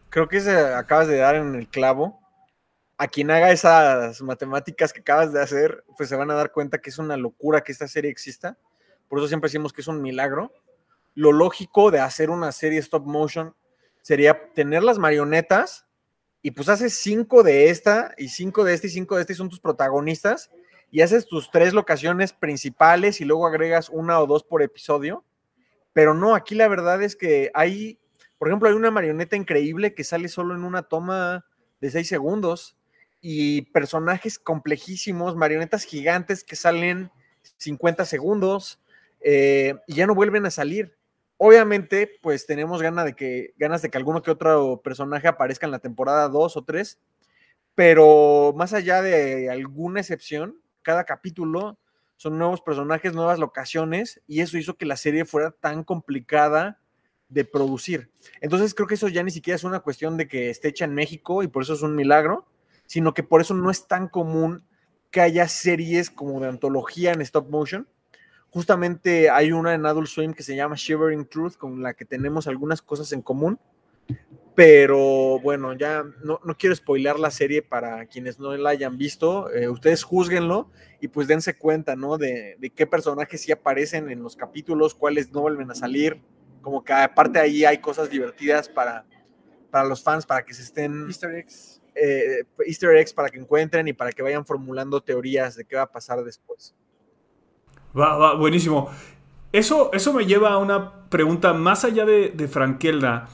Creo 0.09 0.27
que 0.27 0.41
se 0.41 0.57
acabas 0.73 1.07
de 1.07 1.17
dar 1.17 1.36
en 1.36 1.53
el 1.53 1.67
clavo. 1.67 2.19
A 2.97 3.07
quien 3.07 3.30
haga 3.30 3.51
esas 3.51 4.23
matemáticas 4.23 4.91
que 4.91 5.01
acabas 5.01 5.32
de 5.32 5.39
hacer, 5.39 5.86
pues 5.95 6.09
se 6.09 6.15
van 6.15 6.32
a 6.32 6.34
dar 6.34 6.51
cuenta 6.51 6.80
que 6.80 6.89
es 6.89 6.97
una 6.97 7.15
locura 7.15 7.61
que 7.61 7.71
esta 7.71 7.88
serie 7.88 8.09
exista. 8.09 8.57
Por 9.07 9.19
eso 9.19 9.27
siempre 9.27 9.49
decimos 9.49 9.71
que 9.71 9.82
es 9.82 9.88
un 9.88 10.01
milagro. 10.01 10.51
Lo 11.13 11.32
lógico 11.32 11.91
de 11.91 11.99
hacer 11.99 12.32
una 12.32 12.51
serie 12.51 12.80
stop 12.80 13.05
motion 13.05 13.53
sería 14.01 14.51
tener 14.53 14.82
las 14.82 14.97
marionetas 14.97 15.86
y 16.41 16.51
pues 16.51 16.69
haces 16.69 16.99
cinco 16.99 17.43
de 17.43 17.69
esta 17.69 18.15
y 18.17 18.30
cinco 18.30 18.63
de 18.63 18.73
esta 18.73 18.88
y 18.88 18.89
cinco 18.89 19.15
de 19.15 19.21
esta 19.21 19.34
y 19.34 19.36
son 19.36 19.49
tus 19.49 19.59
protagonistas 19.59 20.49
y 20.92 21.02
haces 21.02 21.28
tus 21.28 21.52
tres 21.52 21.74
locaciones 21.74 22.34
principales 22.34 23.22
y 23.22 23.26
luego 23.26 23.48
agregas 23.48 23.90
una 23.90 24.20
o 24.20 24.28
dos 24.28 24.44
por 24.44 24.62
episodio. 24.62 25.24
Pero 25.94 26.14
no, 26.14 26.36
aquí 26.36 26.56
la 26.56 26.68
verdad 26.68 27.02
es 27.02 27.16
que 27.16 27.52
hay 27.54 28.00
por 28.40 28.48
ejemplo, 28.48 28.70
hay 28.70 28.76
una 28.76 28.90
marioneta 28.90 29.36
increíble 29.36 29.94
que 29.94 30.06
sale 30.06 30.30
solo 30.30 30.56
en 30.56 30.64
una 30.64 30.84
toma 30.84 31.46
de 31.82 31.92
6 31.92 32.08
segundos 32.08 32.78
y 33.22 33.64
personajes 33.74 34.40
complejísimos, 34.40 35.36
marionetas 35.36 35.84
gigantes 35.84 36.46
que 36.46 36.56
salen 36.56 37.12
50 37.58 38.06
segundos 38.06 38.82
eh, 39.20 39.76
y 39.88 39.96
ya 39.96 40.08
no 40.08 40.16
vuelven 40.16 40.46
a 40.46 40.52
salir. 40.52 40.98
Obviamente, 41.36 42.10
pues 42.22 42.46
tenemos 42.46 42.82
ganas 42.82 43.04
de 43.04 43.14
que, 43.14 43.54
ganas 43.58 43.82
de 43.82 43.90
que 43.90 43.98
alguno 43.98 44.22
que 44.22 44.32
otro 44.32 44.82
personaje 44.82 45.28
aparezca 45.28 45.66
en 45.66 45.72
la 45.72 45.80
temporada 45.80 46.30
2 46.30 46.56
o 46.56 46.64
3, 46.64 46.98
pero 47.76 48.54
más 48.56 48.72
allá 48.72 49.02
de 49.02 49.50
alguna 49.50 50.00
excepción, 50.00 50.62
cada 50.82 51.03
capítulo 51.03 51.77
son 52.15 52.38
nuevos 52.38 52.61
personajes, 52.61 53.13
nuevas 53.13 53.39
locaciones 53.39 54.21
y 54.27 54.41
eso 54.41 54.57
hizo 54.57 54.75
que 54.75 54.86
la 54.86 54.97
serie 54.97 55.25
fuera 55.25 55.51
tan 55.51 55.84
complicada 55.84 56.80
de 57.30 57.45
producir. 57.45 58.11
Entonces 58.41 58.73
creo 58.73 58.88
que 58.88 58.95
eso 58.95 59.07
ya 59.07 59.23
ni 59.23 59.32
siquiera 59.32 59.55
es 59.55 59.63
una 59.63 59.80
cuestión 59.80 60.17
de 60.17 60.27
que 60.27 60.49
esté 60.49 60.69
hecha 60.69 60.86
en 60.86 60.93
México 60.93 61.43
y 61.43 61.47
por 61.47 61.63
eso 61.63 61.73
es 61.73 61.82
un 61.82 61.95
milagro, 61.95 62.45
sino 62.86 63.13
que 63.13 63.23
por 63.23 63.39
eso 63.39 63.53
no 63.53 63.71
es 63.71 63.88
tan 63.88 64.09
común 64.09 64.65
que 65.11 65.21
haya 65.21 65.47
series 65.47 66.09
como 66.09 66.39
de 66.39 66.49
antología 66.49 67.13
en 67.13 67.21
stop 67.21 67.49
motion. 67.49 67.88
Justamente 68.49 69.30
hay 69.30 69.51
una 69.51 69.73
en 69.73 69.86
Adult 69.86 70.07
Swim 70.07 70.34
que 70.34 70.43
se 70.43 70.55
llama 70.55 70.75
Shivering 70.75 71.25
Truth, 71.27 71.55
con 71.55 71.84
la 71.84 71.93
que 71.93 72.05
tenemos 72.05 72.47
algunas 72.47 72.82
cosas 72.82 73.11
en 73.13 73.21
común. 73.21 73.59
Pero 74.60 75.39
bueno, 75.39 75.72
ya 75.72 76.03
no, 76.22 76.41
no 76.43 76.57
quiero 76.57 76.76
spoilear 76.76 77.18
la 77.18 77.32
serie 77.32 77.62
para 77.62 78.05
quienes 78.07 78.39
no 78.39 78.53
la 78.57 78.72
hayan 78.72 78.97
visto. 78.97 79.49
Eh, 79.53 79.70
ustedes 79.70 80.03
juzguenlo 80.03 80.70
y 80.99 81.07
pues 81.07 81.28
dense 81.30 81.57
cuenta, 81.57 81.95
¿no? 81.95 82.18
De, 82.18 82.57
de 82.60 82.70
qué 82.70 82.86
personajes 82.86 83.39
sí 83.39 83.53
aparecen 83.53 84.10
en 84.10 84.22
los 84.22 84.36
capítulos, 84.36 84.95
cuáles 84.95 85.32
no 85.32 85.41
vuelven 85.41 85.72
a 85.72 85.76
salir 85.76 86.22
como 86.62 86.84
que 86.84 86.93
aparte 86.93 87.39
ahí 87.39 87.66
hay 87.66 87.78
cosas 87.78 88.10
divertidas 88.10 88.68
para, 88.68 89.05
para 89.72 89.86
los 89.86 90.03
fans, 90.03 90.26
para 90.26 90.43
que 90.43 90.53
se 90.53 90.64
estén 90.64 91.05
Easter 91.07 91.36
eggs. 91.36 91.82
eh, 91.95 92.43
easter 92.66 92.95
eggs 92.95 93.14
para 93.14 93.30
que 93.30 93.39
encuentren 93.39 93.88
y 93.88 93.93
para 93.93 94.12
que 94.12 94.22
vayan 94.22 94.45
formulando 94.45 95.01
teorías 95.01 95.55
de 95.55 95.66
qué 95.66 95.76
va 95.76 95.84
a 95.84 95.91
pasar 95.91 96.24
después. 96.24 96.76
Va, 97.97 98.18
va, 98.18 98.36
buenísimo. 98.36 98.89
Eso, 99.51 99.91
eso 99.93 100.14
me 100.14 100.26
lleva 100.26 100.49
a 100.49 100.57
una 100.57 101.10
pregunta 101.10 101.53
más 101.53 101.84
allá 101.84 102.05
de, 102.05 102.30
de 102.30 102.47
Frankelda. 102.47 103.30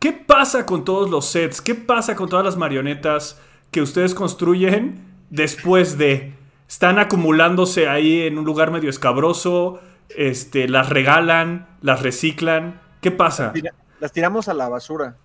¿Qué 0.00 0.12
pasa 0.12 0.66
con 0.66 0.84
todos 0.84 1.10
los 1.10 1.26
sets? 1.26 1.60
¿Qué 1.60 1.74
pasa 1.74 2.16
con 2.16 2.28
todas 2.28 2.44
las 2.44 2.56
marionetas 2.56 3.40
que 3.70 3.82
ustedes 3.82 4.14
construyen 4.14 5.04
después 5.30 5.98
de... 5.98 6.34
Están 6.66 6.98
acumulándose 6.98 7.88
ahí 7.88 8.22
en 8.22 8.38
un 8.38 8.44
lugar 8.44 8.70
medio 8.70 8.88
escabroso, 8.90 9.80
este, 10.08 10.68
las 10.68 10.88
regalan, 10.88 11.66
las 11.82 12.02
reciclan. 12.02 12.80
¿Qué 13.00 13.10
pasa? 13.10 13.52
Tira- 13.52 13.74
las 14.00 14.12
tiramos 14.12 14.48
a 14.48 14.54
la 14.54 14.68
basura. 14.68 15.16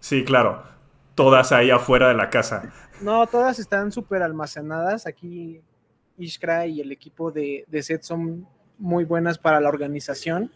Sí, 0.00 0.24
claro. 0.24 0.62
Todas 1.14 1.52
ahí 1.52 1.70
afuera 1.70 2.08
de 2.08 2.14
la 2.14 2.28
casa. 2.30 2.72
No, 3.00 3.26
todas 3.26 3.58
están 3.58 3.92
súper 3.92 4.22
almacenadas. 4.22 5.06
Aquí 5.06 5.60
Ishkra 6.18 6.66
y 6.66 6.80
el 6.80 6.90
equipo 6.90 7.30
de, 7.30 7.64
de 7.68 7.82
set 7.82 8.02
son 8.02 8.48
muy 8.78 9.04
buenas 9.04 9.38
para 9.38 9.60
la 9.60 9.68
organización. 9.68 10.50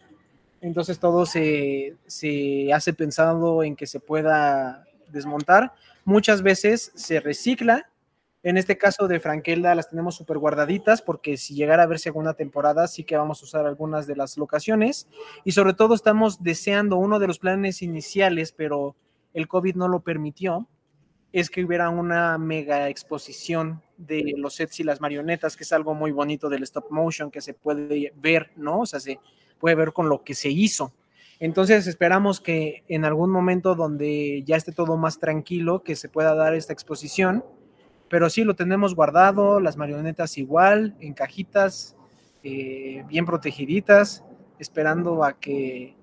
Entonces 0.61 0.99
todo 0.99 1.27
se, 1.27 1.97
se 2.07 2.73
hace 2.73 2.93
pensando 2.93 3.63
en 3.63 3.77
que 3.77 3.87
se 3.87 4.01
pueda 4.01 4.87
desmontar. 5.11 5.73
Muchas 6.05 6.43
veces 6.43 6.93
se 6.95 7.21
recicla. 7.21 7.91
En 8.43 8.57
este 8.57 8.79
caso 8.79 9.09
de 9.09 9.21
Frankelda 9.21 9.75
las 9.75 9.91
tenemos 9.91 10.15
súper 10.15 10.39
guardaditas 10.39 11.03
porque 11.03 11.37
si 11.37 11.55
llegara 11.55 11.83
a 11.83 11.87
ver 11.87 11.99
segunda 11.99 12.35
temporada 12.35 12.87
sí 12.87 13.03
que 13.05 13.17
vamos 13.17 13.43
a 13.43 13.45
usar 13.45 13.67
algunas 13.67 14.07
de 14.07 14.17
las 14.17 14.39
locaciones 14.39 15.09
y 15.45 15.53
sobre 15.53 15.75
todo 15.75 15.95
estamos 15.95 16.43
deseando 16.43 16.97
uno 16.97 17.19
de 17.19 17.27
los 17.27 17.41
planes 17.41 17.83
iniciales, 17.83 18.53
pero 18.53 18.95
el 19.35 19.49
COVID 19.49 19.75
no 19.75 19.89
lo 19.89 20.01
permitió, 20.01 20.69
es 21.33 21.51
que 21.51 21.65
hubiera 21.65 21.91
una 21.91 22.39
mega 22.39 22.89
exposición 22.89 23.83
de 23.97 24.35
los 24.37 24.55
sets 24.55 24.81
y 24.81 24.85
las 24.85 25.01
marionetas, 25.01 25.57
que 25.57 25.65
es 25.65 25.73
algo 25.73 25.95
muy 25.95 26.13
bonito 26.13 26.49
del 26.49 26.63
stop 26.63 26.91
motion, 26.91 27.31
que 27.31 27.41
se 27.41 27.55
puede 27.55 28.13
ver, 28.17 28.51
¿no? 28.57 28.81
O 28.81 28.87
sea, 28.87 29.01
se 29.01 29.19
puede 29.59 29.75
ver 29.75 29.93
con 29.93 30.09
lo 30.09 30.25
que 30.25 30.35
se 30.35 30.51
hizo. 30.51 30.93
Entonces 31.41 31.87
esperamos 31.87 32.41
que 32.41 32.85
en 32.89 33.05
algún 33.05 33.31
momento 33.31 33.75
donde 33.75 34.43
ya 34.45 34.57
esté 34.57 34.73
todo 34.73 34.97
más 34.97 35.19
tranquilo, 35.19 35.83
que 35.83 35.95
se 35.95 36.09
pueda 36.09 36.35
dar 36.35 36.55
esta 36.55 36.73
exposición. 36.73 37.45
Pero 38.09 38.31
sí, 38.31 38.43
lo 38.43 38.55
tenemos 38.55 38.95
guardado, 38.95 39.61
las 39.61 39.77
marionetas 39.77 40.39
igual, 40.39 40.97
en 40.99 41.13
cajitas, 41.13 41.97
eh, 42.43 43.05
bien 43.07 43.27
protegiditas, 43.27 44.25
esperando 44.59 45.23
a 45.23 45.39
que, 45.39 45.95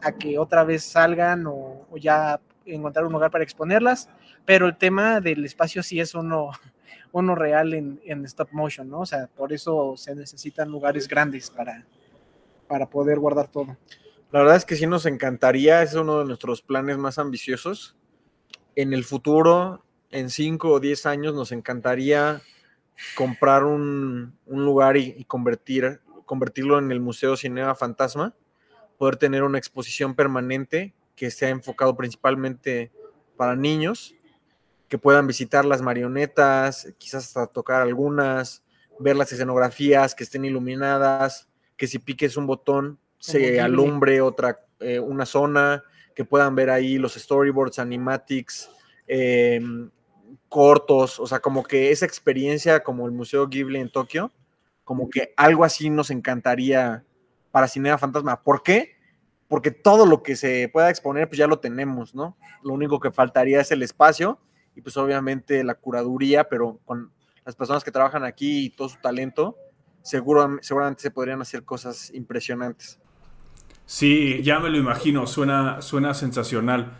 a 0.00 0.12
que 0.12 0.38
otra 0.38 0.64
vez 0.64 0.82
salgan 0.82 1.46
o, 1.46 1.86
o 1.90 1.96
ya 1.98 2.40
encontrar 2.64 3.04
un 3.04 3.12
lugar 3.12 3.30
para 3.30 3.44
exponerlas. 3.44 4.08
Pero 4.44 4.66
el 4.66 4.76
tema 4.76 5.20
del 5.20 5.44
espacio 5.44 5.82
sí 5.82 6.00
es 6.00 6.14
uno, 6.14 6.50
uno 7.12 7.34
real 7.34 7.74
en, 7.74 8.00
en 8.04 8.24
stop 8.24 8.48
motion, 8.50 8.88
¿no? 8.88 9.00
O 9.00 9.06
sea, 9.06 9.28
por 9.28 9.52
eso 9.52 9.94
se 9.96 10.16
necesitan 10.16 10.70
lugares 10.70 11.06
grandes 11.06 11.50
para, 11.50 11.84
para 12.72 12.88
poder 12.88 13.18
guardar 13.18 13.48
todo. 13.48 13.76
La 14.30 14.38
verdad 14.38 14.56
es 14.56 14.64
que 14.64 14.76
sí 14.76 14.86
nos 14.86 15.04
encantaría, 15.04 15.82
es 15.82 15.92
uno 15.92 16.20
de 16.20 16.24
nuestros 16.24 16.62
planes 16.62 16.96
más 16.96 17.18
ambiciosos. 17.18 17.98
En 18.76 18.94
el 18.94 19.04
futuro, 19.04 19.84
en 20.10 20.30
5 20.30 20.70
o 20.70 20.80
10 20.80 21.04
años 21.04 21.34
nos 21.34 21.52
encantaría 21.52 22.40
comprar 23.14 23.64
un, 23.64 24.38
lugar 24.46 24.96
y, 24.96 25.14
y 25.18 25.24
convertir, 25.24 26.00
convertirlo 26.24 26.78
en 26.78 26.90
el 26.90 26.98
Museo 26.98 27.36
Cinema 27.36 27.74
Fantasma, 27.74 28.34
poder 28.96 29.16
tener 29.16 29.42
una 29.42 29.58
exposición 29.58 30.14
permanente 30.14 30.94
que 31.14 31.30
sea 31.30 31.50
enfocado 31.50 31.94
principalmente 31.94 32.90
para 33.36 33.54
niños, 33.54 34.14
que 34.88 34.96
puedan 34.96 35.26
visitar 35.26 35.66
las 35.66 35.82
marionetas, 35.82 36.94
quizás 36.96 37.26
hasta 37.26 37.48
tocar 37.48 37.82
algunas, 37.82 38.62
ver 38.98 39.16
las 39.16 39.30
escenografías 39.30 40.14
que 40.14 40.24
estén 40.24 40.46
iluminadas, 40.46 41.51
que 41.82 41.88
si 41.88 41.98
piques 41.98 42.36
un 42.36 42.46
botón 42.46 43.00
se 43.18 43.60
alumbre 43.60 44.20
otra, 44.20 44.60
eh, 44.78 45.00
una 45.00 45.26
zona, 45.26 45.82
que 46.14 46.24
puedan 46.24 46.54
ver 46.54 46.70
ahí 46.70 46.96
los 46.96 47.14
storyboards, 47.14 47.80
animatics, 47.80 48.70
eh, 49.08 49.60
cortos, 50.48 51.18
o 51.18 51.26
sea, 51.26 51.40
como 51.40 51.64
que 51.64 51.90
esa 51.90 52.06
experiencia 52.06 52.84
como 52.84 53.04
el 53.04 53.10
Museo 53.10 53.48
Ghibli 53.48 53.80
en 53.80 53.90
Tokio, 53.90 54.30
como 54.84 55.10
que 55.10 55.34
algo 55.36 55.64
así 55.64 55.90
nos 55.90 56.12
encantaría 56.12 57.04
para 57.50 57.66
Cinema 57.66 57.98
Fantasma. 57.98 58.44
¿Por 58.44 58.62
qué? 58.62 58.94
Porque 59.48 59.72
todo 59.72 60.06
lo 60.06 60.22
que 60.22 60.36
se 60.36 60.70
pueda 60.72 60.88
exponer, 60.88 61.26
pues 61.26 61.38
ya 61.38 61.48
lo 61.48 61.58
tenemos, 61.58 62.14
¿no? 62.14 62.36
Lo 62.62 62.74
único 62.74 63.00
que 63.00 63.10
faltaría 63.10 63.60
es 63.60 63.72
el 63.72 63.82
espacio 63.82 64.38
y 64.76 64.82
pues 64.82 64.96
obviamente 64.96 65.64
la 65.64 65.74
curaduría, 65.74 66.44
pero 66.44 66.78
con 66.84 67.10
las 67.44 67.56
personas 67.56 67.82
que 67.82 67.90
trabajan 67.90 68.22
aquí 68.22 68.66
y 68.66 68.70
todo 68.70 68.88
su 68.88 69.00
talento, 69.00 69.56
seguro, 70.02 70.58
seguramente 70.60 71.02
se 71.02 71.10
podrían 71.10 71.40
hacer 71.40 71.64
cosas 71.64 72.10
impresionantes. 72.14 72.98
Sí, 73.86 74.40
ya 74.42 74.58
me 74.58 74.70
lo 74.70 74.78
imagino, 74.78 75.26
suena, 75.26 75.82
suena 75.82 76.14
sensacional. 76.14 76.92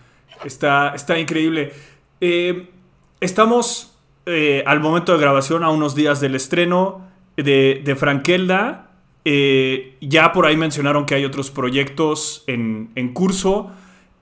Está, 0.44 0.94
está 0.94 1.18
increíble. 1.18 1.72
Eh, 2.20 2.70
estamos 3.20 3.98
eh, 4.26 4.62
al 4.66 4.80
momento 4.80 5.12
de 5.12 5.18
grabación 5.18 5.64
a 5.64 5.70
unos 5.70 5.94
días 5.94 6.20
del 6.20 6.34
estreno 6.34 7.08
de, 7.36 7.82
de 7.84 7.96
Frankelda. 7.96 8.90
Eh, 9.24 9.96
ya 10.00 10.32
por 10.32 10.46
ahí 10.46 10.56
mencionaron 10.56 11.06
que 11.06 11.14
hay 11.14 11.24
otros 11.24 11.50
proyectos 11.50 12.42
en, 12.46 12.90
en 12.96 13.12
curso 13.12 13.70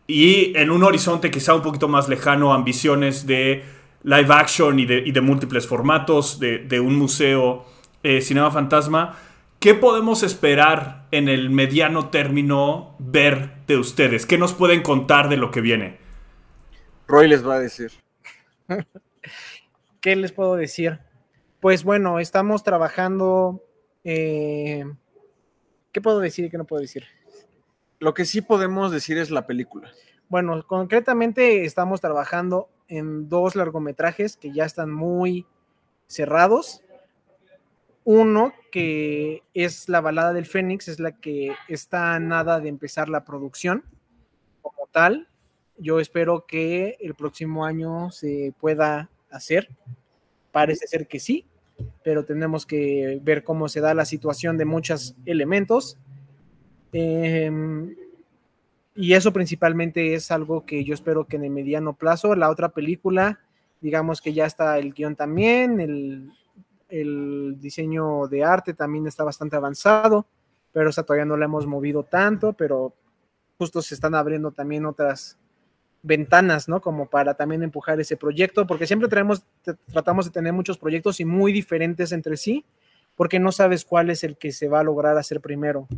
y 0.07 0.57
en 0.57 0.70
un 0.70 0.85
horizonte 0.85 1.31
quizá 1.31 1.55
un 1.55 1.62
poquito 1.62 1.89
más 1.89 2.09
lejano, 2.09 2.53
ambiciones 2.53 3.26
de 3.26 3.64
live 4.03 4.28
action 4.31 4.78
y 4.78 4.87
de, 4.87 5.03
y 5.07 5.12
de 5.12 5.20
múltiples 5.20 5.66
formatos, 5.66 6.39
de, 6.39 6.59
de 6.59 6.81
un 6.81 6.97
museo 6.97 7.64
eh, 8.03 8.20
Cinema 8.20 8.51
Fantasma. 8.51 9.18
¿Qué 9.59 9.74
podemos 9.74 10.22
esperar 10.22 11.07
en 11.11 11.28
el 11.28 11.51
mediano 11.51 12.09
término 12.09 12.94
ver 12.98 13.64
de 13.66 13.76
ustedes? 13.76 14.24
¿Qué 14.24 14.38
nos 14.38 14.55
pueden 14.55 14.82
contar 14.82 15.28
de 15.28 15.36
lo 15.36 15.51
que 15.51 15.61
viene? 15.61 15.98
Roy 17.07 17.28
les 17.28 17.46
va 17.46 17.57
a 17.57 17.61
decir. 17.61 17.92
¿Qué 20.01 20.16
les 20.16 20.32
puedo 20.32 20.57
decir? 20.57 21.01
Pues 21.61 21.84
bueno, 21.84 22.20
estamos 22.20 22.62
trabajando. 22.62 23.62
eh, 24.05 24.84
¿Qué 25.92 26.01
puedo 26.01 26.20
decir 26.20 26.44
y 26.44 26.51
qué 26.51 26.57
no 26.57 26.64
puedo 26.64 26.80
decir? 26.80 27.05
Lo 27.98 28.14
que 28.14 28.24
sí 28.24 28.40
podemos 28.40 28.92
decir 28.92 29.18
es 29.18 29.30
la 29.30 29.46
película. 29.46 29.90
Bueno, 30.28 30.64
concretamente 30.66 31.64
estamos 31.64 32.01
trabajando 32.01 32.70
en 32.88 33.28
dos 33.28 33.57
largometrajes 33.57 34.36
que 34.36 34.53
ya 34.53 34.64
están 34.64 34.90
muy 34.90 35.46
cerrados. 36.07 36.82
Uno 38.05 38.55
que 38.72 39.42
es 39.53 39.88
la 39.88 40.01
balada 40.01 40.32
del 40.32 40.46
Fénix, 40.46 40.88
es 40.88 41.01
la 41.01 41.12
que 41.12 41.53
está 41.68 42.18
nada 42.18 42.61
de 42.61 42.68
empezar 42.68 43.09
la 43.09 43.24
producción 43.24 43.84
como 44.62 44.86
tal. 44.90 45.28
Yo 45.76 46.01
espero 46.01 46.46
que 46.46 46.96
el 47.01 47.14
próximo 47.14 47.64
año 47.64 48.11
se 48.11 48.55
pueda 48.59 49.11
hacer. 49.30 49.68
Parece 50.53 50.86
ser 50.86 51.07
que 51.07 51.20
sí, 51.20 51.46
pero 52.03 52.24
tenemos 52.24 52.66
que 52.66 53.20
ver 53.22 53.44
cómo 53.44 53.68
se 53.68 53.80
da 53.80 53.94
la 53.94 54.05
situación 54.05 54.57
de 54.57 54.64
muchos 54.64 55.14
elementos. 55.26 55.98
Em, 56.92 57.94
y 58.94 59.14
eso 59.14 59.32
principalmente 59.32 60.14
es 60.14 60.30
algo 60.30 60.64
que 60.66 60.84
yo 60.84 60.94
espero 60.94 61.26
que 61.26 61.36
en 61.36 61.44
el 61.44 61.51
mediano 61.51 61.94
plazo, 61.94 62.34
la 62.34 62.51
otra 62.51 62.70
película, 62.70 63.40
digamos 63.80 64.20
que 64.20 64.32
ya 64.32 64.46
está 64.46 64.78
el 64.78 64.92
guion 64.92 65.16
también, 65.16 65.80
el, 65.80 66.32
el 66.91 67.57
diseño 67.59 68.26
de 68.28 68.45
arte 68.45 68.74
también 68.74 69.07
está 69.07 69.24
bastante 69.24 69.57
avanzado, 69.57 70.26
pero 70.72 70.91
esa 70.91 71.03
todavía 71.03 71.24
no 71.24 71.36
la 71.36 71.47
hemos 71.47 71.66
movido 71.66 72.05
tanto, 72.05 72.53
pero 72.53 72.95
justo 73.59 73.82
se 73.82 73.95
están 73.95 74.14
abriendo 74.14 74.53
también 74.53 74.86
otras 74.86 75.38
ventanas, 76.03 76.68
¿no? 76.68 76.80
Como 76.80 77.11
para 77.11 77.34
también 77.34 77.62
empujar 77.62 78.01
ese 78.01 78.16
proyecto, 78.16 78.66
porque 78.66 78.86
siempre 78.86 79.09
traemos, 79.09 79.45
tratamos 79.93 80.26
de 80.26 80.30
tener 80.30 80.53
muchos 80.53 80.78
proyectos 80.78 81.20
y 81.20 81.24
muy 81.24 81.53
diferentes 81.53 82.12
entre 82.12 82.36
sí, 82.36 82.64
porque 83.16 83.38
no 83.38 83.53
sabes 83.53 83.84
cuál 83.84 84.11
es 84.11 84.24
el 84.24 84.36
que 84.36 84.53
se 84.53 84.68
va 84.68 84.80
a 84.80 84.84
lograr 84.84 85.18
hacer 85.18 85.41
primero. 85.41 85.88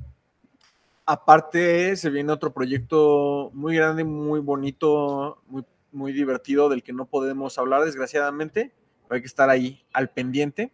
Aparte, 1.07 1.97
se 1.97 2.11
viene 2.11 2.33
otro 2.33 2.53
proyecto 2.53 3.51
muy 3.53 3.77
grande, 3.77 4.05
muy 4.05 4.41
bonito, 4.41 5.43
muy, 5.47 5.65
muy 5.93 6.13
divertido, 6.13 6.69
del 6.69 6.83
que 6.83 6.93
no 6.93 7.07
podemos 7.07 7.59
hablar, 7.59 7.85
desgraciadamente, 7.85 8.73
pero 9.13 9.19
hay 9.19 9.23
que 9.25 9.29
estar 9.29 9.51
ahí 9.51 9.85
al 9.93 10.09
pendiente. 10.09 10.73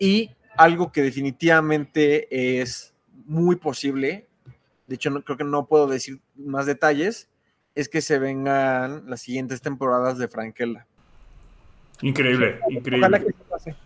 Y 0.00 0.32
algo 0.56 0.90
que 0.90 1.00
definitivamente 1.00 2.60
es 2.60 2.92
muy 3.24 3.54
posible, 3.54 4.26
de 4.88 4.96
hecho, 4.96 5.10
no, 5.10 5.22
creo 5.22 5.38
que 5.38 5.44
no 5.44 5.66
puedo 5.66 5.86
decir 5.86 6.18
más 6.34 6.66
detalles, 6.66 7.28
es 7.76 7.88
que 7.88 8.00
se 8.00 8.18
vengan 8.18 9.08
las 9.08 9.20
siguientes 9.20 9.62
temporadas 9.62 10.18
de 10.18 10.26
Frankelda. 10.26 10.88
Increíble, 12.02 12.58
Ojalá 12.64 12.78
increíble. 12.78 13.24
que 13.26 13.32
se 13.32 13.44
pase. 13.48 13.76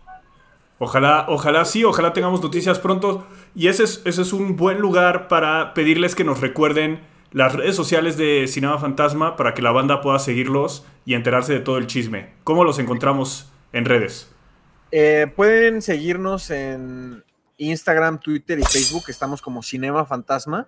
Ojalá, 0.79 1.27
ojalá 1.29 1.63
sí, 1.65 1.83
ojalá 1.83 2.13
tengamos 2.13 2.41
noticias 2.41 2.79
pronto. 2.79 3.27
Y 3.53 3.67
ese 3.67 3.83
es, 3.83 4.01
ese 4.05 4.23
es 4.23 4.33
un 4.33 4.55
buen 4.55 4.79
lugar 4.79 5.27
para 5.27 5.75
pedirles 5.75 6.15
que 6.15 6.23
nos 6.23 6.41
recuerden 6.41 7.01
las 7.31 7.53
redes 7.53 7.75
sociales 7.75 8.17
de 8.17 8.45
Cinema 8.47 8.77
Fantasma 8.77 9.35
para 9.35 9.53
que 9.53 9.61
la 9.61 9.71
banda 9.71 10.01
pueda 10.01 10.19
seguirlos 10.19 10.85
y 11.05 11.13
enterarse 11.13 11.53
de 11.53 11.59
todo 11.59 11.77
el 11.77 11.87
chisme. 11.87 12.33
¿Cómo 12.43 12.63
los 12.63 12.79
encontramos 12.79 13.51
en 13.71 13.85
redes? 13.85 14.29
Eh, 14.91 15.31
pueden 15.35 15.81
seguirnos 15.81 16.49
en 16.49 17.23
Instagram, 17.57 18.19
Twitter 18.19 18.59
y 18.59 18.63
Facebook. 18.63 19.03
Estamos 19.07 19.41
como 19.41 19.63
Cinema 19.63 20.05
Fantasma, 20.05 20.67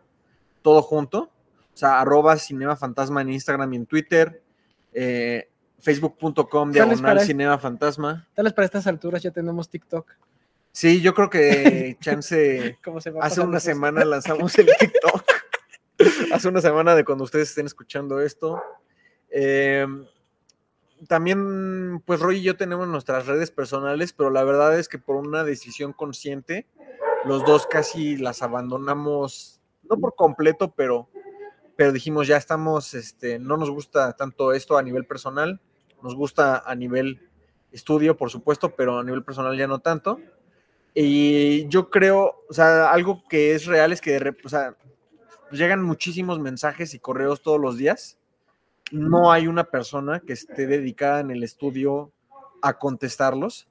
todo 0.62 0.82
junto. 0.82 1.32
O 1.74 1.78
sea, 1.78 2.00
arroba 2.00 2.38
Cinema 2.38 2.76
Fantasma 2.76 3.22
en 3.22 3.32
Instagram 3.32 3.74
y 3.74 3.76
en 3.78 3.86
Twitter. 3.86 4.42
Eh, 4.94 5.50
Facebook.com 5.80 6.72
diagonal 6.72 7.20
Cinema 7.20 7.58
Fantasma. 7.58 8.28
Tal 8.34 8.46
vez 8.46 8.54
para 8.54 8.66
estas 8.66 8.88
alturas 8.88 9.22
ya 9.22 9.32
tenemos 9.32 9.70
TikTok. 9.70 10.10
Sí, 10.72 11.02
yo 11.02 11.14
creo 11.14 11.30
que 11.30 11.98
chance 12.02 12.80
¿Cómo 12.84 13.02
se 13.02 13.12
va 13.12 13.26
hace 13.26 13.42
una 13.42 13.60
semana 13.60 14.06
lanzamos 14.06 14.58
el 14.58 14.70
TikTok. 14.80 15.24
hace 16.34 16.48
una 16.48 16.62
semana 16.62 16.96
de 16.96 17.06
cuando 17.06 17.24
ustedes 17.24 17.50
estén 17.50 17.66
escuchando 17.66 18.22
esto. 18.22 18.62
Eh, 19.30 19.86
también, 21.08 22.02
pues 22.06 22.20
Roy 22.20 22.38
y 22.38 22.44
yo 22.44 22.56
tenemos 22.56 22.88
nuestras 22.88 23.26
redes 23.26 23.52
personales, 23.52 24.14
pero 24.14 24.30
la 24.30 24.44
verdad 24.44 24.78
es 24.78 24.88
que 24.88 25.00
por 25.00 25.16
una 25.16 25.44
decisión 25.44 25.94
consciente, 25.94 26.68
los 27.26 27.46
dos 27.46 27.68
casi 27.68 28.18
las 28.18 28.42
abandonamos, 28.42 29.62
no 29.90 29.98
por 29.98 30.16
completo, 30.16 30.74
pero, 30.76 31.10
pero 31.76 31.92
dijimos, 31.92 32.28
ya 32.28 32.38
estamos, 32.38 32.94
este, 32.94 33.40
no 33.40 33.58
nos 33.58 33.70
gusta 33.70 34.14
tanto 34.14 34.54
esto 34.54 34.78
a 34.78 34.84
nivel 34.84 35.06
personal, 35.06 35.60
nos 36.02 36.16
gusta 36.16 36.64
a 36.66 36.76
nivel 36.76 37.30
estudio, 37.72 38.16
por 38.16 38.30
supuesto, 38.30 38.76
pero 38.76 39.00
a 39.00 39.04
nivel 39.04 39.24
personal 39.24 39.58
ya 39.58 39.68
no 39.68 39.80
tanto. 39.80 40.20
Y 40.94 41.68
yo 41.70 41.90
creo, 41.90 42.44
o 42.48 42.54
sea, 42.54 42.92
algo 42.92 43.24
que 43.28 43.56
es 43.56 43.66
real 43.66 43.92
es 43.92 44.00
que 44.00 44.36
o 44.44 44.50
sea, 44.50 44.76
nos 45.54 45.60
llegan 45.60 45.84
muchísimos 45.84 46.40
mensajes 46.40 46.96
y 46.96 47.00
correos 47.00 47.44
todos 47.44 47.62
los 47.62 47.78
días. 47.78 48.18
No 48.92 49.32
hay 49.32 49.46
una 49.46 49.66
persona 49.66 50.20
que 50.20 50.34
esté 50.34 50.66
dedicada 50.66 51.20
en 51.20 51.30
el 51.30 51.44
estudio 51.44 52.12
a 52.64 52.80
contestarlos. 52.80 53.68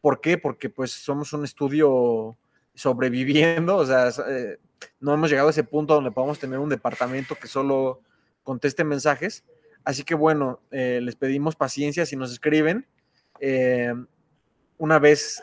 ¿Por 0.00 0.20
qué? 0.20 0.38
Porque 0.38 0.70
pues 0.70 0.92
somos 0.92 1.32
un 1.32 1.42
estudio 1.42 2.36
sobreviviendo, 2.76 3.78
o 3.78 3.84
sea, 3.84 4.10
eh, 4.28 4.58
no 5.00 5.12
hemos 5.12 5.28
llegado 5.28 5.48
a 5.48 5.50
ese 5.50 5.64
punto 5.64 5.94
donde 5.94 6.12
podamos 6.12 6.38
tener 6.38 6.60
un 6.60 6.68
departamento 6.68 7.34
que 7.34 7.48
solo 7.48 8.00
conteste 8.44 8.84
mensajes. 8.84 9.42
Así 9.82 10.04
que 10.04 10.14
bueno, 10.14 10.60
eh, 10.70 11.00
les 11.02 11.16
pedimos 11.16 11.56
paciencia 11.56 12.06
si 12.06 12.14
nos 12.14 12.30
escriben. 12.30 12.86
Eh, 13.40 13.92
una 14.78 15.00
vez 15.00 15.42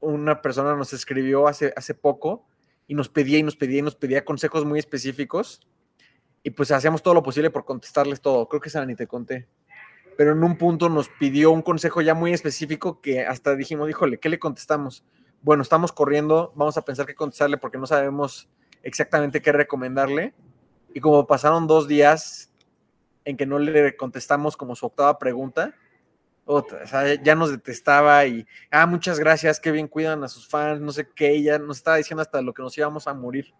una 0.00 0.40
persona 0.40 0.74
nos 0.76 0.94
escribió 0.94 1.46
hace, 1.46 1.74
hace 1.76 1.92
poco 1.92 2.46
y 2.92 2.94
nos 2.94 3.08
pedía 3.08 3.38
y 3.38 3.42
nos 3.42 3.56
pedía 3.56 3.78
y 3.78 3.82
nos 3.82 3.96
pedía 3.96 4.22
consejos 4.22 4.66
muy 4.66 4.78
específicos 4.78 5.62
y 6.42 6.50
pues 6.50 6.70
hacíamos 6.72 7.02
todo 7.02 7.14
lo 7.14 7.22
posible 7.22 7.48
por 7.48 7.64
contestarles 7.64 8.20
todo. 8.20 8.46
Creo 8.46 8.60
que 8.60 8.68
esa 8.68 8.84
ni 8.84 8.94
te 8.94 9.06
conté. 9.06 9.48
Pero 10.18 10.32
en 10.32 10.44
un 10.44 10.58
punto 10.58 10.90
nos 10.90 11.08
pidió 11.08 11.52
un 11.52 11.62
consejo 11.62 12.02
ya 12.02 12.12
muy 12.12 12.34
específico 12.34 13.00
que 13.00 13.24
hasta 13.24 13.56
dijimos, 13.56 13.88
híjole, 13.88 14.18
¿qué 14.18 14.28
le 14.28 14.38
contestamos? 14.38 15.06
Bueno, 15.40 15.62
estamos 15.62 15.90
corriendo, 15.90 16.52
vamos 16.54 16.76
a 16.76 16.84
pensar 16.84 17.06
qué 17.06 17.14
contestarle 17.14 17.56
porque 17.56 17.78
no 17.78 17.86
sabemos 17.86 18.50
exactamente 18.82 19.40
qué 19.40 19.52
recomendarle. 19.52 20.34
Y 20.92 21.00
como 21.00 21.26
pasaron 21.26 21.66
dos 21.66 21.88
días 21.88 22.52
en 23.24 23.38
que 23.38 23.46
no 23.46 23.58
le 23.58 23.96
contestamos 23.96 24.54
como 24.54 24.76
su 24.76 24.84
octava 24.84 25.18
pregunta, 25.18 25.74
otra, 26.44 26.84
ya 27.22 27.34
nos 27.34 27.50
detestaba 27.50 28.26
y, 28.26 28.46
ah, 28.70 28.86
muchas 28.86 29.18
gracias, 29.18 29.60
qué 29.60 29.70
bien 29.70 29.88
cuidan 29.88 30.24
a 30.24 30.28
sus 30.28 30.48
fans, 30.48 30.80
no 30.80 30.92
sé 30.92 31.08
qué, 31.14 31.30
ella 31.30 31.58
nos 31.58 31.78
estaba 31.78 31.96
diciendo 31.98 32.22
hasta 32.22 32.42
lo 32.42 32.52
que 32.52 32.62
nos 32.62 32.76
íbamos 32.76 33.06
a 33.06 33.14
morir. 33.14 33.52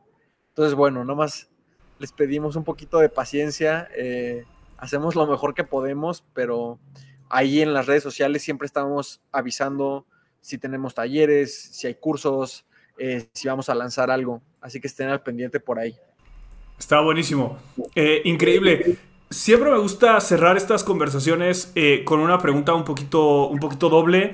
Entonces, 0.49 0.75
bueno, 0.75 1.05
nomás 1.05 1.49
les 1.99 2.13
pedimos 2.13 2.57
un 2.57 2.65
poquito 2.65 2.99
de 2.99 3.09
paciencia, 3.09 3.89
eh, 3.97 4.45
hacemos 4.79 5.15
lo 5.15 5.27
mejor 5.27 5.55
que 5.55 5.65
podemos, 5.65 6.25
pero 6.35 6.79
ahí 7.29 7.63
en 7.63 7.73
las 7.73 7.87
redes 7.87 8.03
sociales 8.03 8.43
siempre 8.43 8.67
estamos 8.67 9.21
avisando 9.31 10.07
si 10.41 10.59
tenemos 10.59 10.95
talleres, 10.95 11.57
si 11.57 11.87
hay 11.87 11.95
cursos, 11.95 12.67
eh, 12.99 13.29
si 13.33 13.49
vamos 13.49 13.69
a 13.69 13.75
lanzar 13.75 14.11
algo, 14.11 14.43
así 14.61 14.81
que 14.81 14.89
estén 14.89 15.09
al 15.09 15.23
pendiente 15.23 15.61
por 15.61 15.79
ahí. 15.79 15.97
Está 16.79 17.01
buenísimo. 17.01 17.59
Eh, 17.95 18.23
increíble. 18.25 18.99
Siempre 19.33 19.71
me 19.71 19.79
gusta 19.79 20.21
cerrar 20.21 20.59
estas 20.59 20.85
conversaciones 20.85 21.73
eh, 21.75 22.03
con 22.05 22.21
una 22.21 22.39
pregunta 22.39 22.75
un 22.75 22.85
poquito, 22.85 23.47
un 23.49 23.61
poquito 23.61 23.89
doble. 23.89 24.33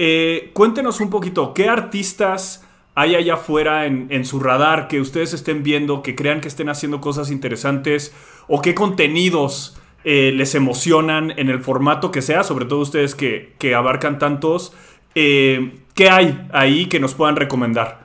Eh, 0.00 0.50
cuéntenos 0.54 1.00
un 1.00 1.08
poquito, 1.08 1.54
¿qué 1.54 1.68
artistas 1.68 2.66
hay 2.96 3.14
allá 3.14 3.34
afuera 3.34 3.86
en, 3.86 4.24
su 4.24 4.40
radar 4.40 4.88
que 4.88 5.00
ustedes 5.00 5.34
estén 5.34 5.62
viendo, 5.62 6.02
que 6.02 6.16
crean 6.16 6.40
que 6.40 6.48
estén 6.48 6.68
haciendo 6.68 7.00
cosas 7.00 7.30
interesantes 7.30 8.12
o 8.48 8.60
qué 8.60 8.74
contenidos 8.74 9.78
eh, 10.02 10.32
les 10.34 10.56
emocionan 10.56 11.32
en 11.36 11.48
el 11.48 11.60
formato 11.60 12.10
que 12.10 12.20
sea, 12.20 12.42
sobre 12.42 12.64
todo 12.64 12.80
ustedes 12.80 13.14
que, 13.14 13.54
que 13.58 13.76
abarcan 13.76 14.18
tantos? 14.18 14.74
¿Qué 15.14 16.08
hay 16.10 16.48
ahí 16.52 16.86
que 16.86 16.98
nos 16.98 17.14
puedan 17.14 17.36
recomendar? 17.36 18.00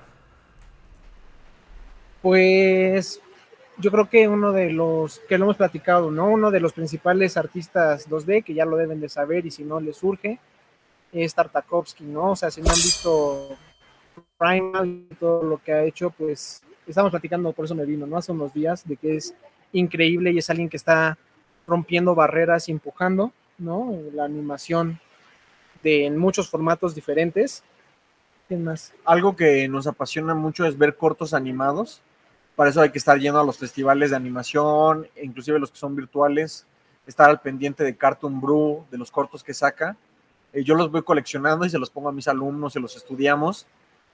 Pues 2.21 3.19
yo 3.77 3.91
creo 3.91 4.09
que 4.09 4.27
uno 4.27 4.51
de 4.51 4.71
los 4.71 5.19
que 5.27 5.37
lo 5.37 5.45
hemos 5.45 5.57
platicado, 5.57 6.11
¿no? 6.11 6.27
Uno 6.27 6.51
de 6.51 6.59
los 6.59 6.73
principales 6.73 7.37
artistas 7.37 8.09
2D, 8.09 8.43
que 8.43 8.53
ya 8.53 8.65
lo 8.65 8.77
deben 8.77 8.99
de 8.99 9.09
saber 9.09 9.45
y 9.45 9.51
si 9.51 9.63
no 9.63 9.79
les 9.79 9.97
surge, 9.97 10.39
es 11.11 11.33
Tartakovsky, 11.33 12.05
¿no? 12.05 12.31
O 12.31 12.35
sea, 12.35 12.51
si 12.51 12.61
no 12.61 12.69
han 12.69 12.75
visto 12.75 13.57
Primal 14.37 14.87
y 15.09 15.15
todo 15.15 15.43
lo 15.43 15.57
que 15.57 15.73
ha 15.73 15.83
hecho, 15.83 16.09
pues 16.09 16.61
estamos 16.87 17.11
platicando, 17.11 17.51
por 17.53 17.65
eso 17.65 17.75
me 17.75 17.85
vino, 17.85 18.05
¿no? 18.05 18.17
Hace 18.17 18.31
unos 18.31 18.53
días, 18.53 18.87
de 18.87 18.95
que 18.95 19.17
es 19.17 19.33
increíble 19.73 20.31
y 20.31 20.37
es 20.37 20.49
alguien 20.49 20.69
que 20.69 20.77
está 20.77 21.17
rompiendo 21.67 22.15
barreras 22.15 22.69
y 22.69 22.71
empujando, 22.71 23.31
¿no? 23.57 23.97
La 24.13 24.25
animación 24.25 24.99
de, 25.83 26.05
en 26.05 26.17
muchos 26.17 26.49
formatos 26.49 26.95
diferentes. 26.95 27.63
¿Qué 28.47 28.55
más? 28.57 28.93
Algo 29.03 29.35
que 29.35 29.67
nos 29.67 29.87
apasiona 29.87 30.33
mucho 30.35 30.65
es 30.65 30.77
ver 30.77 30.95
cortos 30.95 31.33
animados 31.33 32.01
para 32.55 32.69
eso 32.69 32.81
hay 32.81 32.89
que 32.89 32.97
estar 32.97 33.19
yendo 33.19 33.39
a 33.39 33.43
los 33.43 33.57
festivales 33.57 34.11
de 34.11 34.15
animación, 34.15 35.07
inclusive 35.21 35.59
los 35.59 35.71
que 35.71 35.77
son 35.77 35.95
virtuales, 35.95 36.65
estar 37.05 37.29
al 37.29 37.41
pendiente 37.41 37.83
de 37.83 37.95
Cartoon 37.95 38.39
Brew, 38.39 38.85
de 38.89 38.97
los 38.97 39.11
cortos 39.11 39.43
que 39.43 39.53
saca. 39.53 39.97
Eh, 40.53 40.63
yo 40.63 40.75
los 40.75 40.89
voy 40.89 41.03
coleccionando 41.03 41.65
y 41.65 41.69
se 41.69 41.77
los 41.77 41.89
pongo 41.89 42.09
a 42.09 42.13
mis 42.13 42.27
alumnos, 42.27 42.73
se 42.73 42.79
los 42.79 42.95
estudiamos. 42.95 43.67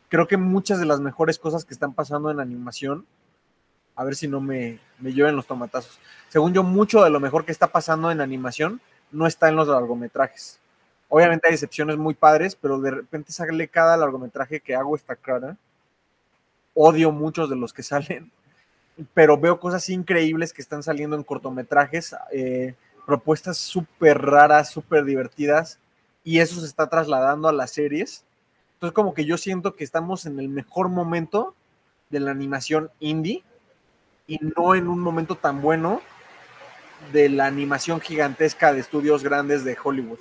Creo 0.09 0.27
que 0.27 0.37
muchas 0.37 0.79
de 0.79 0.85
las 0.85 0.99
mejores 0.99 1.37
cosas 1.37 1.65
que 1.65 1.73
están 1.73 1.93
pasando 1.93 2.31
en 2.31 2.39
animación, 2.39 3.05
a 3.95 4.03
ver 4.03 4.15
si 4.15 4.27
no 4.27 4.41
me, 4.41 4.79
me 4.99 5.13
lleven 5.13 5.35
los 5.35 5.45
tomatazos. 5.45 5.99
Según 6.27 6.53
yo, 6.53 6.63
mucho 6.63 7.03
de 7.03 7.11
lo 7.11 7.19
mejor 7.19 7.45
que 7.45 7.51
está 7.51 7.67
pasando 7.67 8.09
en 8.09 8.21
animación 8.21 8.81
no 9.11 9.27
está 9.27 9.49
en 9.49 9.55
los 9.55 9.67
largometrajes. 9.67 10.59
Obviamente 11.09 11.47
hay 11.47 11.53
excepciones 11.53 11.97
muy 11.97 12.15
padres, 12.15 12.55
pero 12.55 12.79
de 12.79 12.91
repente 12.91 13.31
sale 13.31 13.67
cada 13.67 13.97
largometraje 13.97 14.61
que 14.61 14.75
hago 14.75 14.95
esta 14.95 15.15
cara 15.15 15.57
odio 16.73 17.11
muchos 17.11 17.49
de 17.49 17.55
los 17.55 17.73
que 17.73 17.83
salen, 17.83 18.31
pero 19.13 19.37
veo 19.37 19.59
cosas 19.59 19.89
increíbles 19.89 20.53
que 20.53 20.61
están 20.61 20.83
saliendo 20.83 21.15
en 21.15 21.23
cortometrajes, 21.23 22.15
eh, 22.31 22.75
propuestas 23.05 23.57
súper 23.57 24.21
raras, 24.21 24.69
súper 24.69 25.05
divertidas, 25.05 25.79
y 26.23 26.39
eso 26.39 26.59
se 26.59 26.67
está 26.67 26.87
trasladando 26.87 27.47
a 27.47 27.53
las 27.53 27.71
series. 27.71 28.25
Entonces 28.73 28.93
como 28.93 29.13
que 29.13 29.25
yo 29.25 29.37
siento 29.37 29.75
que 29.75 29.83
estamos 29.83 30.25
en 30.25 30.39
el 30.39 30.49
mejor 30.49 30.89
momento 30.89 31.55
de 32.09 32.19
la 32.19 32.31
animación 32.31 32.91
indie 32.99 33.43
y 34.27 34.39
no 34.55 34.75
en 34.75 34.87
un 34.87 34.99
momento 34.99 35.35
tan 35.35 35.61
bueno 35.61 36.01
de 37.11 37.29
la 37.29 37.45
animación 37.45 37.99
gigantesca 37.99 38.73
de 38.73 38.79
estudios 38.79 39.23
grandes 39.23 39.63
de 39.63 39.77
Hollywood. 39.81 40.19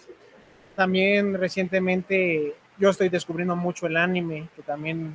También 0.77 1.35
recientemente 1.35 2.55
yo 2.79 2.91
estoy 2.91 3.09
descubriendo 3.09 3.57
mucho 3.57 3.87
el 3.87 3.97
anime, 3.97 4.49
que 4.57 4.63
también 4.63 5.15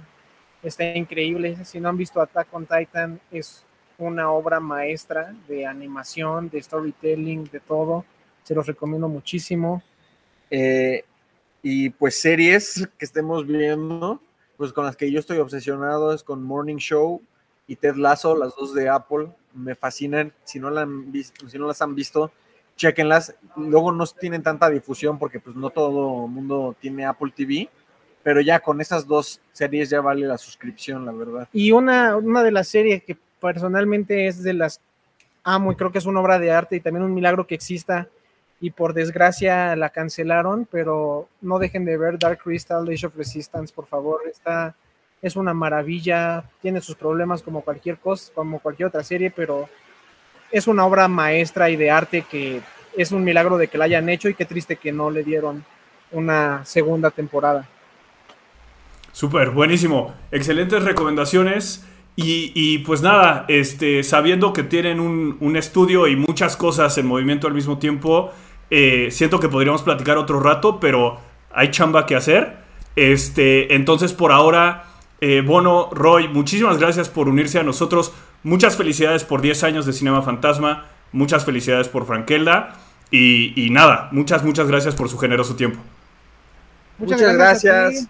está 0.68 0.96
increíble. 0.96 1.64
Si 1.64 1.80
no 1.80 1.90
han 1.90 1.98
visto 1.98 2.22
Attack 2.22 2.54
on 2.54 2.66
Titan, 2.66 3.20
es 3.32 3.64
una 3.98 4.32
obra 4.32 4.60
maestra 4.60 5.34
de 5.48 5.66
animación, 5.66 6.50
de 6.50 6.62
storytelling, 6.62 7.46
de 7.46 7.60
todo. 7.60 8.06
Se 8.44 8.56
los 8.56 8.66
recomiendo 8.68 9.08
muchísimo. 9.08 9.84
Eh, 10.50 11.04
y 11.62 11.90
pues 11.90 12.20
series 12.20 12.88
que 12.98 13.06
estemos 13.06 13.48
viendo, 13.48 14.22
pues 14.58 14.72
con 14.74 14.86
las 14.86 14.96
que 14.96 15.12
yo 15.12 15.20
estoy 15.20 15.40
obsesionado 15.40 16.14
es 16.14 16.24
con 16.24 16.44
Morning 16.44 16.78
Show 16.78 17.22
y 17.68 17.76
Ted 17.76 17.96
Lasso, 17.96 18.36
las 18.36 18.56
dos 18.56 18.74
de 18.74 18.90
Apple. 18.90 19.30
Me 19.54 19.76
fascinan. 19.76 20.34
Si 20.44 20.60
no, 20.60 20.70
la 20.70 20.82
han 20.82 21.12
visto, 21.12 21.48
si 21.50 21.58
no 21.58 21.68
las 21.68 21.82
han 21.82 21.96
visto, 21.96 22.32
chequenlas. 22.76 23.36
Luego 23.56 23.92
no 23.92 24.06
tienen 24.06 24.44
tanta 24.44 24.70
difusión 24.70 25.18
porque 25.18 25.40
pues 25.40 25.56
no 25.56 25.70
todo 25.70 26.26
el 26.26 26.32
mundo 26.32 26.76
tiene 26.80 27.06
Apple 27.06 27.34
TV 27.36 27.70
pero 28.26 28.42
ya 28.42 28.60
con 28.60 28.82
esas 28.82 29.06
dos 29.06 29.40
series 29.52 29.92
ya 29.92 30.02
vale 30.02 30.26
la 30.26 30.40
suscripción, 30.40 31.06
la 31.06 31.12
verdad. 31.12 31.48
Y 31.54 31.72
una, 31.72 32.18
una 32.18 32.42
de 32.42 32.50
las 32.50 32.68
series 32.68 33.04
que 33.04 33.16
personalmente 33.40 34.26
es 34.26 34.42
de 34.42 34.56
las 34.56 34.82
amo 35.44 35.72
y 35.72 35.76
creo 35.76 35.92
que 35.92 36.00
es 36.00 36.08
una 36.08 36.22
obra 36.22 36.40
de 36.40 36.52
arte 36.52 36.76
y 36.76 36.80
también 36.80 37.06
un 37.06 37.14
milagro 37.14 37.46
que 37.46 37.54
exista 37.54 38.08
y 38.60 38.72
por 38.72 38.96
desgracia 38.96 39.76
la 39.76 39.92
cancelaron, 39.92 40.68
pero 40.72 41.30
no 41.40 41.60
dejen 41.60 41.86
de 41.86 41.98
ver 41.98 42.18
Dark 42.18 42.40
Crystal, 42.40 42.90
Age 42.90 43.06
of 43.06 43.16
Resistance, 43.16 43.72
por 43.72 43.86
favor, 43.86 44.22
está 44.28 44.76
es 45.22 45.36
una 45.36 45.54
maravilla, 45.54 46.46
tiene 46.64 46.82
sus 46.82 46.96
problemas 46.96 47.44
como 47.44 47.62
cualquier 47.62 48.00
cosa, 48.00 48.34
como 48.34 48.58
cualquier 48.58 48.88
otra 48.88 49.04
serie, 49.04 49.30
pero 49.30 49.70
es 50.50 50.66
una 50.66 50.84
obra 50.84 51.08
maestra 51.08 51.70
y 51.70 51.76
de 51.76 51.92
arte 51.92 52.24
que 52.24 52.64
es 52.98 53.12
un 53.12 53.24
milagro 53.24 53.60
de 53.60 53.68
que 53.68 53.78
la 53.78 53.86
hayan 53.86 54.10
hecho 54.10 54.30
y 54.30 54.34
qué 54.34 54.46
triste 54.46 54.78
que 54.78 54.92
no 54.92 55.12
le 55.12 55.24
dieron 55.24 55.64
una 56.12 56.66
segunda 56.66 57.12
temporada. 57.12 57.70
Súper, 59.16 59.52
buenísimo. 59.52 60.14
Excelentes 60.30 60.84
recomendaciones. 60.84 61.86
Y, 62.18 62.80
pues 62.80 63.02
nada, 63.02 63.46
este, 63.48 64.04
sabiendo 64.04 64.52
que 64.52 64.64
tienen 64.64 65.00
un, 65.00 65.56
estudio 65.56 66.08
y 66.08 66.18
muchas 66.18 66.58
cosas 66.58 66.98
en 66.98 67.06
movimiento 67.06 67.48
al 67.48 67.54
mismo 67.54 67.78
tiempo, 67.78 68.34
eh, 68.70 69.08
siento 69.12 69.40
que 69.40 69.48
podríamos 69.48 69.84
platicar 69.84 70.18
otro 70.18 70.42
rato, 70.42 70.82
pero 70.82 71.18
hay 71.54 71.72
chamba 71.72 72.06
que 72.06 72.18
hacer. 72.18 72.58
Este, 72.98 73.74
entonces, 73.74 74.12
por 74.12 74.34
ahora, 74.34 74.84
eh, 75.22 75.42
Bono, 75.46 75.90
Roy, 75.94 76.28
muchísimas 76.28 76.78
gracias 76.78 77.08
por 77.08 77.30
unirse 77.30 77.58
a 77.58 77.64
nosotros. 77.64 78.12
Muchas 78.44 78.76
felicidades 78.76 79.24
por 79.24 79.42
10 79.42 79.64
años 79.64 79.86
de 79.86 79.94
Cinema 79.94 80.24
Fantasma. 80.24 80.88
Muchas 81.14 81.46
felicidades 81.46 81.88
por 81.88 82.06
Frankelda. 82.06 82.76
Y, 83.12 83.70
nada, 83.72 84.10
muchas, 84.12 84.44
muchas 84.44 84.68
gracias 84.68 84.94
por 84.94 85.08
su 85.08 85.18
generoso 85.18 85.56
tiempo. 85.56 85.80
Muchas, 86.98 87.22
gracias 87.34 88.10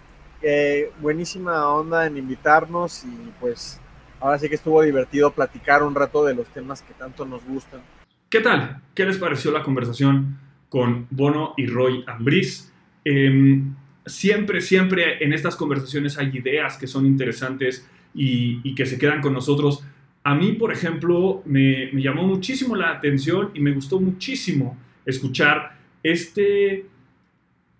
buenísima 1.00 1.68
onda 1.68 2.06
en 2.06 2.16
invitarnos 2.16 3.04
y 3.04 3.32
pues 3.40 3.80
ahora 4.20 4.38
sí 4.38 4.48
que 4.48 4.54
estuvo 4.54 4.82
divertido 4.82 5.30
platicar 5.30 5.82
un 5.82 5.94
rato 5.94 6.24
de 6.24 6.34
los 6.34 6.46
temas 6.48 6.82
que 6.82 6.94
tanto 6.94 7.24
nos 7.24 7.44
gustan. 7.44 7.80
¿Qué 8.28 8.40
tal? 8.40 8.80
¿Qué 8.94 9.04
les 9.04 9.18
pareció 9.18 9.50
la 9.50 9.62
conversación 9.62 10.38
con 10.68 11.06
Bono 11.10 11.54
y 11.56 11.66
Roy 11.66 12.04
Ambris? 12.06 12.72
Em, 13.04 13.74
siempre, 14.04 14.60
siempre 14.60 15.24
en 15.24 15.32
estas 15.32 15.56
conversaciones 15.56 16.18
hay 16.18 16.30
ideas 16.36 16.76
que 16.76 16.86
son 16.86 17.06
interesantes 17.06 17.88
y, 18.14 18.74
que 18.74 18.86
se 18.86 18.98
quedan 18.98 19.20
con 19.20 19.32
nosotros. 19.32 19.84
A 20.24 20.34
mí, 20.34 20.52
por 20.52 20.72
ejemplo, 20.72 21.42
me 21.44 21.90
llamó 21.92 22.24
muchísimo 22.24 22.74
la 22.74 22.90
atención 22.90 23.50
y 23.54 23.60
me 23.60 23.72
gustó 23.72 24.00
muchísimo 24.00 24.76
escuchar 25.04 25.76
este 26.02 26.86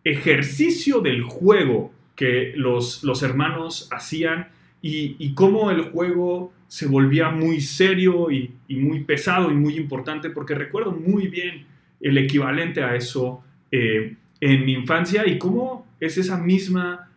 ejercicio 0.04 1.00
del 1.00 1.22
juego 1.22 1.92
que 2.16 2.52
los, 2.56 3.04
los 3.04 3.22
hermanos 3.22 3.88
hacían 3.92 4.48
y, 4.82 5.34
cómo 5.34 5.70
el 5.70 5.90
juego 5.90 6.52
se 6.68 6.86
volvía 6.86 7.30
muy 7.30 7.60
serio 7.60 8.30
y, 8.30 8.54
muy 8.68 9.04
pesado 9.04 9.50
y 9.50 9.54
muy 9.54 9.76
importante, 9.76 10.30
porque 10.30 10.54
recuerdo 10.54 10.92
muy 10.92 11.28
bien 11.28 11.66
el 12.00 12.18
equivalente 12.18 12.82
a 12.82 12.94
eso 12.94 13.42
eh, 13.70 14.14
en 14.40 14.64
mi 14.64 14.72
infancia 14.72 15.26
y 15.26 15.38
cómo 15.38 15.86
es 15.98 16.18
esa 16.18 16.38
misma 16.38 17.10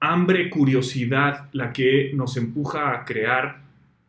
hambre, 0.00 0.48
curiosidad 0.50 1.48
la 1.52 1.72
que 1.72 2.12
nos 2.14 2.36
empuja 2.36 2.92
a 2.92 3.04
crear 3.04 3.62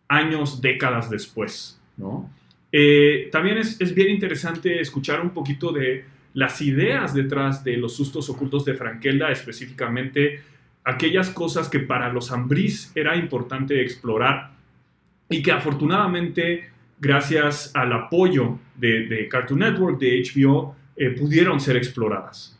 años, 0.07 0.61
décadas 0.61 1.09
después, 1.09 1.79
¿no? 1.97 2.29
Eh, 2.71 3.29
también 3.31 3.57
es, 3.59 3.79
es, 3.79 3.93
bien 3.93 4.09
interesante 4.09 4.79
escuchar 4.79 5.21
un 5.21 5.29
poquito 5.29 5.71
de 5.71 6.05
las 6.33 6.61
ideas 6.61 7.13
detrás 7.13 7.63
de 7.63 7.77
los 7.77 7.95
sustos 7.95 8.29
ocultos 8.29 8.65
de 8.65 8.73
Frankelda, 8.73 9.31
específicamente 9.31 10.41
aquellas 10.83 11.29
cosas 11.29 11.69
que 11.69 11.79
para 11.79 12.11
los 12.11 12.31
Ambris 12.31 12.91
era 12.95 13.15
importante 13.15 13.81
explorar 13.81 14.51
y 15.29 15.41
que 15.41 15.51
afortunadamente, 15.51 16.69
gracias 16.99 17.71
al 17.73 17.93
apoyo 17.93 18.59
de, 18.75 19.27
Cartoon 19.29 19.59
Network, 19.59 19.99
de 19.99 20.21
HBO, 20.21 20.75
eh, 20.95 21.11
pudieron 21.11 21.59
ser 21.59 21.77
exploradas. 21.77 22.59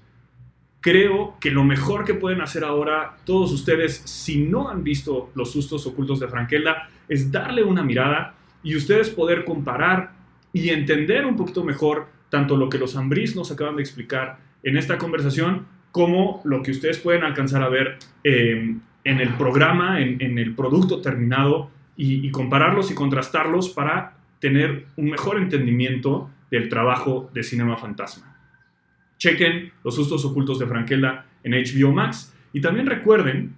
creo 0.79 1.37
que 1.39 1.49
lo 1.49 1.63
mejor 1.63 2.03
que 2.03 2.13
pueden 2.13 2.41
hacer 2.41 2.65
ahora 2.65 3.15
todos 3.23 3.53
ustedes, 3.53 4.01
si 4.03 4.43
no 4.43 4.69
han 4.69 4.83
visto 4.83 5.31
los 5.33 5.53
sustos 5.53 5.87
ocultos 5.87 6.19
de 6.19 6.27
Frankelda, 6.27 6.89
es 7.07 7.31
darle 7.31 7.63
una 7.63 7.83
mirada 7.83 8.35
y 8.63 8.75
ustedes 8.75 9.09
poder 9.09 9.45
comparar 9.45 10.11
y 10.51 10.69
entender 10.69 11.25
un 11.25 11.37
poquito 11.37 11.63
mejor 11.63 12.07
tanto 12.33 12.57
lo 12.57 12.67
que 12.67 12.79
los 12.79 12.95
Ambris 12.95 13.35
nos 13.35 13.51
acaban 13.51 13.75
de 13.75 13.83
explicar 13.83 14.39
en 14.63 14.75
esta 14.75 14.97
conversación 14.97 15.67
como 15.91 16.41
lo 16.45 16.63
que 16.63 16.71
ustedes 16.71 16.97
pueden 16.97 17.23
alcanzar 17.23 17.61
a 17.61 17.69
ver 17.69 17.99
eh, 18.23 18.75
en 19.03 19.21
el 19.21 19.35
programa, 19.35 20.01
en, 20.01 20.39
el 20.39 20.55
producto 20.55 20.99
terminado 20.99 21.69
y, 21.95 22.31
compararlos 22.31 22.89
y 22.89 22.95
contrastarlos 22.95 23.69
para 23.69 24.17
tener 24.39 24.87
un 24.97 25.11
mejor 25.11 25.37
entendimiento 25.37 26.31
del 26.49 26.69
trabajo 26.69 27.29
de 27.35 27.43
Cinema 27.43 27.77
Fantasma. 27.77 28.35
Chequen 29.19 29.71
Los 29.83 29.93
sustos 29.93 30.25
ocultos 30.25 30.57
de 30.57 30.65
Frankelda 30.65 31.27
en 31.43 31.51
HBO 31.51 31.91
Max 31.91 32.35
y 32.51 32.61
también 32.61 32.87
recuerden 32.87 33.53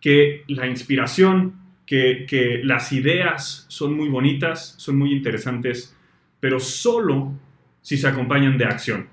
que 0.00 0.42
la 0.48 0.66
inspiración, 0.66 1.54
que 1.86 2.60
las 2.64 2.90
ideas 2.90 3.64
son 3.68 3.94
muy 3.96 4.08
bonitas, 4.08 4.74
son 4.76 4.98
muy 4.98 5.12
interesantes, 5.12 5.96
pero 6.40 6.58
solo 6.58 7.45
si 7.86 7.96
se 7.96 8.08
acompañan 8.08 8.58
de 8.58 8.64
acción. 8.64 9.06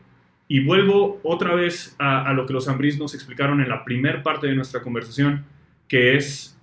Y 0.47 0.61
vuelvo 0.61 1.19
otra 1.21 1.53
vez 1.53 1.95
a, 1.99 2.33
lo 2.33 2.47
que 2.47 2.53
los 2.53 2.67
Ambris 2.67 2.97
nos 2.97 3.13
explicaron 3.13 3.61
en 3.61 3.69
la 3.69 3.85
primera 3.85 4.23
parte 4.23 4.47
de 4.47 4.55
nuestra 4.55 4.81
conversación, 4.81 5.45
que 5.87 6.17
es 6.17 6.59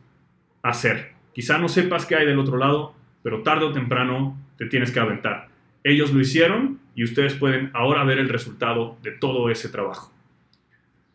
hacer. 0.61 1.13
Quizá 1.33 1.57
no 1.59 1.69
sepas 1.69 2.07
qué 2.07 2.17
hay 2.17 2.27
del 2.27 2.41
otro 2.41 2.57
lado, 2.57 2.97
pero 3.23 3.45
tarde 3.45 3.67
o 3.67 3.73
temprano 3.73 4.37
te 4.59 4.67
tienes 4.67 4.91
que 4.91 4.99
aventar. 4.99 5.51
Ellos 5.85 6.13
lo 6.13 6.21
hicieron 6.21 6.81
y 6.97 7.05
ustedes 7.05 7.35
pueden 7.35 7.71
ahora 7.75 8.03
ver 8.03 8.19
el 8.19 8.29
resultado 8.29 8.99
de 9.05 9.13
todo 9.13 9.49
ese 9.49 9.69
trabajo. 9.69 10.13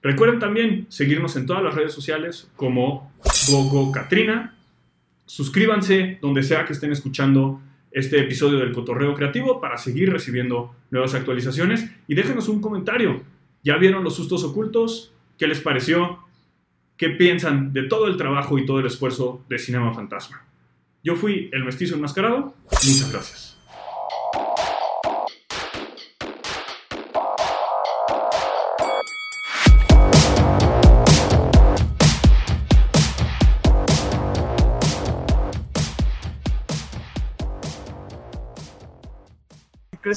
Recuerden 0.01 0.39
también 0.39 0.85
seguirnos 0.87 1.35
en 1.35 1.45
todas 1.45 1.61
las 1.61 1.75
redes 1.75 1.91
sociales 1.91 2.49
como 2.55 3.11
GoGo 3.49 3.91
Katrina. 3.91 4.55
Suscríbanse 5.25 6.19
donde 6.21 6.41
sea 6.41 6.63
que 6.63 6.71
estén 6.71 6.93
escuchando 6.93 7.59
este 7.95 8.19
episodio 8.19 8.59
del 8.59 8.73
Cotorreo 8.73 9.13
Creativo 9.13 9.61
para 9.61 9.77
seguir 9.77 10.11
recibiendo 10.11 10.75
nuevas 10.91 11.13
actualizaciones 11.13 11.89
y 12.09 12.15
déjenos 12.15 12.49
un 12.49 12.59
comentario. 12.59 13.23
¿Ya 13.63 13.77
vieron 13.77 14.03
los 14.03 14.17
sustos 14.17 14.43
ocultos? 14.43 15.13
¿Qué 15.37 15.47
les 15.47 15.61
pareció? 15.61 16.19
¿Qué 16.97 17.09
piensan 17.09 17.71
de 17.71 17.83
todo 17.83 18.07
el 18.07 18.17
trabajo 18.17 18.59
y 18.59 18.65
todo 18.65 18.81
el 18.81 18.85
esfuerzo 18.85 19.45
de 19.47 19.59
Cinema 19.59 19.93
Fantasma? 19.93 20.45
Yo 21.05 21.15
fui 21.15 21.49
el 21.53 21.63
mestizo 21.63 21.95
enmascarado. 21.95 22.53
Muchas 22.69 23.11
gracias. 23.13 23.44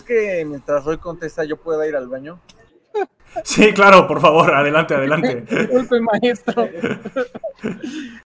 ¿Crees 0.02 0.38
que 0.38 0.44
mientras 0.44 0.84
Roy 0.84 0.98
contesta 0.98 1.44
yo 1.44 1.56
pueda 1.56 1.86
ir 1.86 1.96
al 1.96 2.08
baño? 2.08 2.40
Sí, 3.44 3.72
claro, 3.72 4.06
por 4.06 4.20
favor, 4.20 4.54
adelante, 4.54 4.94
adelante. 4.94 5.42
Disculpe, 5.42 6.00
maestro. 6.00 6.68